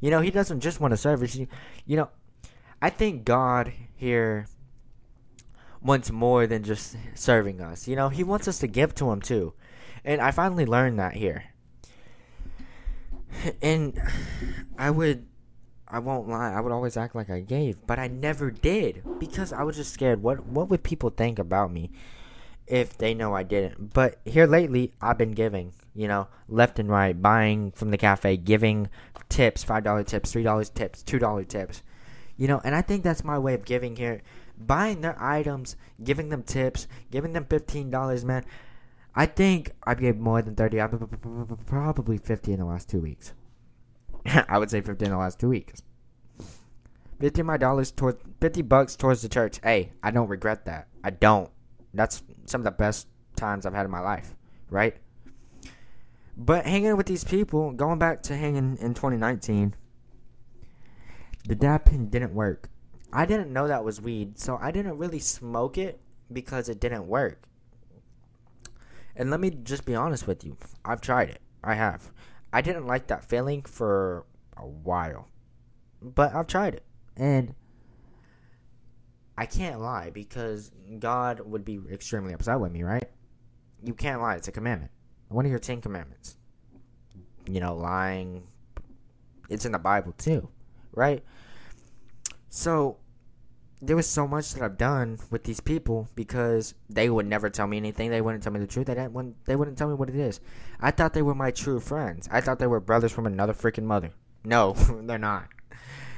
You 0.00 0.10
know, 0.10 0.20
He 0.20 0.30
doesn't 0.30 0.60
just 0.60 0.80
want 0.80 0.92
to 0.92 0.96
serve 0.96 1.22
us. 1.22 1.34
You 1.36 1.48
know, 1.86 2.08
I 2.82 2.90
think 2.90 3.24
God 3.24 3.72
here 3.94 4.46
wants 5.82 6.10
more 6.10 6.46
than 6.46 6.62
just 6.62 6.96
serving 7.14 7.60
us. 7.60 7.86
You 7.86 7.96
know, 7.96 8.08
He 8.08 8.24
wants 8.24 8.48
us 8.48 8.58
to 8.58 8.66
give 8.66 8.94
to 8.96 9.10
Him 9.10 9.20
too. 9.20 9.54
And 10.04 10.20
I 10.20 10.30
finally 10.30 10.66
learned 10.66 10.98
that 10.98 11.14
here. 11.14 11.44
And 13.62 14.00
I 14.78 14.90
would, 14.90 15.26
I 15.86 15.98
won't 15.98 16.28
lie, 16.28 16.52
I 16.52 16.60
would 16.60 16.72
always 16.72 16.96
act 16.96 17.14
like 17.14 17.30
I 17.30 17.40
gave, 17.40 17.86
but 17.86 17.98
I 17.98 18.08
never 18.08 18.50
did 18.50 19.02
because 19.18 19.52
I 19.52 19.62
was 19.62 19.76
just 19.76 19.92
scared. 19.92 20.22
What 20.22 20.46
what 20.46 20.68
would 20.68 20.82
people 20.82 21.10
think 21.10 21.38
about 21.38 21.72
me 21.72 21.90
if 22.70 22.96
they 22.96 23.14
know 23.14 23.34
I 23.34 23.42
didn't? 23.42 23.92
But 23.92 24.20
here 24.24 24.46
lately, 24.46 24.92
I've 25.00 25.18
been 25.18 25.32
giving, 25.32 25.72
you 25.94 26.08
know, 26.08 26.28
left 26.48 26.78
and 26.78 26.88
right, 26.88 27.20
buying 27.20 27.72
from 27.72 27.90
the 27.90 27.98
cafe, 27.98 28.36
giving 28.36 28.88
tips, 29.28 29.64
five 29.64 29.84
dollar 29.84 30.04
tips, 30.04 30.32
three 30.32 30.42
dollars 30.42 30.70
tips, 30.70 31.02
two 31.02 31.18
dollar 31.18 31.44
tips, 31.44 31.82
you 32.36 32.48
know, 32.48 32.60
and 32.64 32.74
I 32.74 32.82
think 32.82 33.02
that's 33.02 33.24
my 33.24 33.38
way 33.38 33.54
of 33.54 33.64
giving 33.64 33.96
here 33.96 34.22
buying 34.56 35.00
their 35.00 35.16
items, 35.20 35.76
giving 36.02 36.28
them 36.28 36.42
tips, 36.42 36.86
giving 37.10 37.32
them 37.32 37.46
fifteen 37.46 37.90
dollars, 37.90 38.24
man. 38.24 38.44
I 39.14 39.26
think 39.26 39.72
I 39.84 39.94
gave 39.94 40.16
more 40.16 40.42
than 40.42 40.54
thirty. 40.54 40.80
Probably 41.66 42.18
fifty 42.18 42.52
in 42.52 42.60
the 42.60 42.64
last 42.64 42.88
two 42.88 43.00
weeks. 43.00 43.32
I 44.48 44.58
would 44.58 44.70
say 44.70 44.80
fifty 44.80 45.04
in 45.06 45.10
the 45.10 45.18
last 45.18 45.40
two 45.40 45.48
weeks. 45.48 45.82
50 47.20 47.42
my 47.42 47.58
dollars 47.58 47.90
towards 47.90 48.22
fifty 48.40 48.62
bucks 48.62 48.96
towards 48.96 49.20
the 49.22 49.28
church. 49.28 49.60
Hey, 49.62 49.92
I 50.02 50.10
don't 50.10 50.28
regret 50.28 50.64
that. 50.64 50.88
I 51.04 51.10
don't. 51.10 51.50
That's 51.92 52.22
some 52.46 52.60
of 52.60 52.64
the 52.64 52.70
best 52.70 53.08
times 53.36 53.66
I've 53.66 53.74
had 53.74 53.84
in 53.84 53.90
my 53.90 54.00
life, 54.00 54.34
right? 54.68 54.96
But 56.36 56.64
hanging 56.66 56.96
with 56.96 57.06
these 57.06 57.24
people, 57.24 57.72
going 57.72 57.98
back 57.98 58.22
to 58.24 58.36
hanging 58.36 58.78
in 58.80 58.94
2019, 58.94 59.74
the 61.46 61.54
dab 61.54 61.84
pen 61.84 62.08
didn't 62.08 62.34
work. 62.34 62.70
I 63.12 63.26
didn't 63.26 63.52
know 63.52 63.66
that 63.66 63.84
was 63.84 64.00
weed, 64.00 64.38
so 64.38 64.58
I 64.60 64.70
didn't 64.70 64.98
really 64.98 65.18
smoke 65.18 65.76
it 65.76 66.00
because 66.32 66.68
it 66.68 66.80
didn't 66.80 67.06
work. 67.08 67.42
And 69.16 69.30
let 69.30 69.40
me 69.40 69.50
just 69.50 69.84
be 69.84 69.94
honest 69.94 70.26
with 70.26 70.44
you. 70.44 70.56
I've 70.84 71.00
tried 71.00 71.28
it. 71.28 71.40
I 71.62 71.74
have. 71.74 72.10
I 72.52 72.62
didn't 72.62 72.86
like 72.86 73.08
that 73.08 73.24
feeling 73.24 73.62
for 73.62 74.24
a 74.56 74.66
while. 74.66 75.28
But 76.00 76.34
I've 76.34 76.46
tried 76.46 76.74
it. 76.74 76.84
And 77.16 77.54
I 79.36 79.46
can't 79.46 79.80
lie 79.80 80.10
because 80.10 80.70
God 80.98 81.40
would 81.40 81.64
be 81.64 81.80
extremely 81.90 82.32
upset 82.32 82.60
with 82.60 82.72
me, 82.72 82.82
right? 82.82 83.08
You 83.82 83.94
can't 83.94 84.20
lie. 84.20 84.36
It's 84.36 84.48
a 84.48 84.52
commandment. 84.52 84.90
One 85.28 85.44
of 85.44 85.50
your 85.50 85.60
Ten 85.60 85.80
Commandments. 85.80 86.36
You 87.46 87.60
know, 87.60 87.74
lying. 87.74 88.46
It's 89.48 89.64
in 89.64 89.72
the 89.72 89.78
Bible 89.78 90.12
too, 90.12 90.48
right? 90.92 91.24
So 92.50 92.98
there 93.82 93.96
was 93.96 94.06
so 94.06 94.28
much 94.28 94.52
that 94.52 94.62
I've 94.62 94.76
done 94.76 95.18
with 95.30 95.44
these 95.44 95.60
people 95.60 96.08
because 96.14 96.74
they 96.90 97.08
would 97.08 97.26
never 97.26 97.48
tell 97.48 97.66
me 97.66 97.78
anything. 97.78 98.10
They 98.10 98.20
wouldn't 98.20 98.42
tell 98.42 98.52
me 98.52 98.60
the 98.60 98.66
truth. 98.66 98.86
They 98.86 98.94
didn't. 98.94 99.44
They 99.46 99.56
wouldn't 99.56 99.78
tell 99.78 99.88
me 99.88 99.94
what 99.94 100.10
it 100.10 100.16
is. 100.16 100.40
I 100.80 100.90
thought 100.90 101.14
they 101.14 101.22
were 101.22 101.34
my 101.34 101.50
true 101.50 101.80
friends. 101.80 102.28
I 102.30 102.40
thought 102.40 102.58
they 102.58 102.66
were 102.66 102.80
brothers 102.80 103.12
from 103.12 103.26
another 103.26 103.54
freaking 103.54 103.84
mother. 103.84 104.10
No, 104.44 104.72
they're 105.02 105.18
not. 105.18 105.48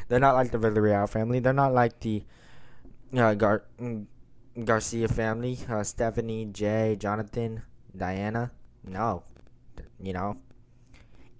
They're 0.08 0.20
not 0.20 0.34
like 0.34 0.50
the 0.50 0.58
Villarreal 0.58 1.08
family. 1.08 1.38
They're 1.38 1.52
not 1.52 1.72
like 1.72 2.00
the 2.00 2.24
uh, 3.16 3.34
Gar- 3.34 3.64
mm, 3.80 4.06
Garcia 4.64 5.08
family. 5.08 5.58
Uh, 5.68 5.82
Stephanie, 5.82 6.46
Jay, 6.46 6.96
Jonathan, 6.98 7.62
Diana. 7.96 8.52
No, 8.84 9.22
you 10.00 10.12
know. 10.12 10.36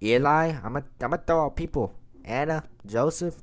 Eli. 0.01 0.53
I'm 0.63 0.75
a. 0.75 0.79
I'm 1.01 1.11
gonna 1.11 1.23
throw 1.25 1.45
out 1.45 1.55
people. 1.55 1.93
Anna, 2.25 2.63
Joseph. 2.85 3.41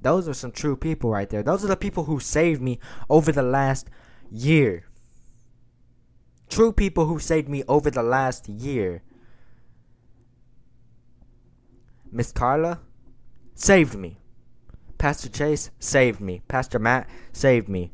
Those 0.00 0.28
are 0.28 0.34
some 0.34 0.50
true 0.50 0.76
people 0.76 1.10
right 1.10 1.30
there. 1.30 1.42
Those 1.42 1.64
are 1.64 1.68
the 1.68 1.76
people 1.76 2.04
who 2.04 2.18
saved 2.18 2.60
me 2.60 2.80
over 3.08 3.30
the 3.30 3.42
last 3.42 3.88
year. 4.30 4.84
True 6.48 6.72
people 6.72 7.06
who 7.06 7.18
saved 7.18 7.48
me 7.48 7.62
over 7.68 7.90
the 7.90 8.02
last 8.02 8.48
year. 8.48 9.02
Miss 12.10 12.32
Carla 12.32 12.80
saved 13.54 13.96
me. 13.96 14.18
Pastor 15.02 15.28
Chase 15.30 15.72
saved 15.80 16.20
me. 16.20 16.42
Pastor 16.46 16.78
Matt 16.78 17.10
saved 17.32 17.68
me. 17.68 17.90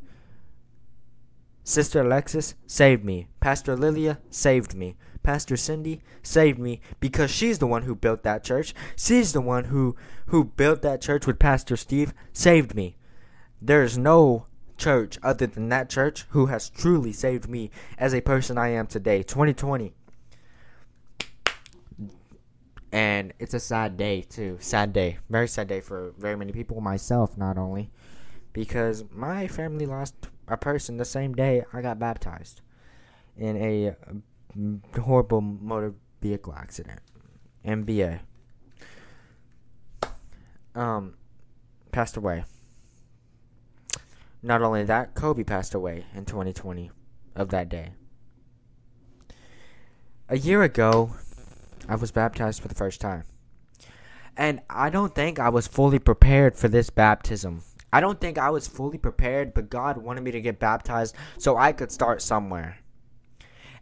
Sister 1.63 2.01
Alexis 2.01 2.53
saved 2.67 3.03
me. 3.03 3.27
Pastor 3.39 3.75
Lilia 3.75 4.19
saved 4.29 4.75
me. 4.75 4.95
Pastor 5.23 5.57
Cindy 5.57 6.03
saved 6.21 6.59
me 6.59 6.81
because 6.99 7.31
she's 7.31 7.57
the 7.57 7.65
one 7.65 7.81
who 7.81 7.95
built 7.95 8.21
that 8.21 8.43
church. 8.43 8.75
She's 8.95 9.33
the 9.33 9.41
one 9.41 9.63
who 9.63 9.95
who 10.27 10.43
built 10.43 10.83
that 10.83 11.01
church 11.01 11.25
with 11.25 11.39
Pastor 11.39 11.75
Steve 11.75 12.13
saved 12.31 12.75
me. 12.75 12.95
There's 13.59 13.97
no 13.97 14.45
church 14.77 15.17
other 15.23 15.47
than 15.47 15.69
that 15.69 15.89
church 15.89 16.27
who 16.29 16.45
has 16.45 16.69
truly 16.69 17.11
saved 17.11 17.49
me 17.49 17.71
as 17.97 18.13
a 18.13 18.21
person 18.21 18.55
I 18.55 18.67
am 18.67 18.85
today, 18.85 19.23
2020. 19.23 19.95
And 22.91 23.33
it's 23.39 23.53
a 23.53 23.59
sad 23.59 23.97
day 23.97 24.21
too. 24.21 24.57
Sad 24.59 24.93
day. 24.93 25.19
Very 25.29 25.47
sad 25.47 25.67
day 25.67 25.81
for 25.81 26.13
very 26.17 26.35
many 26.35 26.51
people, 26.51 26.81
myself 26.81 27.37
not 27.37 27.57
only. 27.57 27.89
Because 28.51 29.03
my 29.11 29.47
family 29.47 29.85
lost 29.85 30.15
a 30.47 30.57
person 30.57 30.97
the 30.97 31.05
same 31.05 31.33
day 31.33 31.63
I 31.71 31.81
got 31.81 31.99
baptized 31.99 32.61
in 33.37 33.55
a 33.57 33.95
horrible 34.99 35.41
motor 35.41 35.93
vehicle 36.21 36.53
accident. 36.53 36.99
MVA. 37.65 38.19
Um, 40.75 41.15
passed 41.91 42.17
away. 42.17 42.45
Not 44.41 44.61
only 44.61 44.83
that, 44.85 45.15
Kobe 45.15 45.43
passed 45.43 45.73
away 45.73 46.05
in 46.15 46.25
2020 46.25 46.91
of 47.35 47.49
that 47.49 47.69
day. 47.69 47.91
A 50.29 50.37
year 50.37 50.63
ago, 50.63 51.15
I 51.87 51.95
was 51.95 52.11
baptized 52.11 52.61
for 52.61 52.67
the 52.67 52.75
first 52.75 53.01
time. 53.01 53.23
And 54.37 54.61
I 54.69 54.89
don't 54.89 55.13
think 55.13 55.39
I 55.39 55.49
was 55.49 55.67
fully 55.67 55.99
prepared 55.99 56.55
for 56.55 56.67
this 56.67 56.89
baptism. 56.89 57.63
I 57.91 57.99
don't 58.01 58.21
think 58.21 58.37
I 58.37 58.49
was 58.49 58.67
fully 58.67 58.97
prepared, 58.97 59.53
but 59.53 59.69
God 59.69 59.97
wanted 59.97 60.23
me 60.23 60.31
to 60.31 60.41
get 60.41 60.59
baptized 60.59 61.15
so 61.37 61.57
I 61.57 61.71
could 61.71 61.91
start 61.91 62.21
somewhere. 62.21 62.77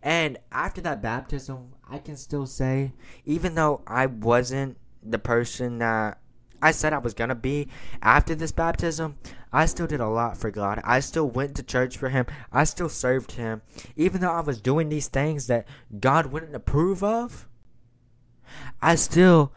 And 0.02 0.38
after 0.52 0.82
that 0.82 1.02
baptism, 1.02 1.74
I 1.90 1.98
can 1.98 2.16
still 2.16 2.46
say, 2.46 2.94
even 3.26 3.56
though 3.56 3.82
I 3.86 4.06
wasn't 4.06 4.78
the 5.04 5.20
person 5.20 5.80
that 5.80 6.20
I 6.62 6.72
said 6.72 6.94
I 6.94 6.98
was 6.98 7.14
gonna 7.14 7.36
be 7.36 7.68
after 8.02 8.34
this 8.34 8.52
baptism, 8.52 9.18
I 9.54 9.66
still 9.66 9.88
did 9.88 10.00
a 10.00 10.08
lot 10.08 10.38
for 10.38 10.50
God. 10.50 10.82
I 10.84 11.00
still 11.02 11.30
went 11.30 11.56
to 11.56 11.64
church 11.64 11.98
for 11.98 12.10
Him. 12.10 12.26
I 12.52 12.64
still 12.64 12.90
served 12.90 13.34
Him. 13.34 13.62
Even 13.96 14.22
though 14.22 14.32
I 14.32 14.42
was 14.42 14.62
doing 14.62 14.90
these 14.90 15.08
things 15.08 15.48
that 15.48 15.68
God 16.00 16.28
wouldn't 16.28 16.56
approve 16.56 17.04
of, 17.04 17.48
I 18.82 18.96
still 18.96 19.52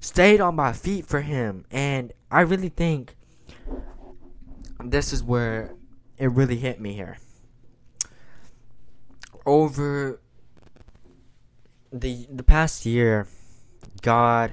stayed 0.00 0.40
on 0.40 0.54
my 0.54 0.72
feet 0.72 1.06
for 1.06 1.20
Him. 1.20 1.64
And 1.70 2.12
I 2.30 2.42
really 2.42 2.68
think 2.68 3.16
this 4.84 5.12
is 5.12 5.22
where 5.22 5.74
it 6.18 6.30
really 6.30 6.56
hit 6.56 6.80
me 6.80 6.92
here 6.92 7.18
over 9.46 10.20
the 11.92 12.26
the 12.30 12.42
past 12.42 12.84
year, 12.84 13.28
God 14.02 14.52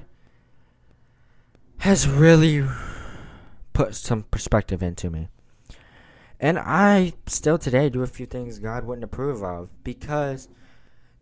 has 1.78 2.08
really 2.08 2.66
put 3.72 3.94
some 3.94 4.22
perspective 4.22 4.82
into 4.82 5.10
me. 5.10 5.28
And 6.40 6.58
I 6.58 7.12
still 7.26 7.58
today 7.58 7.88
do 7.88 8.02
a 8.02 8.06
few 8.06 8.26
things 8.26 8.58
God 8.58 8.84
wouldn't 8.84 9.04
approve 9.04 9.42
of 9.42 9.70
because 9.82 10.48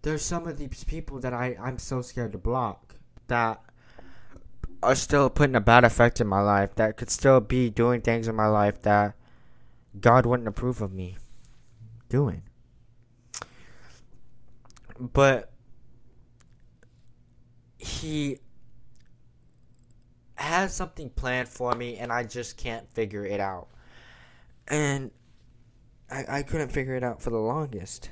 there's 0.03 0.23
some 0.23 0.47
of 0.47 0.59
these 0.59 0.85
people 0.85 1.21
that 1.21 1.33
I, 1.33 1.57
I'm 1.61 1.79
so 1.79 2.03
scared 2.03 2.33
to 2.33 2.39
block 2.39 2.97
that 3.29 3.63
are 4.83 4.95
still 4.95 5.31
putting 5.31 5.55
a 5.55 5.61
bad 5.61 5.85
effect 5.85 6.21
in 6.21 6.27
my 6.27 6.41
life, 6.41 6.75
that 6.75 6.97
could 6.97 7.11
still 7.11 7.41
be 7.41 7.71
doing 7.71 8.01
things 8.01 8.27
in 8.27 8.35
my 8.35 8.49
life 8.49 8.83
that 8.83 9.15
God 10.01 10.27
wouldn't 10.27 10.49
approve 10.49 10.83
of 10.83 10.93
me 10.93 11.17
doing 12.09 12.43
but 14.99 15.51
he 17.79 18.39
has 20.37 20.75
something 20.75 21.11
planned 21.11 21.49
for 21.49 21.75
me 21.75 21.97
and 21.97 22.13
I 22.13 22.23
just 22.23 22.57
can't 22.57 22.89
figure 22.93 23.25
it 23.25 23.41
out. 23.41 23.69
And 24.69 25.11
I, 26.11 26.25
I 26.29 26.43
couldn't 26.43 26.69
figure 26.69 26.95
it 26.95 27.03
out 27.03 27.21
for 27.21 27.31
the 27.31 27.39
longest. 27.39 28.11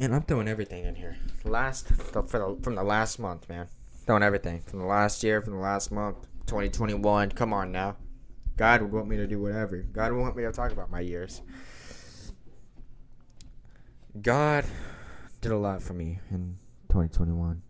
And 0.00 0.14
I'm 0.14 0.22
throwing 0.22 0.48
everything 0.48 0.86
in 0.86 0.94
here. 0.94 1.18
Last 1.44 1.88
the, 1.88 2.22
the, 2.22 2.58
from 2.62 2.74
the 2.74 2.82
last 2.82 3.18
month, 3.18 3.46
man. 3.50 3.68
Throwing 4.06 4.22
everything 4.22 4.62
from 4.62 4.78
the 4.78 4.86
last 4.86 5.22
year, 5.22 5.42
from 5.42 5.52
the 5.52 5.60
last 5.60 5.92
month, 5.92 6.26
2021. 6.46 7.32
Come 7.32 7.52
on 7.52 7.70
now. 7.70 7.96
God 8.56 8.80
would 8.80 8.92
want 8.92 9.08
me 9.08 9.18
to 9.18 9.26
do 9.26 9.42
whatever. 9.42 9.76
God 9.76 10.12
would 10.12 10.20
want 10.22 10.36
me 10.36 10.42
to 10.44 10.52
talk 10.52 10.72
about 10.72 10.90
my 10.90 11.00
years. 11.00 11.42
God 14.22 14.64
did 15.42 15.52
a 15.52 15.58
lot 15.58 15.82
for 15.82 15.92
me 15.92 16.18
in 16.30 16.56
2021. 16.88 17.60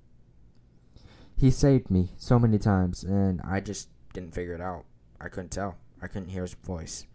He 1.36 1.50
saved 1.50 1.90
me 1.90 2.10
so 2.16 2.38
many 2.38 2.58
times, 2.58 3.02
and 3.02 3.40
I 3.42 3.58
just 3.58 3.88
didn't 4.12 4.34
figure 4.34 4.54
it 4.54 4.60
out. 4.60 4.84
I 5.20 5.28
couldn't 5.28 5.50
tell. 5.50 5.78
I 6.00 6.06
couldn't 6.06 6.28
hear 6.28 6.42
his 6.42 6.54
voice. 6.54 7.06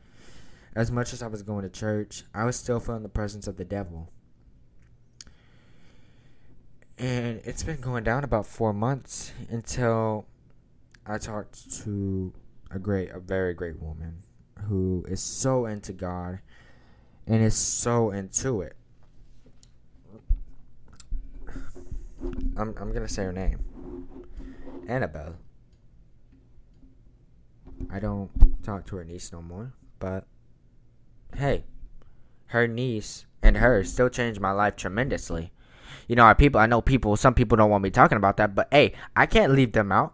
As 0.76 0.92
much 0.92 1.14
as 1.14 1.24
I 1.24 1.28
was 1.28 1.42
going 1.42 1.64
to 1.64 1.70
church, 1.70 2.24
I 2.34 2.44
was 2.44 2.58
still 2.58 2.82
feeling 2.82 3.04
the 3.04 3.10
presence 3.10 3.48
of 3.48 3.56
the 3.56 3.64
devil. 3.64 4.12
And 6.98 7.42
it's 7.44 7.64
been 7.64 7.82
going 7.82 8.04
down 8.04 8.24
about 8.24 8.46
four 8.46 8.72
months 8.74 9.34
until 9.50 10.26
I 11.06 11.18
talked 11.18 11.84
to 11.84 12.34
a 12.72 12.80
great, 12.80 13.12
a 13.12 13.20
very 13.20 13.54
great 13.54 13.82
woman 13.82 14.24
who 14.68 15.06
is 15.08 15.22
so 15.22 15.66
into 15.66 15.92
God 15.92 16.40
and 17.28 17.44
is 17.44 17.56
so 17.56 18.12
into 18.12 18.62
it. 18.62 18.76
I'm 22.58 22.74
I'm 22.80 22.94
gonna 22.94 23.10
say 23.10 23.24
her 23.24 23.34
name. 23.34 23.60
Annabelle. 24.88 25.36
I 27.90 28.00
don't 28.00 28.32
talk 28.64 28.86
to 28.88 28.96
her 28.96 29.04
niece 29.04 29.32
no 29.32 29.42
more, 29.42 29.74
but 30.00 30.26
hey, 31.36 31.66
her 32.48 32.68
niece 32.68 33.26
and 33.42 33.58
her 33.58 33.84
still 33.84 34.10
changed 34.10 34.40
my 34.40 34.52
life 34.52 34.76
tremendously. 34.76 35.52
You 36.08 36.16
know, 36.16 36.34
people 36.36 36.60
I 36.60 36.66
know 36.66 36.82
people 36.82 37.16
some 37.16 37.34
people 37.34 37.58
don't 37.58 37.70
want 37.70 37.84
me 37.84 37.90
talking 37.90 38.18
about 38.18 38.38
that, 38.38 38.56
but 38.56 38.68
hey, 38.72 38.94
I 39.16 39.26
can't 39.26 39.54
leave 39.54 39.74
them 39.74 39.92
out. 39.92 40.14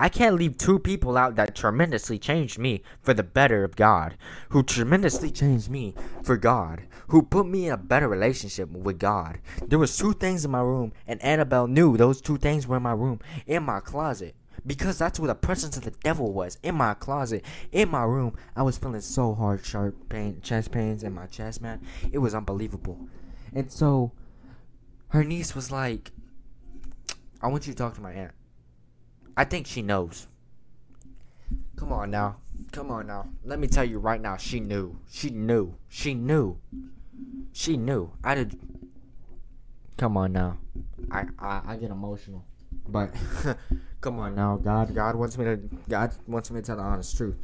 I 0.00 0.08
can't 0.08 0.36
leave 0.36 0.56
two 0.56 0.78
people 0.78 1.18
out 1.18 1.34
that 1.36 1.56
tremendously 1.56 2.20
changed 2.20 2.56
me 2.56 2.82
for 3.00 3.14
the 3.14 3.24
better 3.24 3.64
of 3.64 3.74
God, 3.74 4.16
who 4.50 4.62
tremendously 4.62 5.32
changed 5.32 5.68
me 5.68 5.92
for 6.22 6.36
God, 6.36 6.82
who 7.08 7.22
put 7.22 7.48
me 7.48 7.66
in 7.66 7.72
a 7.72 7.76
better 7.76 8.06
relationship 8.06 8.70
with 8.70 9.00
God. 9.00 9.40
There 9.66 9.78
was 9.78 9.96
two 9.96 10.12
things 10.12 10.44
in 10.44 10.52
my 10.52 10.60
room, 10.60 10.92
and 11.08 11.20
Annabelle 11.20 11.66
knew 11.66 11.96
those 11.96 12.20
two 12.20 12.38
things 12.38 12.64
were 12.64 12.76
in 12.76 12.82
my 12.84 12.92
room, 12.92 13.18
in 13.46 13.64
my 13.64 13.80
closet. 13.80 14.36
Because 14.64 14.98
that's 14.98 15.18
where 15.18 15.28
the 15.28 15.34
presence 15.34 15.76
of 15.76 15.84
the 15.84 15.90
devil 15.90 16.32
was, 16.32 16.58
in 16.62 16.76
my 16.76 16.94
closet, 16.94 17.44
in 17.72 17.88
my 17.88 18.04
room. 18.04 18.36
I 18.54 18.62
was 18.62 18.78
feeling 18.78 19.00
so 19.00 19.34
hard, 19.34 19.64
sharp 19.64 20.08
pain, 20.08 20.40
chest 20.42 20.70
pains 20.70 21.02
in 21.02 21.12
my 21.12 21.26
chest, 21.26 21.60
man. 21.60 21.80
It 22.12 22.18
was 22.18 22.34
unbelievable. 22.34 22.98
And 23.54 23.70
so, 23.70 24.12
her 25.08 25.24
niece 25.24 25.54
was 25.54 25.70
like, 25.70 26.10
I 27.40 27.48
want 27.48 27.66
you 27.66 27.72
to 27.72 27.78
talk 27.78 27.94
to 27.94 28.00
my 28.00 28.12
aunt. 28.12 28.32
I 29.36 29.44
think 29.44 29.66
she 29.66 29.82
knows. 29.82 30.26
Come 31.76 31.92
on 31.92 32.10
now. 32.10 32.36
Come 32.72 32.90
on 32.90 33.06
now. 33.06 33.28
Let 33.44 33.58
me 33.58 33.68
tell 33.68 33.84
you 33.84 33.98
right 33.98 34.20
now, 34.20 34.36
she 34.36 34.60
knew. 34.60 34.98
She 35.10 35.30
knew. 35.30 35.74
She 35.88 36.14
knew. 36.14 36.58
She 37.52 37.76
knew. 37.76 38.12
I 38.22 38.34
did. 38.34 38.58
Come 39.96 40.16
on 40.16 40.32
now. 40.32 40.58
I 41.10 41.26
I, 41.38 41.60
I 41.66 41.76
get 41.76 41.90
emotional. 41.90 42.44
But 42.86 43.12
come 44.00 44.18
on 44.18 44.34
now. 44.34 44.56
God 44.56 44.94
God 44.94 45.14
wants 45.16 45.38
me 45.38 45.44
to 45.44 45.56
God 45.88 46.12
wants 46.26 46.50
me 46.50 46.60
to 46.60 46.66
tell 46.66 46.76
the 46.76 46.82
honest 46.82 47.16
truth. 47.16 47.36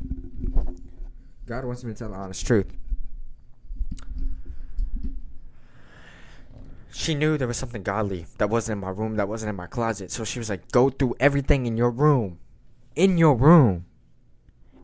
God 1.46 1.64
wants 1.64 1.84
me 1.84 1.92
to 1.92 1.98
tell 1.98 2.10
the 2.10 2.16
honest 2.16 2.46
truth. 2.46 2.66
She 6.94 7.14
knew 7.14 7.36
there 7.36 7.48
was 7.48 7.56
something 7.56 7.82
godly 7.82 8.26
that 8.38 8.48
wasn't 8.48 8.76
in 8.76 8.80
my 8.80 8.90
room, 8.90 9.16
that 9.16 9.28
wasn't 9.28 9.50
in 9.50 9.56
my 9.56 9.66
closet. 9.66 10.12
So 10.12 10.22
she 10.22 10.38
was 10.38 10.48
like, 10.48 10.70
go 10.70 10.90
through 10.90 11.16
everything 11.18 11.66
in 11.66 11.76
your 11.76 11.90
room. 11.90 12.38
In 12.94 13.18
your 13.18 13.34
room. 13.34 13.86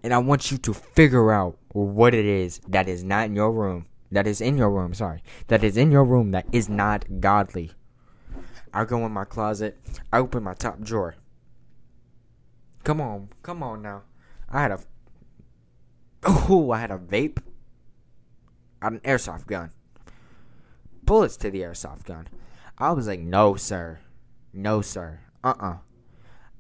And 0.03 0.13
I 0.13 0.19
want 0.19 0.51
you 0.51 0.59
to 0.59 0.75
figure 0.75 1.31
out 1.31 1.57
what 1.73 2.13
it 2.13 2.25
is 2.25 2.61
that 2.67 2.89
is 2.89 3.05
not 3.05 3.27
in 3.27 3.37
your 3.37 3.53
room. 3.53 3.87
That 4.11 4.27
is 4.27 4.41
in 4.41 4.59
your 4.59 4.71
room, 4.71 4.93
sorry. 4.93 5.23
That 5.47 5.63
is 5.63 5.77
in 5.77 5.93
your 5.93 6.05
room 6.05 6.33
that 6.33 6.47
is 6.51 6.69
not 6.69 7.05
godly. 7.21 7.71
I 8.75 8.85
go 8.87 9.07
in 9.07 9.13
my 9.13 9.25
closet. 9.25 9.79
I 10.13 10.19
open 10.19 10.43
my 10.43 10.55
top 10.55 10.81
drawer. 10.81 11.15
Come 12.83 13.01
on. 13.01 13.29
Come 13.45 13.63
on 13.63 13.83
now. 13.83 14.03
I 14.49 14.63
had 14.63 14.73
a. 14.73 14.81
Oh, 16.25 16.73
I 16.73 16.81
had 16.81 16.91
a 16.91 16.99
vape. 16.99 17.39
I 18.83 18.87
had 18.87 18.93
an 18.95 19.01
airsoft 19.01 19.47
gun 19.47 19.71
bullets 21.11 21.37
to 21.37 21.51
the 21.51 21.63
airsoft 21.63 22.05
gun. 22.05 22.29
I 22.79 22.93
was 22.93 23.09
like, 23.09 23.19
no, 23.19 23.57
sir. 23.57 23.99
No, 24.53 24.81
sir. 24.81 25.19
Uh 25.43 25.55
uh-uh. 25.59 25.71
uh 25.71 25.77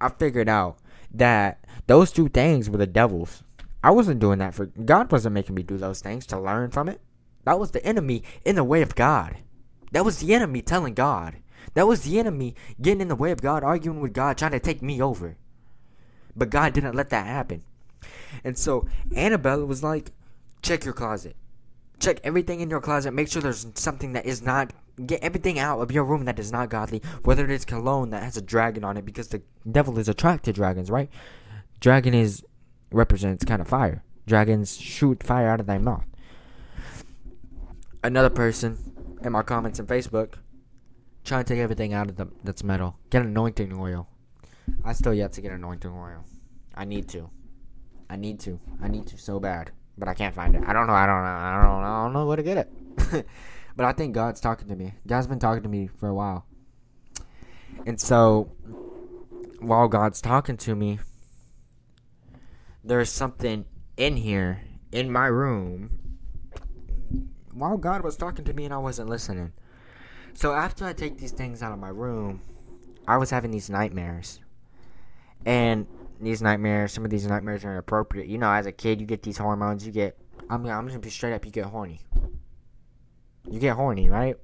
I 0.00 0.08
figured 0.08 0.48
out 0.48 0.78
that 1.14 1.64
those 1.86 2.10
two 2.10 2.28
things 2.28 2.68
were 2.68 2.78
the 2.78 2.86
devil's. 2.88 3.44
I 3.84 3.92
wasn't 3.92 4.18
doing 4.18 4.40
that 4.40 4.54
for 4.54 4.66
God, 4.66 5.12
wasn't 5.12 5.34
making 5.34 5.54
me 5.54 5.62
do 5.62 5.78
those 5.78 6.00
things 6.00 6.26
to 6.26 6.40
learn 6.40 6.72
from 6.72 6.88
it. 6.88 7.00
That 7.44 7.60
was 7.60 7.70
the 7.70 7.86
enemy 7.86 8.24
in 8.44 8.56
the 8.56 8.64
way 8.64 8.82
of 8.82 8.96
God. 8.96 9.36
That 9.92 10.04
was 10.04 10.18
the 10.18 10.34
enemy 10.34 10.62
telling 10.62 10.94
God. 10.94 11.36
That 11.74 11.86
was 11.86 12.02
the 12.02 12.18
enemy 12.18 12.56
getting 12.82 13.02
in 13.02 13.08
the 13.08 13.14
way 13.14 13.30
of 13.30 13.40
God, 13.40 13.62
arguing 13.62 14.00
with 14.00 14.12
God, 14.12 14.36
trying 14.36 14.50
to 14.50 14.58
take 14.58 14.82
me 14.82 15.00
over. 15.00 15.36
But 16.34 16.50
God 16.50 16.72
didn't 16.72 16.96
let 16.96 17.10
that 17.10 17.26
happen. 17.26 17.62
And 18.42 18.58
so 18.58 18.88
Annabelle 19.14 19.64
was 19.64 19.84
like, 19.84 20.10
check 20.60 20.84
your 20.84 20.94
closet. 20.94 21.36
Check 22.00 22.20
everything 22.24 22.60
in 22.60 22.70
your 22.70 22.80
closet. 22.80 23.12
Make 23.12 23.28
sure 23.28 23.42
there's 23.42 23.66
something 23.74 24.14
that 24.14 24.24
is 24.24 24.42
not. 24.42 24.72
Get 25.04 25.22
everything 25.22 25.58
out 25.58 25.80
of 25.80 25.92
your 25.92 26.04
room 26.04 26.24
that 26.24 26.38
is 26.38 26.50
not 26.50 26.70
godly. 26.70 27.02
Whether 27.24 27.44
it 27.44 27.50
is 27.50 27.64
cologne 27.64 28.10
that 28.10 28.22
has 28.22 28.36
a 28.36 28.42
dragon 28.42 28.84
on 28.84 28.96
it, 28.96 29.04
because 29.04 29.28
the 29.28 29.42
devil 29.70 29.98
is 29.98 30.08
attracted 30.08 30.54
to 30.54 30.58
dragons, 30.58 30.90
right? 30.90 31.10
Dragon 31.78 32.14
is 32.14 32.44
represents 32.90 33.44
kind 33.44 33.60
of 33.60 33.68
fire. 33.68 34.02
Dragons 34.26 34.76
shoot 34.78 35.22
fire 35.22 35.48
out 35.48 35.60
of 35.60 35.66
their 35.66 35.78
mouth. 35.78 36.04
Another 38.02 38.30
person 38.30 38.78
in 39.22 39.32
my 39.32 39.42
comments 39.42 39.78
on 39.78 39.86
Facebook 39.86 40.34
trying 41.24 41.44
to 41.44 41.54
take 41.54 41.60
everything 41.60 41.92
out 41.92 42.08
of 42.08 42.16
them 42.16 42.34
that's 42.44 42.64
metal. 42.64 42.96
Get 43.10 43.22
anointing 43.22 43.78
oil. 43.78 44.08
I 44.84 44.94
still 44.94 45.12
yet 45.14 45.32
to 45.34 45.40
get 45.42 45.52
anointing 45.52 45.90
oil. 45.90 46.24
I 46.74 46.86
need 46.86 47.08
to. 47.08 47.30
I 48.08 48.16
need 48.16 48.40
to. 48.40 48.58
I 48.82 48.88
need 48.88 49.06
to 49.08 49.18
so 49.18 49.38
bad 49.38 49.70
but 49.98 50.08
I 50.08 50.14
can't 50.14 50.34
find 50.34 50.54
it. 50.54 50.62
I 50.66 50.72
don't 50.72 50.86
know. 50.86 50.92
I 50.92 51.06
don't 51.06 51.22
know. 51.22 51.28
I 51.28 51.62
don't 51.62 51.80
know. 51.82 51.86
I 51.86 52.02
don't 52.04 52.12
know 52.12 52.26
where 52.26 52.36
to 52.36 52.42
get 52.42 52.58
it. 52.58 53.26
but 53.76 53.86
I 53.86 53.92
think 53.92 54.14
God's 54.14 54.40
talking 54.40 54.68
to 54.68 54.76
me. 54.76 54.94
God's 55.06 55.26
been 55.26 55.38
talking 55.38 55.62
to 55.62 55.68
me 55.68 55.88
for 55.98 56.08
a 56.08 56.14
while. 56.14 56.46
And 57.86 58.00
so, 58.00 58.52
while 59.60 59.88
God's 59.88 60.20
talking 60.20 60.56
to 60.58 60.74
me, 60.74 60.98
there's 62.82 63.10
something 63.10 63.64
in 63.96 64.16
here, 64.16 64.62
in 64.92 65.10
my 65.10 65.26
room, 65.26 65.98
while 67.52 67.76
God 67.76 68.02
was 68.02 68.16
talking 68.16 68.44
to 68.44 68.52
me 68.52 68.64
and 68.64 68.74
I 68.74 68.78
wasn't 68.78 69.08
listening. 69.08 69.52
So, 70.34 70.52
after 70.52 70.84
I 70.84 70.92
take 70.92 71.18
these 71.18 71.32
things 71.32 71.62
out 71.62 71.72
of 71.72 71.78
my 71.78 71.88
room, 71.88 72.40
I 73.06 73.16
was 73.16 73.30
having 73.30 73.50
these 73.50 73.70
nightmares. 73.70 74.40
And 75.44 75.86
these 76.24 76.42
nightmares, 76.42 76.92
some 76.92 77.04
of 77.04 77.10
these 77.10 77.26
nightmares 77.26 77.64
are 77.64 77.72
inappropriate. 77.72 78.28
You 78.28 78.38
know, 78.38 78.50
as 78.50 78.66
a 78.66 78.72
kid, 78.72 79.00
you 79.00 79.06
get 79.06 79.22
these 79.22 79.38
hormones. 79.38 79.86
You 79.86 79.92
get, 79.92 80.18
I'm, 80.48 80.66
I'm 80.66 80.86
just 80.86 80.94
gonna 80.94 80.98
be 80.98 81.10
straight 81.10 81.32
up. 81.32 81.44
You 81.44 81.50
get 81.50 81.66
horny. 81.66 82.00
You 83.50 83.58
get 83.58 83.76
horny, 83.76 84.08
right? 84.08 84.36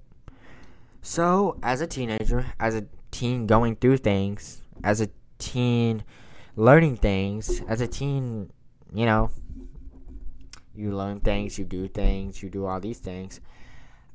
So, 1.02 1.58
as 1.62 1.80
a 1.80 1.86
teenager, 1.86 2.46
as 2.58 2.74
a 2.74 2.86
teen 3.10 3.46
going 3.46 3.76
through 3.76 3.98
things, 3.98 4.62
as 4.82 5.00
a 5.00 5.08
teen 5.38 6.02
learning 6.56 6.96
things, 6.96 7.62
as 7.68 7.80
a 7.80 7.86
teen, 7.86 8.50
you 8.92 9.06
know, 9.06 9.30
you 10.74 10.96
learn 10.96 11.20
things, 11.20 11.58
you 11.58 11.64
do 11.64 11.88
things, 11.88 12.42
you 12.42 12.50
do 12.50 12.66
all 12.66 12.80
these 12.80 12.98
things. 12.98 13.40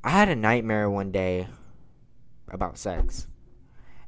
I 0.04 0.10
had 0.10 0.28
a 0.28 0.36
nightmare 0.36 0.90
one 0.90 1.12
day 1.12 1.48
about 2.48 2.76
sex. 2.76 3.26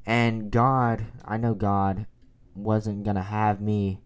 And 0.06 0.50
God, 0.50 1.06
I 1.24 1.36
know 1.36 1.54
God 1.54 2.06
wasn't 2.54 3.04
gonna 3.04 3.22
have 3.22 3.60
me 3.60 4.00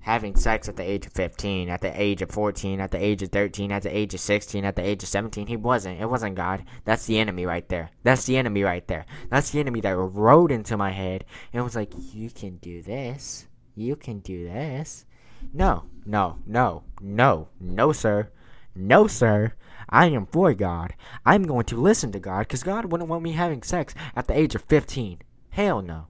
having 0.00 0.34
sex 0.34 0.68
at 0.70 0.76
the 0.76 0.82
age 0.82 1.06
of 1.06 1.12
15, 1.12 1.68
at 1.68 1.82
the 1.82 2.00
age 2.00 2.22
of 2.22 2.30
14, 2.30 2.80
at 2.80 2.90
the 2.90 3.02
age 3.02 3.22
of 3.22 3.28
13, 3.30 3.70
at 3.70 3.82
the 3.82 3.94
age 3.94 4.14
of 4.14 4.20
16, 4.20 4.64
at 4.64 4.74
the 4.74 4.82
age 4.82 5.02
of 5.02 5.08
17. 5.08 5.46
He 5.46 5.56
wasn't. 5.56 6.00
It 6.00 6.08
wasn't 6.08 6.34
God. 6.34 6.64
That's 6.84 7.04
the 7.06 7.18
enemy 7.18 7.44
right 7.44 7.68
there. 7.68 7.90
That's 8.04 8.24
the 8.24 8.38
enemy 8.38 8.62
right 8.62 8.86
there. 8.88 9.04
That's 9.28 9.50
the 9.50 9.60
enemy 9.60 9.82
that 9.82 9.96
rode 9.96 10.50
into 10.50 10.76
my 10.78 10.92
head 10.92 11.26
and 11.52 11.62
was 11.62 11.76
like, 11.76 11.92
You 12.14 12.30
can 12.30 12.56
do 12.56 12.80
this. 12.80 13.46
You 13.74 13.96
can 13.96 14.20
do 14.20 14.44
this. 14.44 15.04
No, 15.52 15.84
no, 16.06 16.38
no, 16.46 16.84
no, 17.00 17.48
no, 17.60 17.92
sir. 17.92 18.30
No, 18.74 19.06
sir. 19.06 19.52
I 19.90 20.06
am 20.06 20.26
for 20.26 20.54
God. 20.54 20.94
I'm 21.26 21.42
going 21.42 21.64
to 21.66 21.76
listen 21.76 22.12
to 22.12 22.18
God 22.18 22.40
because 22.40 22.62
God 22.62 22.90
wouldn't 22.90 23.10
want 23.10 23.22
me 23.22 23.32
having 23.32 23.62
sex 23.62 23.94
at 24.16 24.26
the 24.26 24.38
age 24.38 24.54
of 24.54 24.62
15. 24.62 25.18
Hell 25.50 25.82
no. 25.82 26.06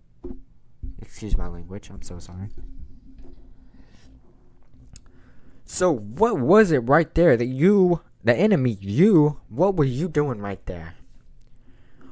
Excuse 1.00 1.36
my 1.36 1.48
language. 1.48 1.90
I'm 1.90 2.02
so 2.02 2.18
sorry. 2.18 2.48
So, 5.64 5.92
what 5.92 6.38
was 6.38 6.70
it 6.70 6.78
right 6.78 7.14
there 7.14 7.36
that 7.36 7.46
you 7.46 8.00
the 8.24 8.34
enemy, 8.34 8.76
you, 8.80 9.40
what 9.48 9.76
were 9.76 9.84
you 9.84 10.08
doing 10.08 10.38
right 10.40 10.64
there? 10.66 10.94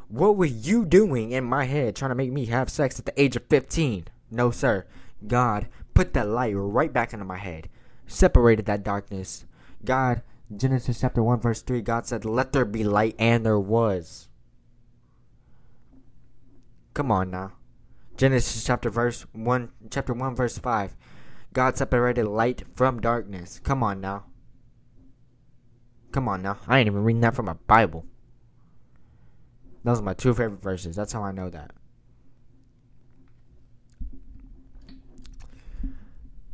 What 0.09 0.37
were 0.37 0.45
you 0.47 0.85
doing 0.85 1.33
in 1.33 1.45
my 1.45 1.65
head 1.65 1.97
trying 1.97 2.11
to 2.11 2.15
make 2.15 2.33
me 2.33 2.47
have 2.47 2.71
sex 2.71 2.99
at 2.99 3.07
the 3.07 3.21
age 3.21 3.37
of 3.37 3.45
15? 3.47 4.07
No, 4.31 4.51
sir. 4.51 4.87
God 5.27 5.67
put 5.95 6.15
that 6.15 6.29
light 6.29 6.53
right 6.55 6.93
back 6.93 7.13
into 7.13 7.25
my 7.25 7.39
head, 7.39 7.69
separated 8.07 8.67
that 8.67 8.85
darkness. 8.85 9.47
God, 9.85 10.23
Genesis 10.55 11.01
chapter 11.01 11.23
1, 11.23 11.41
verse 11.41 11.63
3, 11.63 11.81
God 11.83 12.07
said, 12.07 12.25
Let 12.25 12.53
there 12.53 12.65
be 12.65 12.85
light, 12.85 13.17
and 13.19 13.45
there 13.45 13.59
was. 13.59 14.29
Come 16.95 17.11
on 17.11 17.31
now. 17.31 17.53
Genesis 18.17 18.65
chapter 18.65 18.89
verse 18.89 19.27
1 19.33 19.71
chapter 19.91 20.15
1 20.15 20.35
verse 20.35 20.59
5. 20.59 20.97
God 21.53 21.77
separated 21.77 22.27
light 22.27 22.65
from 22.75 23.01
darkness. 23.01 23.61
Come 23.63 23.83
on 23.83 24.01
now. 24.01 24.25
Come 26.13 26.29
on 26.29 26.43
now. 26.43 26.59
I 26.67 26.79
ain't 26.79 26.87
even 26.87 27.05
reading 27.05 27.21
that 27.21 27.35
from 27.35 27.49
a 27.49 27.55
Bible. 27.55 28.07
Those 29.85 30.01
are 30.01 30.03
my 30.03 30.15
two 30.15 30.35
favorite 30.35 30.63
verses. 30.63 30.97
That's 30.97 31.13
how 31.13 31.23
I 31.23 31.33
know 31.33 31.51
that. 31.51 31.73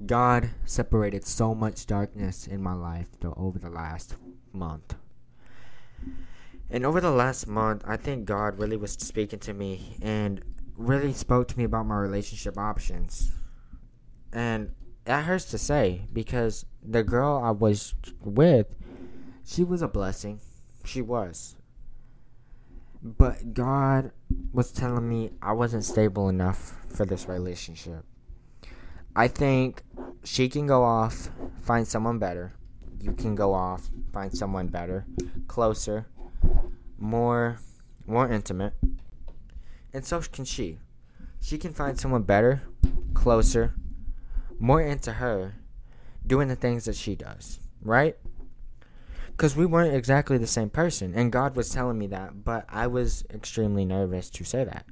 God 0.05 0.51
separated 0.65 1.25
so 1.25 1.55
much 1.55 1.87
darkness 1.87 2.49
in 2.49 2.61
my 2.61 2.75
life 2.75 3.09
though, 3.21 3.35
over 3.37 3.59
the 3.59 3.71
last 3.71 4.17
month. 4.53 4.97
And 6.71 6.85
over 6.85 7.01
the 7.01 7.11
last 7.11 7.47
month, 7.47 7.85
I 7.87 7.97
think 7.97 8.25
God 8.25 8.59
really 8.59 8.77
was 8.77 8.93
speaking 8.93 9.39
to 9.41 9.55
me 9.55 9.97
and 10.03 10.43
really 10.77 11.13
spoke 11.13 11.49
to 11.49 11.59
me 11.59 11.65
about 11.65 11.87
my 11.87 11.97
relationship 11.97 12.59
options. 12.59 13.33
And 14.33 14.73
that 15.05 15.25
hurts 15.25 15.47
to 15.47 15.59
say 15.59 16.03
because 16.13 16.65
the 16.83 17.03
girl 17.03 17.41
I 17.43 17.51
was 17.51 17.95
with, 18.21 18.67
she 19.45 19.65
was 19.65 19.83
a 19.83 19.89
blessing. 19.89 20.41
She 20.85 21.03
was. 21.03 21.57
But 23.03 23.53
God 23.53 24.13
was 24.53 24.71
telling 24.71 25.09
me 25.09 25.31
I 25.43 25.53
wasn't 25.53 25.85
stable 25.85 26.29
enough 26.29 26.77
for 26.89 27.05
this 27.05 27.29
relationship. 27.29 28.05
I 29.15 29.29
think 29.29 29.83
she 30.25 30.49
can 30.49 30.67
go 30.67 30.85
off, 30.85 31.31
find 31.61 31.87
someone 31.87 32.19
better. 32.19 32.55
You 33.01 33.13
can 33.13 33.35
go 33.35 33.53
off, 33.53 33.91
find 34.13 34.33
someone 34.33 34.69
better, 34.69 35.05
closer, 35.49 36.07
more 36.99 37.59
more 38.07 38.31
intimate. 38.31 38.75
And 39.93 40.05
so 40.05 40.21
can 40.21 40.45
she. 40.45 40.79
She 41.41 41.59
can 41.59 41.73
find 41.73 41.99
someone 41.99 42.23
better, 42.23 42.63
closer, 43.15 43.75
more 44.59 44.81
into 44.81 45.15
her, 45.15 45.57
doing 46.27 46.49
the 46.49 46.57
things 46.57 46.85
that 46.85 46.97
she 46.97 47.17
does, 47.17 47.59
right? 47.83 48.17
Because 49.33 49.57
we 49.57 49.67
weren't 49.67 49.95
exactly 49.95 50.39
the 50.39 50.47
same 50.47 50.71
person, 50.71 51.15
and 51.15 51.33
God 51.33 51.57
was 51.57 51.71
telling 51.71 51.99
me 51.99 52.07
that, 52.09 52.45
but 52.45 52.65
I 52.69 52.87
was 52.87 53.25
extremely 53.35 53.85
nervous 53.85 54.31
to 54.31 54.45
say 54.45 54.65
that. 54.65 54.87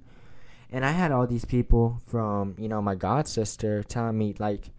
And 0.72 0.84
I 0.84 0.92
had 0.92 1.12
all 1.12 1.26
these 1.26 1.44
people 1.44 2.01
from, 2.07 2.55
you 2.59 2.68
know, 2.68 2.82
my 2.82 2.94
god 2.94 3.26
sister 3.28 3.82
telling 3.82 4.18
me, 4.18 4.34
like, 4.38 4.70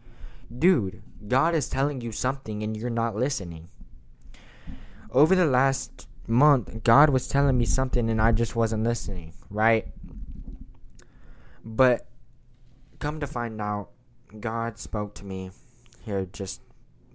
dude, 0.57 1.01
God 1.27 1.55
is 1.55 1.69
telling 1.69 2.01
you 2.01 2.11
something 2.11 2.63
and 2.63 2.75
you're 2.75 2.89
not 2.89 3.15
listening. 3.15 3.69
Over 5.11 5.35
the 5.35 5.45
last 5.45 6.07
month, 6.27 6.83
God 6.83 7.09
was 7.09 7.27
telling 7.27 7.57
me 7.57 7.65
something 7.65 8.09
and 8.09 8.21
I 8.21 8.31
just 8.31 8.55
wasn't 8.55 8.83
listening, 8.83 9.33
right? 9.49 9.87
But 11.63 12.07
come 12.99 13.19
to 13.19 13.27
find 13.27 13.61
out, 13.61 13.89
God 14.39 14.77
spoke 14.79 15.13
to 15.15 15.25
me 15.25 15.51
here 16.03 16.25
just 16.31 16.61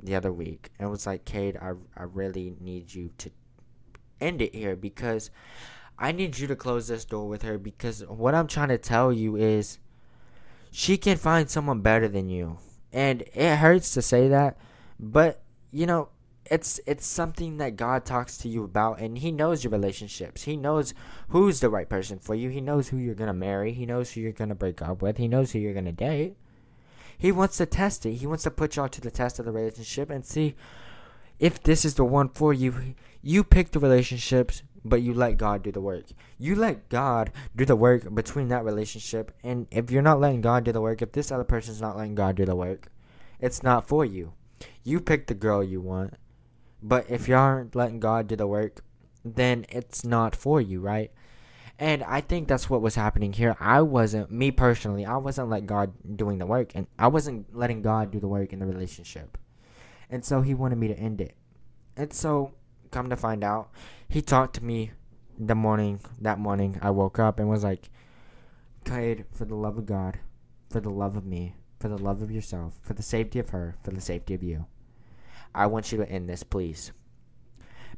the 0.02 0.14
other 0.14 0.32
week 0.32 0.70
and 0.78 0.90
was 0.90 1.06
like, 1.06 1.24
Cade, 1.24 1.56
I, 1.60 1.72
I 1.96 2.04
really 2.04 2.54
need 2.60 2.94
you 2.94 3.10
to 3.18 3.30
end 4.20 4.42
it 4.42 4.54
here 4.54 4.76
because 4.76 5.30
I 5.98 6.12
need 6.12 6.38
you 6.38 6.46
to 6.48 6.56
close 6.56 6.88
this 6.88 7.04
door 7.04 7.28
with 7.28 7.42
her 7.42 7.58
because 7.58 8.04
what 8.06 8.34
I'm 8.34 8.46
trying 8.46 8.68
to 8.68 8.78
tell 8.78 9.12
you 9.12 9.36
is 9.36 9.78
she 10.70 10.96
can 10.96 11.16
find 11.16 11.48
someone 11.48 11.80
better 11.80 12.08
than 12.08 12.28
you. 12.28 12.58
And 12.92 13.22
it 13.34 13.56
hurts 13.56 13.92
to 13.94 14.02
say 14.02 14.28
that, 14.28 14.56
but 14.98 15.42
you 15.70 15.86
know, 15.86 16.08
it's 16.50 16.80
it's 16.86 17.06
something 17.06 17.58
that 17.58 17.76
God 17.76 18.04
talks 18.04 18.36
to 18.38 18.48
you 18.48 18.64
about 18.64 19.00
and 19.00 19.18
he 19.18 19.32
knows 19.32 19.64
your 19.64 19.70
relationships. 19.70 20.42
He 20.42 20.56
knows 20.56 20.94
who's 21.28 21.60
the 21.60 21.70
right 21.70 21.88
person 21.88 22.18
for 22.18 22.34
you. 22.34 22.50
He 22.50 22.60
knows 22.60 22.88
who 22.88 22.96
you're 22.96 23.14
going 23.14 23.28
to 23.28 23.34
marry. 23.34 23.72
He 23.72 23.86
knows 23.86 24.12
who 24.12 24.20
you're 24.20 24.32
going 24.32 24.50
to 24.50 24.54
break 24.54 24.82
up 24.82 25.02
with. 25.02 25.16
He 25.16 25.28
knows 25.28 25.52
who 25.52 25.58
you're 25.58 25.72
going 25.72 25.84
to 25.86 25.92
date. 25.92 26.36
He 27.18 27.32
wants 27.32 27.56
to 27.58 27.66
test 27.66 28.04
it. 28.06 28.14
He 28.14 28.26
wants 28.26 28.44
to 28.44 28.50
put 28.50 28.76
y'all 28.76 28.88
to 28.88 29.00
the 29.00 29.10
test 29.10 29.38
of 29.38 29.46
the 29.46 29.52
relationship 29.52 30.10
and 30.10 30.24
see 30.24 30.54
if 31.38 31.62
this 31.62 31.84
is 31.84 31.94
the 31.94 32.04
one 32.04 32.28
for 32.28 32.52
you. 32.52 32.94
You 33.22 33.42
pick 33.42 33.70
the 33.70 33.78
relationships, 33.78 34.62
but 34.84 35.02
you 35.02 35.14
let 35.14 35.38
God 35.38 35.62
do 35.62 35.72
the 35.72 35.80
work. 35.80 36.04
You 36.38 36.54
let 36.54 36.88
God 36.88 37.32
do 37.54 37.64
the 37.64 37.76
work 37.76 38.14
between 38.14 38.48
that 38.48 38.64
relationship. 38.64 39.32
And 39.42 39.66
if 39.70 39.90
you're 39.90 40.02
not 40.02 40.20
letting 40.20 40.42
God 40.42 40.64
do 40.64 40.72
the 40.72 40.80
work, 40.80 41.02
if 41.02 41.12
this 41.12 41.32
other 41.32 41.44
person's 41.44 41.80
not 41.80 41.96
letting 41.96 42.14
God 42.14 42.36
do 42.36 42.44
the 42.44 42.54
work, 42.54 42.88
it's 43.40 43.62
not 43.62 43.88
for 43.88 44.04
you. 44.04 44.32
You 44.84 45.00
pick 45.00 45.26
the 45.26 45.34
girl 45.34 45.62
you 45.62 45.80
want. 45.80 46.14
But 46.82 47.10
if 47.10 47.28
you 47.28 47.36
aren't 47.36 47.74
letting 47.74 48.00
God 48.00 48.26
do 48.26 48.36
the 48.36 48.46
work, 48.46 48.84
then 49.24 49.66
it's 49.68 50.04
not 50.04 50.36
for 50.36 50.60
you, 50.60 50.80
right? 50.80 51.10
And 51.78 52.02
I 52.04 52.20
think 52.20 52.48
that's 52.48 52.70
what 52.70 52.80
was 52.80 52.94
happening 52.94 53.32
here. 53.32 53.56
I 53.60 53.82
wasn't, 53.82 54.30
me 54.30 54.50
personally, 54.50 55.04
I 55.04 55.16
wasn't 55.16 55.50
letting 55.50 55.66
God 55.66 55.92
doing 56.16 56.38
the 56.38 56.46
work, 56.46 56.72
and 56.74 56.86
I 56.98 57.08
wasn't 57.08 57.54
letting 57.54 57.82
God 57.82 58.10
do 58.10 58.20
the 58.20 58.28
work 58.28 58.52
in 58.52 58.60
the 58.60 58.66
relationship. 58.66 59.36
And 60.08 60.24
so 60.24 60.40
he 60.40 60.54
wanted 60.54 60.78
me 60.78 60.88
to 60.88 60.98
end 60.98 61.20
it. 61.20 61.34
And 61.96 62.12
so 62.12 62.52
come 62.90 63.10
to 63.10 63.16
find 63.16 63.44
out, 63.44 63.70
he 64.08 64.22
talked 64.22 64.54
to 64.54 64.64
me 64.64 64.92
the 65.38 65.54
morning, 65.54 66.00
that 66.20 66.38
morning, 66.38 66.78
I 66.80 66.90
woke 66.90 67.18
up 67.18 67.38
and 67.38 67.48
was 67.48 67.64
like, 67.64 67.90
Cade, 68.84 69.26
for 69.32 69.44
the 69.44 69.56
love 69.56 69.76
of 69.76 69.84
God, 69.84 70.18
for 70.70 70.80
the 70.80 70.90
love 70.90 71.16
of 71.16 71.26
me, 71.26 71.56
for 71.78 71.88
the 71.88 71.98
love 71.98 72.22
of 72.22 72.30
yourself, 72.30 72.78
for 72.80 72.94
the 72.94 73.02
safety 73.02 73.38
of 73.38 73.50
her, 73.50 73.76
for 73.82 73.90
the 73.90 74.00
safety 74.00 74.32
of 74.32 74.42
you, 74.42 74.66
I 75.56 75.66
want 75.66 75.90
you 75.90 75.98
to 75.98 76.08
end 76.08 76.28
this, 76.28 76.42
please. 76.42 76.92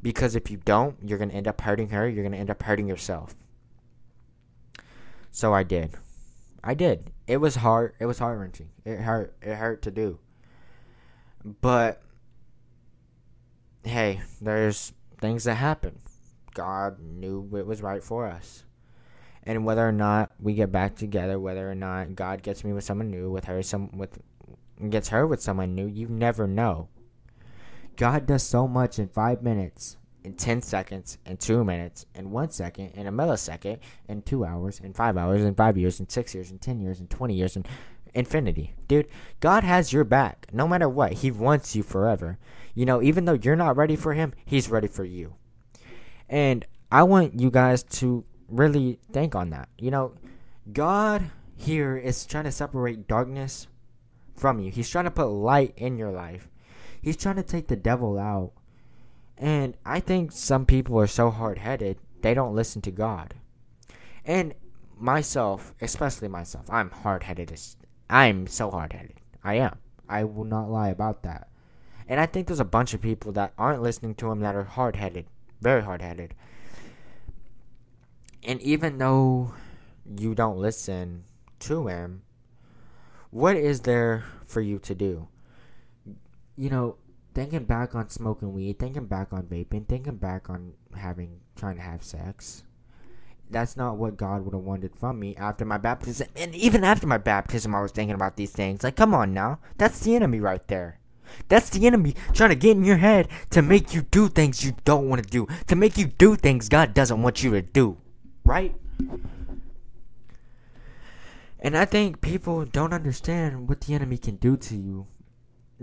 Because 0.00 0.36
if 0.36 0.50
you 0.50 0.59
don't, 0.59 0.96
you're 1.04 1.18
going 1.18 1.30
to 1.30 1.36
end 1.36 1.48
up 1.48 1.61
hurting 1.61 1.88
her, 1.88 2.09
you're 2.09 2.22
going 2.22 2.32
to 2.32 2.38
end 2.38 2.50
up 2.50 2.62
hurting 2.62 2.88
yourself. 2.88 3.34
So 5.30 5.52
I 5.52 5.64
did. 5.64 5.96
I 6.62 6.74
did. 6.74 7.11
It 7.26 7.38
was 7.38 7.56
hard. 7.56 7.94
It 7.98 8.06
was 8.06 8.20
heart 8.20 8.38
wrenching. 8.38 8.70
It 8.84 9.00
hurt. 9.00 9.34
It 9.42 9.56
hurt 9.56 9.82
to 9.82 9.90
do. 9.90 10.18
But 11.61 12.00
hey, 13.84 14.20
there's 14.40 14.92
things 15.20 15.44
that 15.44 15.54
happen. 15.54 15.98
God 16.54 17.00
knew 17.00 17.48
it 17.56 17.66
was 17.66 17.82
right 17.82 18.02
for 18.02 18.26
us. 18.26 18.64
And 19.44 19.64
whether 19.64 19.86
or 19.86 19.92
not 19.92 20.32
we 20.40 20.54
get 20.54 20.70
back 20.70 20.96
together, 20.96 21.38
whether 21.38 21.70
or 21.70 21.74
not 21.74 22.14
God 22.14 22.42
gets 22.42 22.64
me 22.64 22.72
with 22.72 22.84
someone 22.84 23.11
new, 23.11 23.30
with 23.30 23.44
her 23.44 23.62
some 23.62 23.96
with 23.96 24.18
gets 24.90 25.09
her 25.09 25.26
with 25.26 25.42
someone 25.42 25.74
new, 25.74 25.86
you 25.86 26.09
never 26.09 26.46
know. 26.46 26.88
God 27.99 28.26
does 28.26 28.44
so 28.44 28.68
much 28.68 29.01
in 29.01 29.09
5 29.09 29.42
minutes, 29.42 29.96
in 30.22 30.34
10 30.34 30.62
seconds, 30.62 31.18
in 31.26 31.36
2 31.36 31.64
minutes, 31.64 32.07
in 32.14 32.30
1 32.30 32.51
second, 32.51 32.90
in 32.90 33.09
a 33.09 33.12
millisecond, 33.12 33.80
in 34.09 34.22
2 34.22 34.44
hours, 34.44 34.78
in 34.78 34.92
5 34.92 35.16
hours, 35.16 35.42
in 35.42 35.55
5 35.57 35.76
years, 35.76 35.99
in 35.99 36.09
6 36.09 36.34
years, 36.34 36.53
in 36.53 36.59
10 36.59 36.80
years, 36.80 37.01
in 37.01 37.09
20 37.09 37.34
years, 37.34 37.57
in 37.57 37.64
infinity. 38.14 38.72
Dude, 38.86 39.09
God 39.40 39.64
has 39.64 39.92
your 39.92 40.05
back. 40.05 40.46
No 40.53 40.68
matter 40.68 40.88
what, 40.88 41.12
He 41.12 41.32
wants 41.32 41.74
you 41.74 41.82
forever. 41.82 42.38
You 42.72 42.86
know, 42.86 43.03
even 43.03 43.24
though 43.24 43.32
you're 43.32 43.57
not 43.57 43.76
ready 43.76 43.96
for 43.96 44.14
Him, 44.14 44.32
He's 44.44 44.70
ready 44.70 44.86
for 44.86 45.05
you. 45.05 45.34
And 46.28 46.64
I 46.92 47.03
want 47.03 47.40
you 47.40 47.51
guys 47.51 47.82
to 47.82 48.24
really 48.46 49.01
think 49.12 49.34
on 49.34 49.51
that. 49.51 49.68
You 49.76 49.90
know, 49.90 50.14
God 50.72 51.32
here 51.57 51.96
is 51.96 52.24
trying 52.24 52.44
to 52.44 52.53
separate 52.53 53.09
darkness 53.09 53.66
from 54.36 54.61
you, 54.61 54.70
He's 54.70 54.88
trying 54.88 55.07
to 55.07 55.11
put 55.11 55.26
light 55.26 55.74
in 55.76 55.99
your 55.99 56.12
life. 56.12 56.49
He's 57.01 57.16
trying 57.16 57.36
to 57.36 57.42
take 57.42 57.68
the 57.68 57.76
devil 57.76 58.18
out. 58.18 58.53
And 59.36 59.76
I 59.84 60.01
think 60.01 60.32
some 60.32 60.66
people 60.66 60.99
are 60.99 61.07
so 61.07 61.30
hard 61.30 61.59
headed, 61.59 61.99
they 62.22 62.34
don't 62.34 62.55
listen 62.55 62.82
to 62.82 62.90
God. 62.90 63.34
And 64.24 64.55
myself, 64.99 65.74
especially 65.80 66.28
myself, 66.28 66.66
I'm 66.68 66.90
hard 66.90 67.22
headed 67.22 67.57
I'm 68.11 68.46
so 68.46 68.70
hard 68.70 68.92
headed. 68.92 69.20
I 69.44 69.55
am. 69.55 69.78
I 70.09 70.24
will 70.24 70.44
not 70.44 70.70
lie 70.70 70.88
about 70.88 71.22
that. 71.22 71.49
And 72.09 72.18
I 72.18 72.26
think 72.26 72.46
there's 72.46 72.61
a 72.61 72.64
bunch 72.64 72.94
of 72.94 73.03
people 73.03 73.32
that 73.32 73.53
aren't 73.59 73.82
listening 73.82 74.14
to 74.16 74.30
him 74.30 74.40
that 74.40 74.55
are 74.55 74.64
hard 74.64 74.96
headed. 74.96 75.26
Very 75.61 75.82
hard 75.82 76.03
headed. 76.03 76.34
And 78.42 78.61
even 78.62 78.99
though 78.99 79.53
you 80.18 80.34
don't 80.34 80.57
listen 80.57 81.24
to 81.61 81.86
him, 81.86 82.22
what 83.30 83.57
is 83.57 83.80
there 83.80 84.24
for 84.46 84.62
you 84.62 84.78
to 84.80 84.94
do? 84.94 85.28
You 86.59 86.68
know, 86.68 86.96
thinking 87.32 87.64
back 87.64 87.94
on 87.94 88.11
smoking 88.11 88.52
weed, 88.52 88.78
thinking 88.78 89.06
back 89.06 89.32
on 89.32 89.44
vaping, 89.44 89.86
thinking 89.88 90.16
back 90.16 90.50
on 90.50 90.74
having 90.94 91.40
trying 91.56 91.76
to 91.76 91.82
have 91.82 92.02
sex 92.02 92.64
that's 93.50 93.76
not 93.76 93.96
what 93.96 94.16
God 94.16 94.44
would 94.44 94.54
have 94.54 94.62
wanted 94.62 94.94
from 94.96 95.18
me 95.18 95.34
after 95.36 95.64
my 95.64 95.78
baptism. 95.78 96.28
And 96.36 96.54
even 96.54 96.84
after 96.84 97.06
my 97.06 97.18
baptism, 97.18 97.74
I 97.74 97.80
was 97.80 97.92
thinking 97.92 98.14
about 98.14 98.36
these 98.36 98.52
things. 98.52 98.82
Like, 98.82 98.96
come 98.96 99.14
on 99.14 99.32
now. 99.32 99.61
That's 99.76 100.00
the 100.00 100.14
enemy 100.14 100.40
right 100.40 100.66
there. 100.68 100.98
That's 101.48 101.70
the 101.70 101.86
enemy 101.86 102.14
trying 102.32 102.50
to 102.50 102.56
get 102.56 102.76
in 102.76 102.84
your 102.84 102.96
head 102.96 103.28
to 103.50 103.61
make 103.61 103.94
you 103.94 104.02
do 104.02 104.28
things 104.28 104.64
you 104.64 104.74
don't 104.84 105.09
want 105.09 105.22
to 105.22 105.28
do, 105.28 105.46
to 105.66 105.76
make 105.76 105.98
you 105.98 106.06
do 106.06 106.36
things 106.36 106.68
God 106.68 106.94
doesn't 106.94 107.22
want 107.22 107.42
you 107.42 107.50
to 107.52 107.62
do, 107.62 107.98
right? 108.44 108.74
And 111.61 111.76
I 111.76 111.84
think 111.84 112.20
people 112.20 112.64
don't 112.64 112.94
understand 112.94 113.68
what 113.68 113.82
the 113.82 113.94
enemy 113.94 114.16
can 114.16 114.36
do 114.36 114.56
to 114.56 114.76
you. 114.76 115.06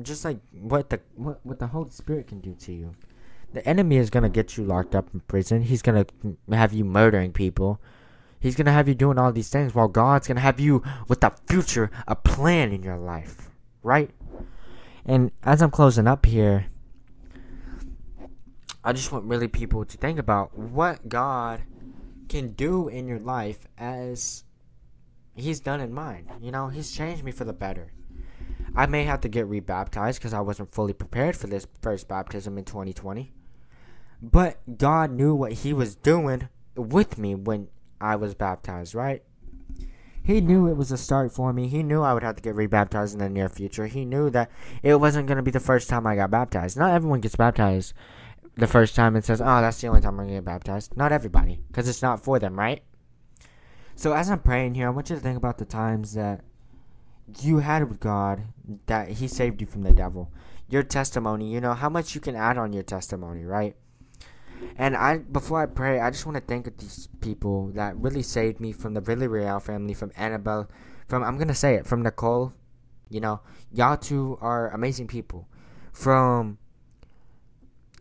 Just 0.02 0.26
like 0.26 0.40
what 0.52 0.90
the 0.90 1.00
what, 1.16 1.40
what 1.44 1.60
the 1.60 1.68
Holy 1.68 1.90
Spirit 1.90 2.28
can 2.28 2.40
do 2.40 2.54
to 2.56 2.74
you. 2.74 2.96
The 3.54 3.66
enemy 3.68 3.98
is 3.98 4.10
gonna 4.10 4.30
get 4.30 4.58
you 4.58 4.66
locked 4.66 4.96
up 4.96 5.08
in 5.14 5.22
prison. 5.22 5.62
He's 5.62 5.82
gonna 5.82 6.06
have 6.52 6.74
you 6.74 6.84
murdering 6.84 7.32
people. 7.32 7.80
He's 8.40 8.56
gonna 8.56 8.74
have 8.74 8.88
you 8.88 8.96
doing 8.96 9.18
all 9.18 9.32
these 9.32 9.50
things 9.50 9.74
while 9.74 9.88
God's 9.88 10.28
gonna 10.28 10.42
have 10.42 10.60
you 10.60 10.84
with 11.08 11.24
a 11.24 11.34
future, 11.48 11.90
a 12.08 12.16
plan 12.16 12.72
in 12.72 12.84
your 12.84 12.98
life. 12.98 13.50
Right? 13.82 14.12
And 15.06 15.32
as 15.44 15.62
I'm 15.62 15.72
closing 15.72 16.08
up 16.08 16.26
here, 16.26 16.66
I 18.84 18.94
just 18.94 19.12
want 19.12 19.26
really 19.26 19.48
people 19.48 19.86
to 19.86 19.98
think 19.98 20.20
about 20.20 20.58
what 20.58 21.10
God 21.10 21.62
can 22.30 22.54
do 22.54 22.88
in 22.88 23.08
your 23.08 23.20
life 23.20 23.68
as 23.78 24.44
He's 25.34 25.60
done 25.60 25.80
in 25.80 25.94
mine. 25.94 26.30
You 26.42 26.52
know, 26.52 26.68
He's 26.68 26.92
changed 26.92 27.24
me 27.24 27.32
for 27.32 27.46
the 27.46 27.54
better. 27.54 27.92
I 28.76 28.86
may 28.86 29.04
have 29.04 29.22
to 29.22 29.30
get 29.30 29.48
rebaptized 29.48 30.20
because 30.20 30.34
I 30.34 30.42
wasn't 30.42 30.74
fully 30.74 30.94
prepared 30.94 31.36
for 31.36 31.48
this 31.48 31.68
first 31.82 32.08
baptism 32.08 32.58
in 32.58 32.66
2020. 32.66 33.32
But 34.22 34.78
God 34.78 35.12
knew 35.12 35.34
what 35.34 35.54
He 35.54 35.74
was 35.74 35.96
doing 35.96 36.50
with 36.76 37.18
me 37.18 37.36
when 37.36 37.70
I 38.02 38.16
was 38.16 38.36
baptized, 38.36 38.94
right? 38.94 39.24
He 40.24 40.42
knew 40.42 40.68
it 40.68 40.76
was 40.76 40.92
a 40.92 40.98
start 40.98 41.32
for 41.32 41.54
me. 41.54 41.68
He 41.68 41.84
knew 41.84 42.02
I 42.02 42.14
would 42.14 42.24
have 42.24 42.36
to 42.36 42.42
get 42.42 42.56
rebaptized 42.56 43.14
in 43.14 43.20
the 43.20 43.30
near 43.30 43.48
future. 43.48 43.86
He 43.86 44.06
knew 44.06 44.32
that 44.32 44.50
it 44.82 44.96
wasn't 44.96 45.28
going 45.28 45.38
to 45.38 45.44
be 45.44 45.52
the 45.52 45.60
first 45.60 45.88
time 45.88 46.08
I 46.08 46.16
got 46.16 46.32
baptized. 46.32 46.78
Not 46.78 46.92
everyone 46.92 47.22
gets 47.22 47.36
baptized 47.36 47.94
the 48.56 48.68
first 48.68 48.96
time 48.96 49.16
and 49.16 49.24
says, 49.24 49.40
oh, 49.40 49.62
that's 49.62 49.80
the 49.80 49.88
only 49.88 50.02
time 50.02 50.20
I'm 50.20 50.26
going 50.26 50.30
to 50.30 50.36
get 50.36 50.46
baptized. 50.46 50.98
Not 50.98 51.12
everybody, 51.12 51.62
because 51.68 51.88
it's 51.88 52.02
not 52.02 52.24
for 52.24 52.40
them, 52.40 52.58
right? 52.58 52.82
So 53.96 54.14
as 54.14 54.30
I'm 54.30 54.40
praying 54.40 54.76
here, 54.76 54.88
I 54.88 54.90
want 54.90 55.10
you 55.10 55.16
to 55.16 55.22
think 55.22 55.38
about 55.38 55.60
the 55.60 55.66
times 55.66 56.16
that 56.16 56.44
you 57.42 57.60
had 57.60 57.88
with 57.88 58.00
God, 58.00 58.44
that 58.86 59.10
He 59.10 59.28
saved 59.28 59.62
you 59.62 59.68
from 59.68 59.84
the 59.84 59.94
devil. 59.94 60.32
Your 60.68 60.84
testimony, 60.84 61.52
you 61.52 61.62
know, 61.62 61.74
how 61.74 61.90
much 61.90 62.16
you 62.16 62.22
can 62.22 62.36
add 62.36 62.58
on 62.58 62.74
your 62.74 62.84
testimony, 62.84 63.46
right? 63.46 63.76
And 64.78 64.96
I, 64.96 65.20
before 65.20 65.62
I 65.62 65.66
pray, 65.66 66.00
I 66.00 66.10
just 66.10 66.26
want 66.26 66.38
to 66.38 66.42
thank 66.42 66.78
these 66.78 67.08
people 67.22 67.72
that 67.76 67.96
really 67.98 68.24
saved 68.24 68.60
me 68.60 68.72
from 68.72 68.94
the 68.94 69.02
Really 69.02 69.28
Real 69.28 69.60
family, 69.60 69.94
from 69.94 70.12
Annabelle, 70.16 70.70
from 71.08 71.24
I'm 71.24 71.38
gonna 71.38 71.56
say 71.56 71.76
it, 71.76 71.86
from 71.86 72.02
Nicole. 72.02 72.54
You 73.10 73.20
know, 73.20 73.42
y'all 73.72 73.98
two 73.98 74.38
are 74.42 74.70
amazing 74.72 75.08
people. 75.08 75.48
From 75.92 76.58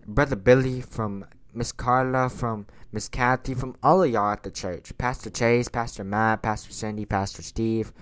Brother 0.06 0.36
Billy, 0.36 0.80
from 0.80 1.26
Miss 1.52 1.70
Carla, 1.70 2.28
from 2.28 2.66
Miss 2.92 3.08
Kathy, 3.08 3.54
from 3.54 3.76
all 3.82 4.02
of 4.02 4.10
y'all 4.10 4.32
at 4.32 4.42
the 4.42 4.50
church. 4.50 4.96
Pastor 4.98 5.30
Chase, 5.30 5.68
Pastor 5.68 6.04
Matt, 6.04 6.42
Pastor 6.42 6.72
Cindy, 6.72 7.04
Pastor 7.04 7.42
Steve, 7.42 7.92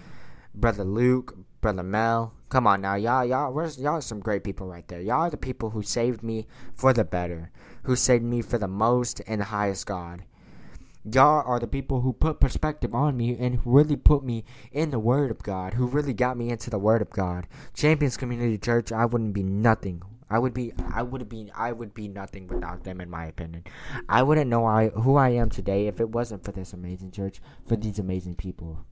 Brother 0.54 0.84
Luke, 0.84 1.36
Brother 1.60 1.82
Mel. 1.82 2.34
Come 2.48 2.66
on 2.66 2.82
now, 2.82 2.94
y'all, 2.94 3.24
y'all, 3.24 3.52
where's 3.52 3.78
y'all 3.78 3.94
are 3.94 4.00
some 4.02 4.20
great 4.20 4.44
people 4.44 4.66
right 4.66 4.86
there. 4.88 5.00
Y'all 5.00 5.22
are 5.22 5.30
the 5.30 5.36
people 5.36 5.70
who 5.70 5.82
saved 5.82 6.22
me 6.22 6.46
for 6.74 6.92
the 6.92 7.04
better 7.04 7.50
who 7.84 7.96
saved 7.96 8.24
me 8.24 8.42
for 8.42 8.58
the 8.58 8.68
most 8.68 9.20
and 9.26 9.40
the 9.40 9.46
highest 9.46 9.86
God. 9.86 10.24
Y'all 11.04 11.42
are 11.44 11.58
the 11.58 11.66
people 11.66 12.00
who 12.00 12.12
put 12.12 12.38
perspective 12.38 12.94
on 12.94 13.16
me 13.16 13.36
and 13.36 13.56
who 13.56 13.72
really 13.72 13.96
put 13.96 14.22
me 14.22 14.44
in 14.70 14.90
the 14.90 15.00
Word 15.00 15.32
of 15.32 15.42
God, 15.42 15.74
who 15.74 15.86
really 15.86 16.12
got 16.12 16.36
me 16.36 16.50
into 16.50 16.70
the 16.70 16.78
Word 16.78 17.02
of 17.02 17.10
God. 17.10 17.48
Champions 17.74 18.16
Community 18.16 18.56
Church, 18.56 18.92
I 18.92 19.06
wouldn't 19.06 19.32
be 19.32 19.42
nothing. 19.42 20.02
I 20.30 20.38
would 20.38 20.54
be, 20.54 20.72
I 20.94 21.02
would 21.02 21.28
be, 21.28 21.50
I 21.56 21.72
would 21.72 21.92
be 21.92 22.06
nothing 22.06 22.46
without 22.46 22.84
them, 22.84 23.00
in 23.00 23.10
my 23.10 23.26
opinion. 23.26 23.64
I 24.08 24.22
wouldn't 24.22 24.48
know 24.48 24.64
I, 24.64 24.88
who 24.90 25.16
I 25.16 25.30
am 25.30 25.50
today 25.50 25.88
if 25.88 26.00
it 26.00 26.08
wasn't 26.08 26.44
for 26.44 26.52
this 26.52 26.72
amazing 26.72 27.10
church, 27.10 27.42
for 27.66 27.74
these 27.74 27.98
amazing 27.98 28.36
people. 28.36 28.86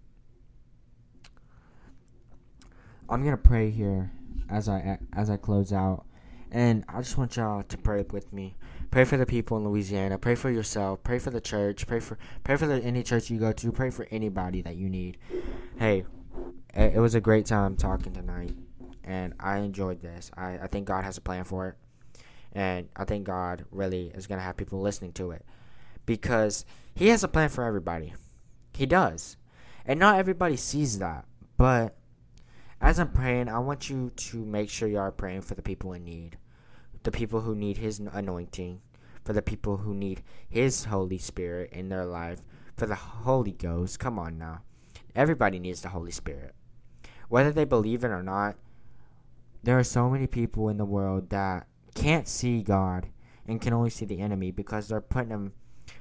I'm 3.10 3.24
gonna 3.24 3.36
pray 3.36 3.70
here 3.70 4.12
as 4.48 4.68
I 4.68 4.98
as 5.12 5.30
I 5.30 5.36
close 5.36 5.72
out, 5.72 6.06
and 6.52 6.84
I 6.88 6.98
just 6.98 7.18
want 7.18 7.36
y'all 7.36 7.64
to 7.64 7.76
pray 7.76 8.04
with 8.08 8.32
me. 8.32 8.54
Pray 8.92 9.04
for 9.04 9.16
the 9.16 9.26
people 9.26 9.56
in 9.56 9.64
Louisiana. 9.64 10.16
Pray 10.16 10.36
for 10.36 10.48
yourself. 10.48 11.02
Pray 11.02 11.18
for 11.18 11.30
the 11.30 11.40
church. 11.40 11.88
Pray 11.88 11.98
for 11.98 12.18
pray 12.44 12.56
for 12.56 12.68
the, 12.68 12.76
any 12.76 13.02
church 13.02 13.28
you 13.28 13.40
go 13.40 13.50
to. 13.50 13.72
Pray 13.72 13.90
for 13.90 14.06
anybody 14.12 14.62
that 14.62 14.76
you 14.76 14.88
need. 14.88 15.18
Hey, 15.76 16.04
it, 16.72 17.00
was 17.00 17.16
a 17.16 17.20
great 17.20 17.46
time 17.46 17.76
talking 17.76 18.12
tonight, 18.12 18.54
and 19.02 19.34
I 19.40 19.58
enjoyed 19.58 20.00
this. 20.00 20.30
I, 20.36 20.58
I 20.58 20.66
think 20.68 20.86
God 20.86 21.04
has 21.04 21.18
a 21.18 21.20
plan 21.20 21.42
for 21.42 21.66
it, 21.66 22.22
and 22.52 22.88
I 22.94 23.04
think 23.04 23.24
God 23.24 23.64
really 23.72 24.12
is 24.14 24.28
gonna 24.28 24.42
have 24.42 24.56
people 24.56 24.80
listening 24.80 25.12
to 25.14 25.32
it 25.32 25.44
because 26.06 26.64
He 26.94 27.08
has 27.08 27.24
a 27.24 27.28
plan 27.28 27.48
for 27.48 27.64
everybody. 27.64 28.14
He 28.72 28.86
does, 28.86 29.36
and 29.84 29.98
not 29.98 30.20
everybody 30.20 30.54
sees 30.54 31.00
that. 31.00 31.24
But 31.56 31.96
as 32.80 32.98
I'm 32.98 33.12
praying, 33.12 33.48
I 33.48 33.58
want 33.58 33.90
you 33.90 34.10
to 34.10 34.44
make 34.44 34.70
sure 34.70 34.88
you 34.88 34.98
are 34.98 35.12
praying 35.12 35.42
for 35.42 35.54
the 35.54 35.62
people 35.62 35.92
in 35.92 36.04
need 36.04 36.38
the 37.02 37.10
people 37.10 37.40
who 37.40 37.54
need 37.54 37.78
His 37.78 37.98
anointing, 37.98 38.80
for 39.24 39.32
the 39.32 39.42
people 39.42 39.78
who 39.78 39.94
need 39.94 40.22
His 40.48 40.84
Holy 40.84 41.18
Spirit 41.18 41.72
in 41.72 41.88
their 41.88 42.04
life, 42.04 42.42
for 42.76 42.86
the 42.86 42.94
Holy 42.94 43.52
Ghost. 43.52 43.98
Come 43.98 44.18
on 44.18 44.38
now. 44.38 44.62
Everybody 45.14 45.58
needs 45.58 45.80
the 45.80 45.88
Holy 45.88 46.10
Spirit. 46.10 46.54
Whether 47.28 47.52
they 47.52 47.64
believe 47.64 48.04
it 48.04 48.08
or 48.08 48.22
not, 48.22 48.56
there 49.62 49.78
are 49.78 49.84
so 49.84 50.10
many 50.10 50.26
people 50.26 50.68
in 50.68 50.76
the 50.76 50.84
world 50.84 51.30
that 51.30 51.66
can't 51.94 52.28
see 52.28 52.62
God 52.62 53.08
and 53.46 53.60
can 53.60 53.72
only 53.72 53.90
see 53.90 54.04
the 54.04 54.20
enemy 54.20 54.50
because 54.50 54.88
they're 54.88 55.00
putting 55.00 55.30
them 55.30 55.52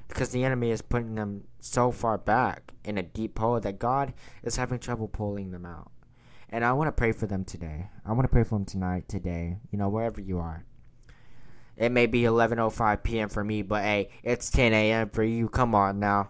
because 0.08 0.30
the 0.30 0.44
enemy 0.44 0.72
is 0.72 0.82
putting 0.82 1.16
them 1.16 1.44
so 1.60 1.92
far 1.92 2.18
back 2.18 2.74
in 2.84 2.98
a 2.98 3.04
deep 3.04 3.38
hole 3.38 3.60
that 3.60 3.80
God 3.80 4.14
is 4.44 4.56
having 4.56 4.80
trouble 4.80 5.08
pulling 5.08 5.52
them 5.52 5.66
out. 5.66 5.92
And 6.52 6.66
I 6.66 6.74
want 6.74 6.88
to 6.88 6.92
pray 6.92 7.12
for 7.12 7.28
them 7.28 7.46
today. 7.46 7.90
I 8.06 8.12
want 8.14 8.24
to 8.24 8.30
pray 8.30 8.44
for 8.44 8.56
them 8.56 8.66
tonight, 8.66 9.08
today, 9.08 9.58
you 9.72 9.78
know, 9.78 9.90
wherever 9.90 10.20
you 10.20 10.40
are. 10.40 10.66
It 11.78 11.92
may 11.92 12.08
be 12.08 12.24
11:05 12.24 13.04
p.m. 13.04 13.30
for 13.30 13.44
me, 13.44 13.62
but 13.62 13.84
hey, 13.84 14.10
it's 14.24 14.50
10 14.50 14.74
a.m. 14.74 15.10
for 15.12 15.24
you. 15.24 15.48
Come 15.48 15.74
on 15.74 16.00
now. 16.00 16.30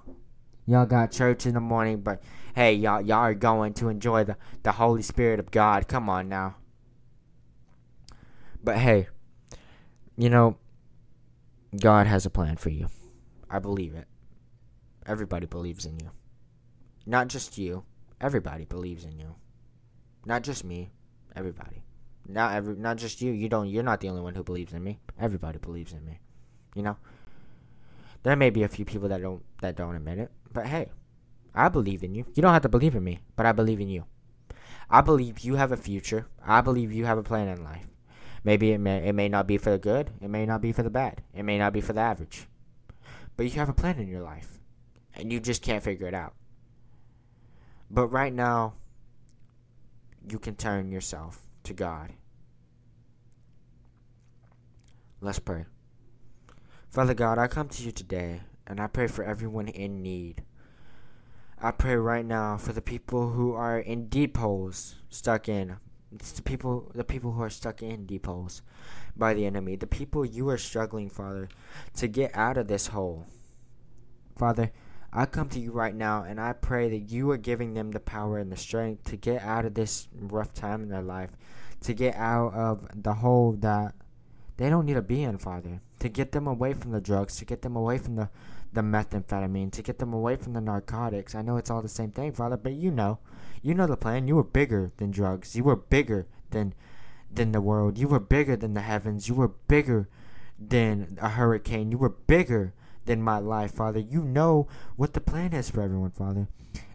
Y'all 0.67 0.85
got 0.85 1.11
church 1.11 1.47
in 1.47 1.55
the 1.55 1.59
morning, 1.59 2.01
but 2.01 2.21
hey, 2.53 2.73
y'all 2.73 3.01
y'all 3.01 3.19
are 3.19 3.33
going 3.33 3.73
to 3.75 3.89
enjoy 3.89 4.23
the 4.23 4.37
the 4.61 4.73
Holy 4.73 5.01
Spirit 5.01 5.39
of 5.39 5.49
God. 5.49 5.87
Come 5.87 6.09
on 6.09 6.29
now. 6.29 6.57
But 8.63 8.77
hey, 8.77 9.07
you 10.17 10.29
know, 10.29 10.57
God 11.79 12.05
has 12.05 12.25
a 12.25 12.29
plan 12.29 12.57
for 12.57 12.69
you. 12.69 12.87
I 13.49 13.57
believe 13.57 13.95
it. 13.95 14.07
Everybody 15.07 15.47
believes 15.47 15.85
in 15.85 15.99
you. 15.99 16.11
Not 17.07 17.29
just 17.29 17.57
you. 17.57 17.85
Everybody 18.21 18.65
believes 18.65 19.05
in 19.05 19.17
you. 19.17 19.35
Not 20.29 20.43
just 20.43 20.63
me. 20.63 20.91
Everybody. 21.35 21.81
Not 22.27 22.53
every, 22.53 22.75
not 22.75 22.97
just 22.97 23.19
you. 23.19 23.31
You 23.31 23.49
don't. 23.49 23.67
You're 23.67 23.81
not 23.81 23.99
the 23.99 24.09
only 24.09 24.21
one 24.21 24.35
who 24.35 24.43
believes 24.43 24.73
in 24.73 24.83
me. 24.83 24.99
Everybody 25.19 25.57
believes 25.57 25.91
in 25.91 26.05
me. 26.05 26.19
You 26.75 26.83
know. 26.83 26.97
There 28.21 28.35
may 28.35 28.51
be 28.51 28.61
a 28.61 28.67
few 28.67 28.85
people 28.85 29.09
that 29.09 29.23
don't 29.23 29.41
that 29.61 29.75
don't 29.75 29.95
admit 29.95 30.19
it, 30.19 30.29
but 30.53 30.67
hey, 30.67 30.91
I 31.55 31.67
believe 31.69 32.03
in 32.03 32.13
you. 32.13 32.25
You 32.35 32.43
don't 32.43 32.53
have 32.53 32.61
to 32.61 32.69
believe 32.69 32.93
in 32.95 33.03
me, 33.03 33.21
but 33.35 33.47
I 33.47 33.53
believe 33.53 33.81
in 33.81 33.89
you. 33.89 34.03
I 34.87 35.01
believe 35.01 35.39
you 35.39 35.55
have 35.55 35.71
a 35.71 35.77
future. 35.77 36.27
I 36.45 36.61
believe 36.61 36.93
you 36.93 37.05
have 37.05 37.17
a 37.17 37.23
plan 37.23 37.47
in 37.47 37.63
life. 37.63 37.87
Maybe 38.43 38.71
it 38.71 38.77
may 38.77 39.07
it 39.07 39.13
may 39.13 39.29
not 39.29 39.47
be 39.47 39.57
for 39.57 39.71
the 39.71 39.79
good. 39.79 40.11
It 40.21 40.29
may 40.29 40.45
not 40.45 40.61
be 40.61 40.71
for 40.71 40.83
the 40.83 40.91
bad. 40.91 41.23
It 41.33 41.43
may 41.43 41.57
not 41.57 41.73
be 41.73 41.81
for 41.81 41.93
the 41.93 42.01
average. 42.01 42.45
But 43.35 43.45
you 43.45 43.51
have 43.53 43.69
a 43.69 43.73
plan 43.73 43.97
in 43.97 44.07
your 44.07 44.21
life, 44.21 44.59
and 45.15 45.33
you 45.33 45.39
just 45.39 45.63
can't 45.63 45.83
figure 45.83 46.07
it 46.07 46.13
out. 46.13 46.35
But 47.89 48.09
right 48.09 48.33
now, 48.33 48.75
you 50.27 50.39
can 50.39 50.55
turn 50.55 50.91
yourself 50.91 51.47
to 51.63 51.73
God 51.73 52.13
Let's 55.21 55.39
pray. 55.39 55.65
Father 56.87 57.13
God, 57.13 57.37
I 57.37 57.47
come 57.47 57.67
to 57.67 57.83
you 57.83 57.91
today 57.91 58.39
and 58.65 58.79
I 58.79 58.87
pray 58.87 59.07
for 59.07 59.25
everyone 59.25 59.67
in 59.67 60.01
need. 60.01 60.43
I 61.61 61.71
pray 61.71 61.97
right 61.97 62.25
now 62.25 62.55
for 62.55 62.71
the 62.71 62.81
people 62.81 63.31
who 63.31 63.53
are 63.53 63.79
in 63.79 64.07
deep 64.07 64.37
holes, 64.37 64.95
stuck 65.09 65.49
in. 65.49 65.75
It's 66.13 66.31
the 66.31 66.41
people 66.41 66.89
the 66.95 67.03
people 67.03 67.33
who 67.33 67.43
are 67.43 67.49
stuck 67.49 67.83
in 67.83 68.05
deep 68.05 68.27
holes 68.27 68.61
by 69.17 69.33
the 69.33 69.45
enemy. 69.45 69.75
The 69.75 69.87
people 69.87 70.25
you 70.25 70.47
are 70.47 70.57
struggling, 70.57 71.09
Father, 71.09 71.49
to 71.97 72.07
get 72.07 72.33
out 72.33 72.57
of 72.57 72.69
this 72.69 72.87
hole. 72.87 73.25
Father, 74.37 74.71
I 75.11 75.25
come 75.25 75.49
to 75.49 75.59
you 75.59 75.71
right 75.71 75.95
now 75.95 76.23
and 76.23 76.39
I 76.39 76.53
pray 76.53 76.89
that 76.89 77.11
you 77.11 77.31
are 77.31 77.37
giving 77.37 77.73
them 77.73 77.91
the 77.91 77.99
power 77.99 78.37
and 78.37 78.51
the 78.51 78.57
strength 78.57 79.05
to 79.05 79.17
get 79.17 79.41
out 79.41 79.65
of 79.65 79.73
this 79.73 80.07
rough 80.13 80.53
time 80.53 80.83
in 80.83 80.89
their 80.89 81.01
life, 81.01 81.31
to 81.81 81.93
get 81.93 82.15
out 82.15 82.53
of 82.53 82.87
the 82.93 83.15
hole 83.15 83.53
that 83.59 83.95
they 84.57 84.69
don't 84.69 84.85
need 84.85 84.95
to 84.95 85.01
be 85.01 85.23
in, 85.23 85.37
Father. 85.37 85.81
To 85.99 86.09
get 86.09 86.31
them 86.31 86.47
away 86.47 86.73
from 86.73 86.91
the 86.91 87.01
drugs, 87.01 87.37
to 87.37 87.45
get 87.45 87.61
them 87.61 87.75
away 87.75 87.97
from 87.97 88.15
the, 88.15 88.29
the 88.71 88.81
methamphetamine, 88.81 89.71
to 89.71 89.81
get 89.81 89.99
them 89.99 90.13
away 90.13 90.35
from 90.35 90.53
the 90.53 90.61
narcotics. 90.61 91.33
I 91.33 91.41
know 91.41 91.57
it's 91.57 91.69
all 91.69 91.81
the 91.81 91.89
same 91.89 92.11
thing, 92.11 92.33
Father, 92.33 92.57
but 92.57 92.73
you 92.73 92.91
know. 92.91 93.19
You 93.61 93.73
know 93.73 93.87
the 93.87 93.97
plan. 93.97 94.27
You 94.27 94.35
were 94.35 94.43
bigger 94.43 94.91
than 94.97 95.11
drugs. 95.11 95.55
You 95.55 95.63
were 95.63 95.75
bigger 95.75 96.27
than 96.51 96.73
than 97.31 97.51
the 97.51 97.61
world. 97.61 97.97
You 97.97 98.07
were 98.07 98.19
bigger 98.19 98.55
than 98.55 98.73
the 98.73 98.81
heavens. 98.81 99.27
You 99.27 99.35
were 99.35 99.49
bigger 99.49 100.09
than 100.59 101.17
a 101.21 101.29
hurricane. 101.29 101.91
You 101.91 101.97
were 101.97 102.09
bigger 102.09 102.73
than 103.05 103.21
my 103.21 103.39
life, 103.39 103.73
Father. 103.73 103.99
You 103.99 104.23
know 104.23 104.67
what 104.95 105.13
the 105.13 105.21
plan 105.21 105.53
is 105.53 105.69
for 105.69 105.81
everyone, 105.81 106.11
Father. 106.11 106.47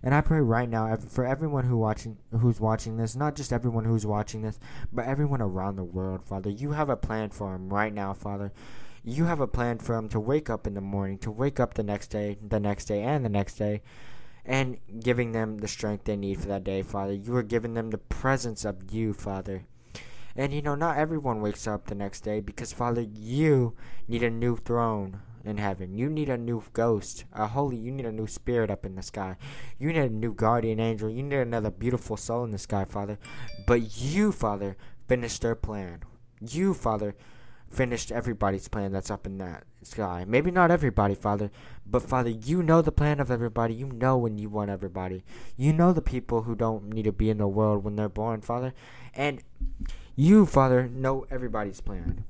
And 0.03 0.15
I 0.15 0.21
pray 0.21 0.41
right 0.41 0.69
now 0.69 0.95
for 0.97 1.25
everyone 1.25 1.65
who 1.65 1.77
watching 1.77 2.19
who's 2.31 2.61
watching 2.61 2.97
this, 2.97 3.17
not 3.17 3.35
just 3.35 3.53
everyone 3.53 3.85
who's 3.85 4.07
watching 4.07 4.43
this, 4.43 4.61
but 4.93 5.07
everyone 5.07 5.41
around 5.41 5.77
the 5.77 5.85
world, 5.85 6.23
Father. 6.23 6.51
You 6.51 6.73
have 6.73 6.91
a 6.91 6.97
plan 6.97 7.31
for 7.31 7.53
them 7.53 7.73
right 7.73 7.93
now, 7.93 8.13
Father. 8.13 8.53
You 9.03 9.25
have 9.25 9.41
a 9.41 9.47
plan 9.47 9.79
for 9.79 9.97
them 9.97 10.09
to 10.11 10.21
wake 10.21 10.49
up 10.49 10.67
in 10.67 10.75
the 10.75 10.81
morning, 10.81 11.19
to 11.19 11.31
wake 11.31 11.59
up 11.59 11.75
the 11.75 11.83
next 11.83 12.09
day, 12.09 12.39
the 12.47 12.61
next 12.61 12.87
day, 12.87 13.03
and 13.03 13.25
the 13.25 13.29
next 13.29 13.55
day, 13.55 13.83
and 14.45 14.79
giving 15.01 15.33
them 15.33 15.59
the 15.59 15.69
strength 15.69 16.05
they 16.05 16.17
need 16.17 16.41
for 16.41 16.49
that 16.49 16.65
day, 16.65 16.83
Father. 16.83 17.13
You 17.13 17.35
are 17.37 17.43
giving 17.43 17.75
them 17.75 17.91
the 17.91 17.99
presence 17.99 18.65
of 18.65 18.93
you, 18.93 19.13
Father. 19.13 19.65
And 20.37 20.53
you 20.53 20.63
know, 20.63 20.75
not 20.75 20.99
everyone 20.99 21.41
wakes 21.41 21.67
up 21.67 21.87
the 21.87 21.95
next 21.95 22.21
day 22.21 22.41
because, 22.41 22.73
Father, 22.73 23.03
you 23.03 23.75
need 24.09 24.23
a 24.23 24.31
new 24.31 24.57
throne 24.57 25.21
in 25.47 25.59
heaven. 25.59 25.95
You 25.95 26.09
need 26.09 26.29
a 26.29 26.39
new 26.39 26.63
ghost, 26.73 27.25
a 27.33 27.47
holy. 27.47 27.77
You 27.77 27.91
need 27.91 28.07
a 28.07 28.13
new 28.13 28.27
spirit 28.27 28.71
up 28.71 28.85
in 28.87 28.95
the 28.95 29.03
sky. 29.03 29.37
You 29.79 29.93
need 29.93 29.99
a 29.99 30.09
new 30.09 30.35
guardian 30.35 30.81
angel. 30.81 31.11
You 31.11 31.23
need 31.23 31.37
another 31.37 31.71
beautiful 31.71 32.17
soul 32.17 32.45
in 32.45 32.51
the 32.51 32.59
sky, 32.59 32.85
Father. 32.85 33.19
But 33.67 34.01
you, 34.01 34.33
Father, 34.33 34.77
finished 35.07 35.43
their 35.43 35.55
plan. 35.55 36.03
You, 36.41 36.75
Father, 36.75 37.15
finished 37.71 38.13
everybody's 38.13 38.69
plan 38.69 38.93
that's 38.93 39.11
up 39.11 39.27
in 39.27 39.39
that 39.39 39.65
sky. 39.83 40.25
Maybe 40.27 40.51
not 40.51 40.71
everybody, 40.71 41.15
Father, 41.15 41.51
but 41.87 42.03
Father, 42.03 42.31
you 42.31 42.63
know 42.63 42.83
the 42.83 42.93
plan 42.93 43.21
of 43.21 43.31
everybody. 43.31 43.75
You 43.75 43.87
know 43.87 44.17
when 44.17 44.39
you 44.39 44.49
want 44.49 44.71
everybody. 44.71 45.25
You 45.57 45.73
know 45.73 45.93
the 45.93 46.03
people 46.03 46.43
who 46.43 46.55
don't 46.55 46.89
need 46.89 47.05
to 47.05 47.13
be 47.13 47.31
in 47.31 47.39
the 47.39 47.49
world 47.49 47.85
when 47.85 47.97
they're 47.97 48.09
born, 48.09 48.41
Father. 48.41 48.73
And 49.15 49.43
you, 50.17 50.47
Father, 50.47 50.89
know 50.89 51.27
everybody's 51.31 51.81
plan. 51.81 52.25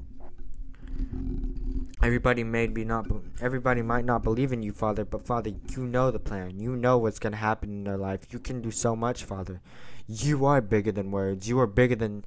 Everybody 2.05 2.45
may 2.45 2.67
be 2.67 2.85
not 2.85 3.07
everybody 3.41 3.81
might 3.81 4.05
not 4.05 4.23
believe 4.23 4.53
in 4.53 4.63
you, 4.63 4.73
Father, 4.73 5.07
but 5.07 5.27
Father, 5.27 5.53
you 5.71 5.87
know 5.87 6.11
the 6.11 6.19
plan. 6.19 6.61
You 6.61 6.77
know 6.77 6.99
what's 6.99 7.19
going 7.19 7.33
to 7.33 7.39
happen 7.39 7.71
in 7.71 7.85
their 7.85 7.97
life. 7.97 8.31
You 8.31 8.39
can 8.39 8.61
do 8.61 8.71
so 8.71 8.95
much, 8.95 9.25
Father. 9.25 9.63
You 10.07 10.45
are 10.45 10.61
bigger 10.61 10.93
than 10.93 11.11
words. 11.11 11.49
You 11.49 11.59
are 11.61 11.67
bigger 11.67 11.97
than 11.97 12.27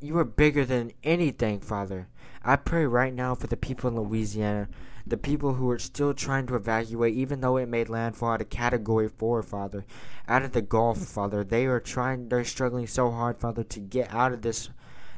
you 0.00 0.18
are 0.18 0.24
bigger 0.24 0.64
than 0.64 0.90
anything, 1.04 1.60
Father. 1.60 2.08
I 2.42 2.56
pray 2.56 2.86
right 2.86 3.14
now 3.14 3.36
for 3.36 3.46
the 3.46 3.56
people 3.56 3.88
in 3.88 3.94
Louisiana, 3.94 4.68
the 5.06 5.16
people 5.16 5.54
who 5.54 5.70
are 5.70 5.78
still 5.78 6.12
trying 6.12 6.48
to 6.48 6.56
evacuate, 6.56 7.14
even 7.14 7.40
though 7.40 7.56
it 7.56 7.68
made 7.68 7.88
landfall 7.88 8.34
at 8.34 8.40
a 8.40 8.44
Category 8.44 9.08
4, 9.08 9.44
Father, 9.44 9.86
out 10.26 10.42
of 10.42 10.50
the 10.50 10.62
Gulf, 10.62 10.98
Father. 10.98 11.44
They 11.44 11.66
are 11.66 11.78
trying, 11.78 12.30
they're 12.30 12.44
struggling 12.44 12.88
so 12.88 13.12
hard, 13.12 13.38
Father, 13.38 13.62
to 13.62 13.78
get 13.78 14.12
out 14.12 14.32
of 14.32 14.42
this, 14.42 14.70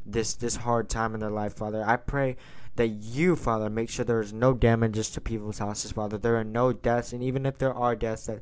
this, 0.05 0.35
this 0.35 0.57
hard 0.57 0.91
time 0.91 1.14
in 1.14 1.20
their 1.20 1.31
life, 1.31 1.57
Father. 1.57 1.83
I 1.83 1.97
pray 1.97 2.37
that 2.77 2.89
you, 2.89 3.37
Father, 3.37 3.68
make 3.68 3.91
sure 3.91 4.05
there 4.05 4.21
is 4.21 4.33
no 4.33 4.55
damages 4.55 5.11
to 5.11 5.21
people's 5.21 5.59
houses, 5.59 5.93
Father. 5.93 6.18
There 6.18 6.37
are 6.37 6.45
no 6.45 6.73
deaths, 6.73 7.12
and 7.12 7.23
even 7.23 7.47
if 7.47 7.59
there 7.59 7.75
are 7.75 7.97
deaths, 7.97 8.27
that, 8.27 8.41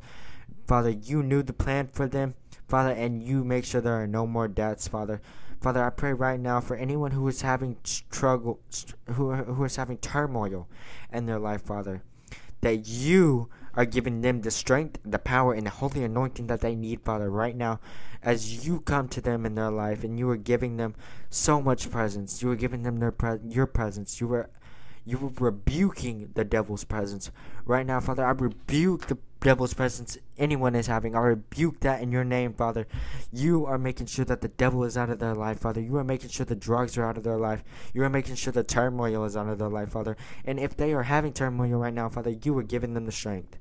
Father, 0.67 0.91
you 0.91 1.23
knew 1.23 1.43
the 1.43 1.53
plan 1.53 1.89
for 1.93 2.07
them, 2.07 2.35
Father, 2.69 2.91
and 2.91 3.23
you 3.23 3.45
make 3.45 3.65
sure 3.65 3.81
there 3.81 4.01
are 4.01 4.07
no 4.07 4.27
more 4.27 4.49
deaths, 4.49 4.87
Father. 4.89 5.21
Father, 5.61 5.85
I 5.85 5.91
pray 5.91 6.13
right 6.13 6.39
now 6.39 6.61
for 6.61 6.77
anyone 6.77 7.11
who 7.11 7.27
is 7.27 7.43
having 7.43 7.79
struggle, 7.83 8.61
who 9.15 9.35
who 9.35 9.65
is 9.65 9.77
having 9.77 9.99
turmoil 9.99 10.69
in 11.13 11.27
their 11.27 11.41
life, 11.41 11.63
Father, 11.63 12.03
that 12.61 12.87
you 12.87 13.49
are 13.79 13.87
giving 13.87 14.23
them 14.23 14.41
the 14.41 14.51
strength, 14.51 14.99
the 15.05 15.21
power, 15.21 15.55
and 15.55 15.65
the 15.65 15.71
holy 15.71 16.03
anointing 16.03 16.49
that 16.49 16.61
they 16.61 16.75
need, 16.75 17.01
Father, 17.01 17.31
right 17.31 17.55
now, 17.55 17.79
as 18.25 18.67
you 18.67 18.81
come 18.81 19.07
to 19.07 19.21
them 19.21 19.47
in 19.47 19.55
their 19.55 19.71
life, 19.71 20.03
and 20.03 20.19
you 20.19 20.29
are 20.29 20.37
giving 20.37 20.79
them 20.79 20.97
so 21.31 21.63
much 21.63 21.89
presence. 21.89 22.43
You 22.43 22.51
are 22.51 22.57
giving 22.57 22.83
them 22.83 22.99
their 22.99 23.13
pre- 23.13 23.39
your 23.45 23.67
presence. 23.67 24.21
You 24.21 24.35
are 24.35 24.51
you 25.07 25.17
are 25.19 25.45
rebuking 25.45 26.33
the 26.35 26.43
devil's 26.45 26.83
presence 26.83 27.31
right 27.67 27.87
now, 27.87 28.01
Father. 28.01 28.27
I 28.27 28.33
rebuke 28.33 29.07
the 29.07 29.19
devil's 29.41 29.75
presence 29.75 30.19
anyone 30.37 30.75
is 30.75 30.89
having. 30.89 31.15
I 31.15 31.21
rebuke 31.21 31.79
that 31.81 32.03
in 32.03 32.11
your 32.11 32.25
name, 32.25 32.55
Father. 32.55 32.85
You 33.33 33.65
are 33.65 33.79
making 33.79 34.07
sure 34.07 34.25
that 34.25 34.41
the 34.41 34.49
devil 34.49 34.83
is 34.83 34.97
out 34.97 35.09
of 35.09 35.21
their 35.21 35.37
life, 35.37 35.61
Father. 35.61 35.81
You 35.81 35.99
are 35.99 36.05
making 36.05 36.31
sure 36.31 36.45
the 36.45 36.57
drugs 36.57 36.99
are 36.99 37.05
out 37.05 37.17
of 37.17 37.23
their 37.23 37.39
life. 37.39 37.63
You 37.95 38.03
are 38.03 38.11
making 38.11 38.35
sure 38.35 38.53
the 38.53 38.65
turmoil 38.65 39.25
is 39.25 39.37
out 39.37 39.49
of 39.49 39.61
their 39.61 39.69
life, 39.69 39.93
Father. 39.93 40.17
And 40.45 40.59
if 40.59 40.77
they 40.77 40.93
are 40.93 41.05
having 41.05 41.33
turmoil 41.33 41.79
right 41.79 41.95
now, 41.95 42.09
Father, 42.09 42.35
you 42.43 42.59
are 42.59 42.65
giving 42.65 42.95
them 42.95 43.07
the 43.07 43.13
strength. 43.13 43.57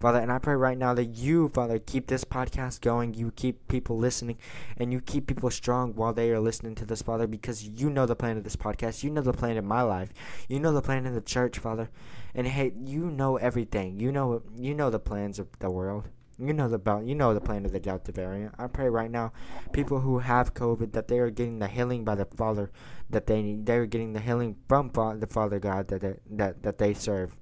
Father, 0.00 0.18
and 0.18 0.30
I 0.30 0.38
pray 0.38 0.54
right 0.54 0.76
now 0.76 0.92
that 0.94 1.16
you, 1.16 1.48
Father, 1.48 1.78
keep 1.78 2.06
this 2.06 2.24
podcast 2.24 2.80
going. 2.80 3.14
You 3.14 3.32
keep 3.34 3.66
people 3.68 3.96
listening, 3.96 4.38
and 4.76 4.92
you 4.92 5.00
keep 5.00 5.26
people 5.26 5.50
strong 5.50 5.94
while 5.94 6.12
they 6.12 6.30
are 6.30 6.40
listening 6.40 6.74
to 6.76 6.84
this, 6.84 7.02
Father, 7.02 7.26
because 7.26 7.66
you 7.66 7.88
know 7.88 8.06
the 8.06 8.16
plan 8.16 8.36
of 8.36 8.44
this 8.44 8.56
podcast. 8.56 9.02
You 9.02 9.10
know 9.10 9.22
the 9.22 9.32
plan 9.32 9.56
of 9.56 9.64
my 9.64 9.82
life. 9.82 10.10
You 10.48 10.60
know 10.60 10.72
the 10.72 10.82
plan 10.82 11.06
of 11.06 11.14
the 11.14 11.20
church, 11.20 11.58
Father. 11.58 11.88
And 12.34 12.46
hey, 12.46 12.72
you 12.84 13.10
know 13.10 13.36
everything. 13.36 13.98
You 13.98 14.12
know 14.12 14.42
you 14.56 14.74
know 14.74 14.90
the 14.90 14.98
plans 14.98 15.38
of 15.38 15.48
the 15.58 15.70
world. 15.70 16.08
You 16.38 16.52
know 16.52 16.68
the 16.68 17.02
you 17.02 17.14
know 17.14 17.32
the 17.32 17.40
plan 17.40 17.64
of 17.64 17.72
the 17.72 17.80
Delta 17.80 18.12
variant. 18.12 18.54
I 18.58 18.66
pray 18.66 18.90
right 18.90 19.10
now, 19.10 19.32
people 19.72 20.00
who 20.00 20.18
have 20.18 20.52
COVID, 20.52 20.92
that 20.92 21.08
they 21.08 21.18
are 21.18 21.30
getting 21.30 21.60
the 21.60 21.68
healing 21.68 22.04
by 22.04 22.14
the 22.14 22.26
Father 22.26 22.70
that 23.08 23.26
they 23.26 23.40
need. 23.40 23.64
They 23.64 23.76
are 23.78 23.86
getting 23.86 24.12
the 24.12 24.20
healing 24.20 24.56
from 24.68 24.90
the 24.90 25.26
Father 25.26 25.58
God 25.58 25.88
that 25.88 26.02
they, 26.02 26.14
that 26.32 26.62
that 26.62 26.76
they 26.76 26.92
serve. 26.92 27.34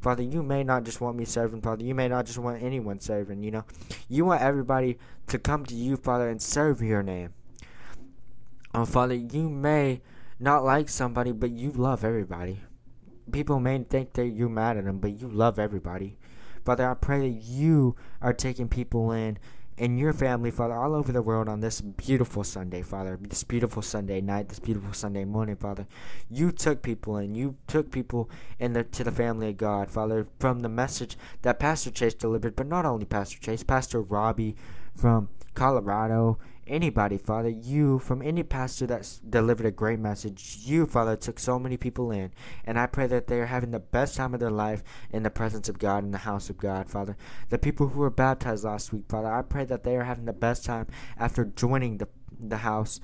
Father, 0.00 0.22
you 0.22 0.42
may 0.42 0.62
not 0.64 0.84
just 0.84 1.00
want 1.00 1.16
me 1.16 1.24
serving, 1.24 1.60
Father. 1.60 1.84
You 1.84 1.94
may 1.94 2.08
not 2.08 2.26
just 2.26 2.38
want 2.38 2.62
anyone 2.62 3.00
serving, 3.00 3.42
you 3.42 3.50
know. 3.50 3.64
You 4.08 4.24
want 4.24 4.42
everybody 4.42 4.98
to 5.26 5.38
come 5.38 5.64
to 5.66 5.74
you, 5.74 5.96
Father, 5.96 6.28
and 6.28 6.40
serve 6.40 6.80
your 6.82 7.02
name. 7.02 7.34
Oh, 8.74 8.84
Father, 8.84 9.14
you 9.14 9.48
may 9.48 10.02
not 10.38 10.64
like 10.64 10.88
somebody, 10.88 11.32
but 11.32 11.50
you 11.50 11.72
love 11.72 12.04
everybody 12.04 12.60
people 13.32 13.60
may 13.60 13.78
think 13.78 14.14
that 14.14 14.28
you're 14.28 14.48
mad 14.48 14.76
at 14.76 14.84
them, 14.84 14.98
but 14.98 15.20
you 15.20 15.28
love 15.28 15.58
everybody. 15.58 16.16
Father, 16.64 16.88
I 16.90 16.94
pray 16.94 17.20
that 17.20 17.42
you 17.42 17.96
are 18.20 18.32
taking 18.32 18.68
people 18.68 19.12
in 19.12 19.38
and 19.78 19.98
your 19.98 20.12
family, 20.12 20.50
Father, 20.50 20.74
all 20.74 20.94
over 20.94 21.12
the 21.12 21.22
world 21.22 21.48
on 21.48 21.60
this 21.60 21.80
beautiful 21.80 22.42
Sunday, 22.42 22.82
Father, 22.82 23.18
this 23.20 23.44
beautiful 23.44 23.82
Sunday 23.82 24.20
night, 24.20 24.48
this 24.48 24.58
beautiful 24.58 24.92
Sunday 24.92 25.24
morning, 25.24 25.56
Father. 25.56 25.86
You 26.28 26.50
took 26.50 26.82
people 26.82 27.16
and 27.16 27.36
you 27.36 27.56
took 27.66 27.90
people 27.90 28.28
in 28.58 28.72
the, 28.72 28.84
to 28.84 29.04
the 29.04 29.12
family 29.12 29.50
of 29.50 29.56
God, 29.56 29.90
Father, 29.90 30.26
from 30.40 30.60
the 30.60 30.68
message 30.68 31.16
that 31.42 31.60
Pastor 31.60 31.90
Chase 31.90 32.14
delivered, 32.14 32.56
but 32.56 32.66
not 32.66 32.84
only 32.84 33.04
Pastor 33.04 33.38
Chase, 33.38 33.62
Pastor 33.62 34.02
Robbie 34.02 34.56
from 34.96 35.28
Colorado 35.54 36.38
anybody, 36.68 37.18
Father. 37.18 37.48
You, 37.48 37.98
from 37.98 38.22
any 38.22 38.42
pastor 38.42 38.86
that's 38.86 39.18
delivered 39.18 39.66
a 39.66 39.70
great 39.70 39.98
message, 39.98 40.58
you, 40.60 40.86
Father, 40.86 41.16
took 41.16 41.38
so 41.38 41.58
many 41.58 41.76
people 41.76 42.10
in. 42.10 42.32
And 42.64 42.78
I 42.78 42.86
pray 42.86 43.06
that 43.06 43.26
they 43.26 43.40
are 43.40 43.46
having 43.46 43.70
the 43.70 43.78
best 43.78 44.16
time 44.16 44.34
of 44.34 44.40
their 44.40 44.50
life 44.50 44.82
in 45.10 45.22
the 45.22 45.30
presence 45.30 45.68
of 45.68 45.78
God, 45.78 46.04
in 46.04 46.10
the 46.10 46.18
house 46.18 46.50
of 46.50 46.58
God, 46.58 46.88
Father. 46.88 47.16
The 47.48 47.58
people 47.58 47.88
who 47.88 48.00
were 48.00 48.10
baptized 48.10 48.64
last 48.64 48.92
week, 48.92 49.04
Father, 49.08 49.32
I 49.32 49.42
pray 49.42 49.64
that 49.64 49.84
they 49.84 49.96
are 49.96 50.04
having 50.04 50.26
the 50.26 50.32
best 50.32 50.64
time 50.64 50.86
after 51.18 51.44
joining 51.44 51.98
the, 51.98 52.08
the 52.38 52.58
house, 52.58 53.00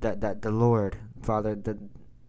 that, 0.00 0.20
that 0.20 0.42
the 0.42 0.50
Lord, 0.50 0.98
Father, 1.22 1.54
the, 1.54 1.78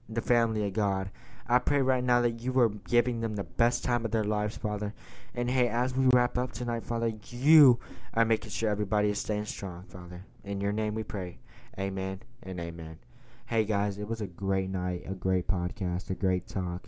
the 0.07 0.21
family 0.21 0.65
of 0.65 0.73
God. 0.73 1.11
I 1.47 1.59
pray 1.59 1.81
right 1.81 2.03
now 2.03 2.21
that 2.21 2.41
you 2.41 2.59
are 2.59 2.69
giving 2.69 3.21
them 3.21 3.35
the 3.35 3.43
best 3.43 3.83
time 3.83 4.03
of 4.03 4.11
their 4.11 4.23
lives, 4.23 4.57
Father. 4.57 4.95
And 5.35 5.49
hey, 5.51 5.67
as 5.67 5.95
we 5.95 6.07
wrap 6.07 6.39
up 6.39 6.51
tonight, 6.51 6.83
Father, 6.83 7.13
you 7.29 7.79
are 8.15 8.25
making 8.25 8.49
sure 8.49 8.69
everybody 8.69 9.09
is 9.09 9.19
staying 9.19 9.45
strong, 9.45 9.83
Father. 9.83 10.25
In 10.43 10.59
your 10.59 10.71
name 10.71 10.95
we 10.95 11.03
pray. 11.03 11.37
Amen 11.79 12.21
and 12.41 12.59
amen. 12.59 12.97
Hey 13.45 13.63
guys, 13.63 13.99
it 13.99 14.07
was 14.07 14.21
a 14.21 14.27
great 14.27 14.71
night, 14.71 15.03
a 15.07 15.13
great 15.13 15.47
podcast, 15.47 16.09
a 16.09 16.15
great 16.15 16.47
talk. 16.47 16.87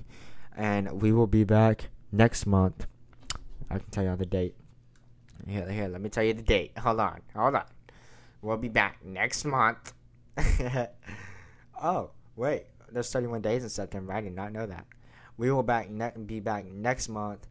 And 0.55 1.01
we 1.03 1.12
will 1.12 1.28
be 1.28 1.43
back 1.43 1.89
next 2.12 2.47
month. 2.47 2.88
I 3.70 3.78
can 3.78 3.89
tell 3.91 4.05
you 4.05 4.16
the 4.16 4.26
date. 4.26 4.55
Here, 5.45 5.70
here, 5.70 5.88
let 5.88 6.01
me 6.01 6.10
tell 6.10 6.24
you 6.24 6.34
the 6.34 6.41
date. 6.41 6.76
Hold 6.80 6.99
on, 6.99 7.22
hold 7.36 7.53
on. 7.53 7.66
We'll 8.41 8.58
be 8.58 8.70
back 8.70 9.05
next 9.05 9.45
month. 9.45 9.93
oh, 11.82 12.10
wait 12.36 12.66
there's 12.91 13.11
31 13.11 13.41
days 13.41 13.63
in 13.63 13.69
September. 13.69 14.13
I 14.13 14.21
did 14.21 14.35
not 14.35 14.51
know 14.51 14.65
that. 14.65 14.85
We 15.38 15.51
will 15.51 15.63
back 15.63 15.89
ne- 15.89 16.13
be 16.25 16.39
back 16.39 16.65
next 16.65 17.09
month, 17.09 17.47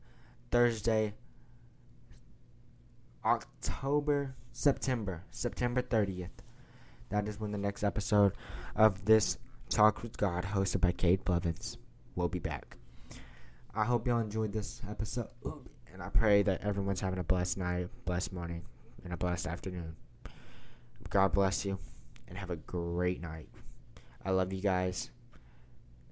Thursday, 0.50 1.14
October, 3.24 4.34
September, 4.52 5.24
September 5.30 5.82
30th. 5.82 6.30
That 7.10 7.28
is 7.28 7.38
when 7.38 7.52
the 7.52 7.58
next 7.58 7.84
episode 7.84 8.32
of 8.74 9.04
this 9.04 9.38
Talk 9.68 10.02
with 10.02 10.16
God, 10.16 10.44
hosted 10.44 10.80
by 10.80 10.92
Cade 10.92 11.24
Blevins, 11.24 11.76
will 12.14 12.28
be 12.28 12.38
back. 12.38 12.76
I 13.74 13.84
hope 13.84 14.06
y'all 14.06 14.20
enjoyed 14.20 14.52
this 14.52 14.80
episode, 14.88 15.28
and 15.92 16.00
I 16.00 16.08
pray 16.08 16.42
that 16.44 16.62
everyone's 16.62 17.00
having 17.00 17.18
a 17.18 17.24
blessed 17.24 17.58
night, 17.58 17.88
blessed 18.04 18.32
morning, 18.32 18.62
and 19.02 19.12
a 19.12 19.16
blessed 19.16 19.48
afternoon. 19.48 19.96
God 21.10 21.32
bless 21.32 21.64
you, 21.64 21.78
and 22.28 22.38
have 22.38 22.50
a 22.50 22.56
great 22.56 23.20
night. 23.20 23.48
I 24.24 24.30
love 24.30 24.52
you 24.52 24.62
guys 24.62 25.10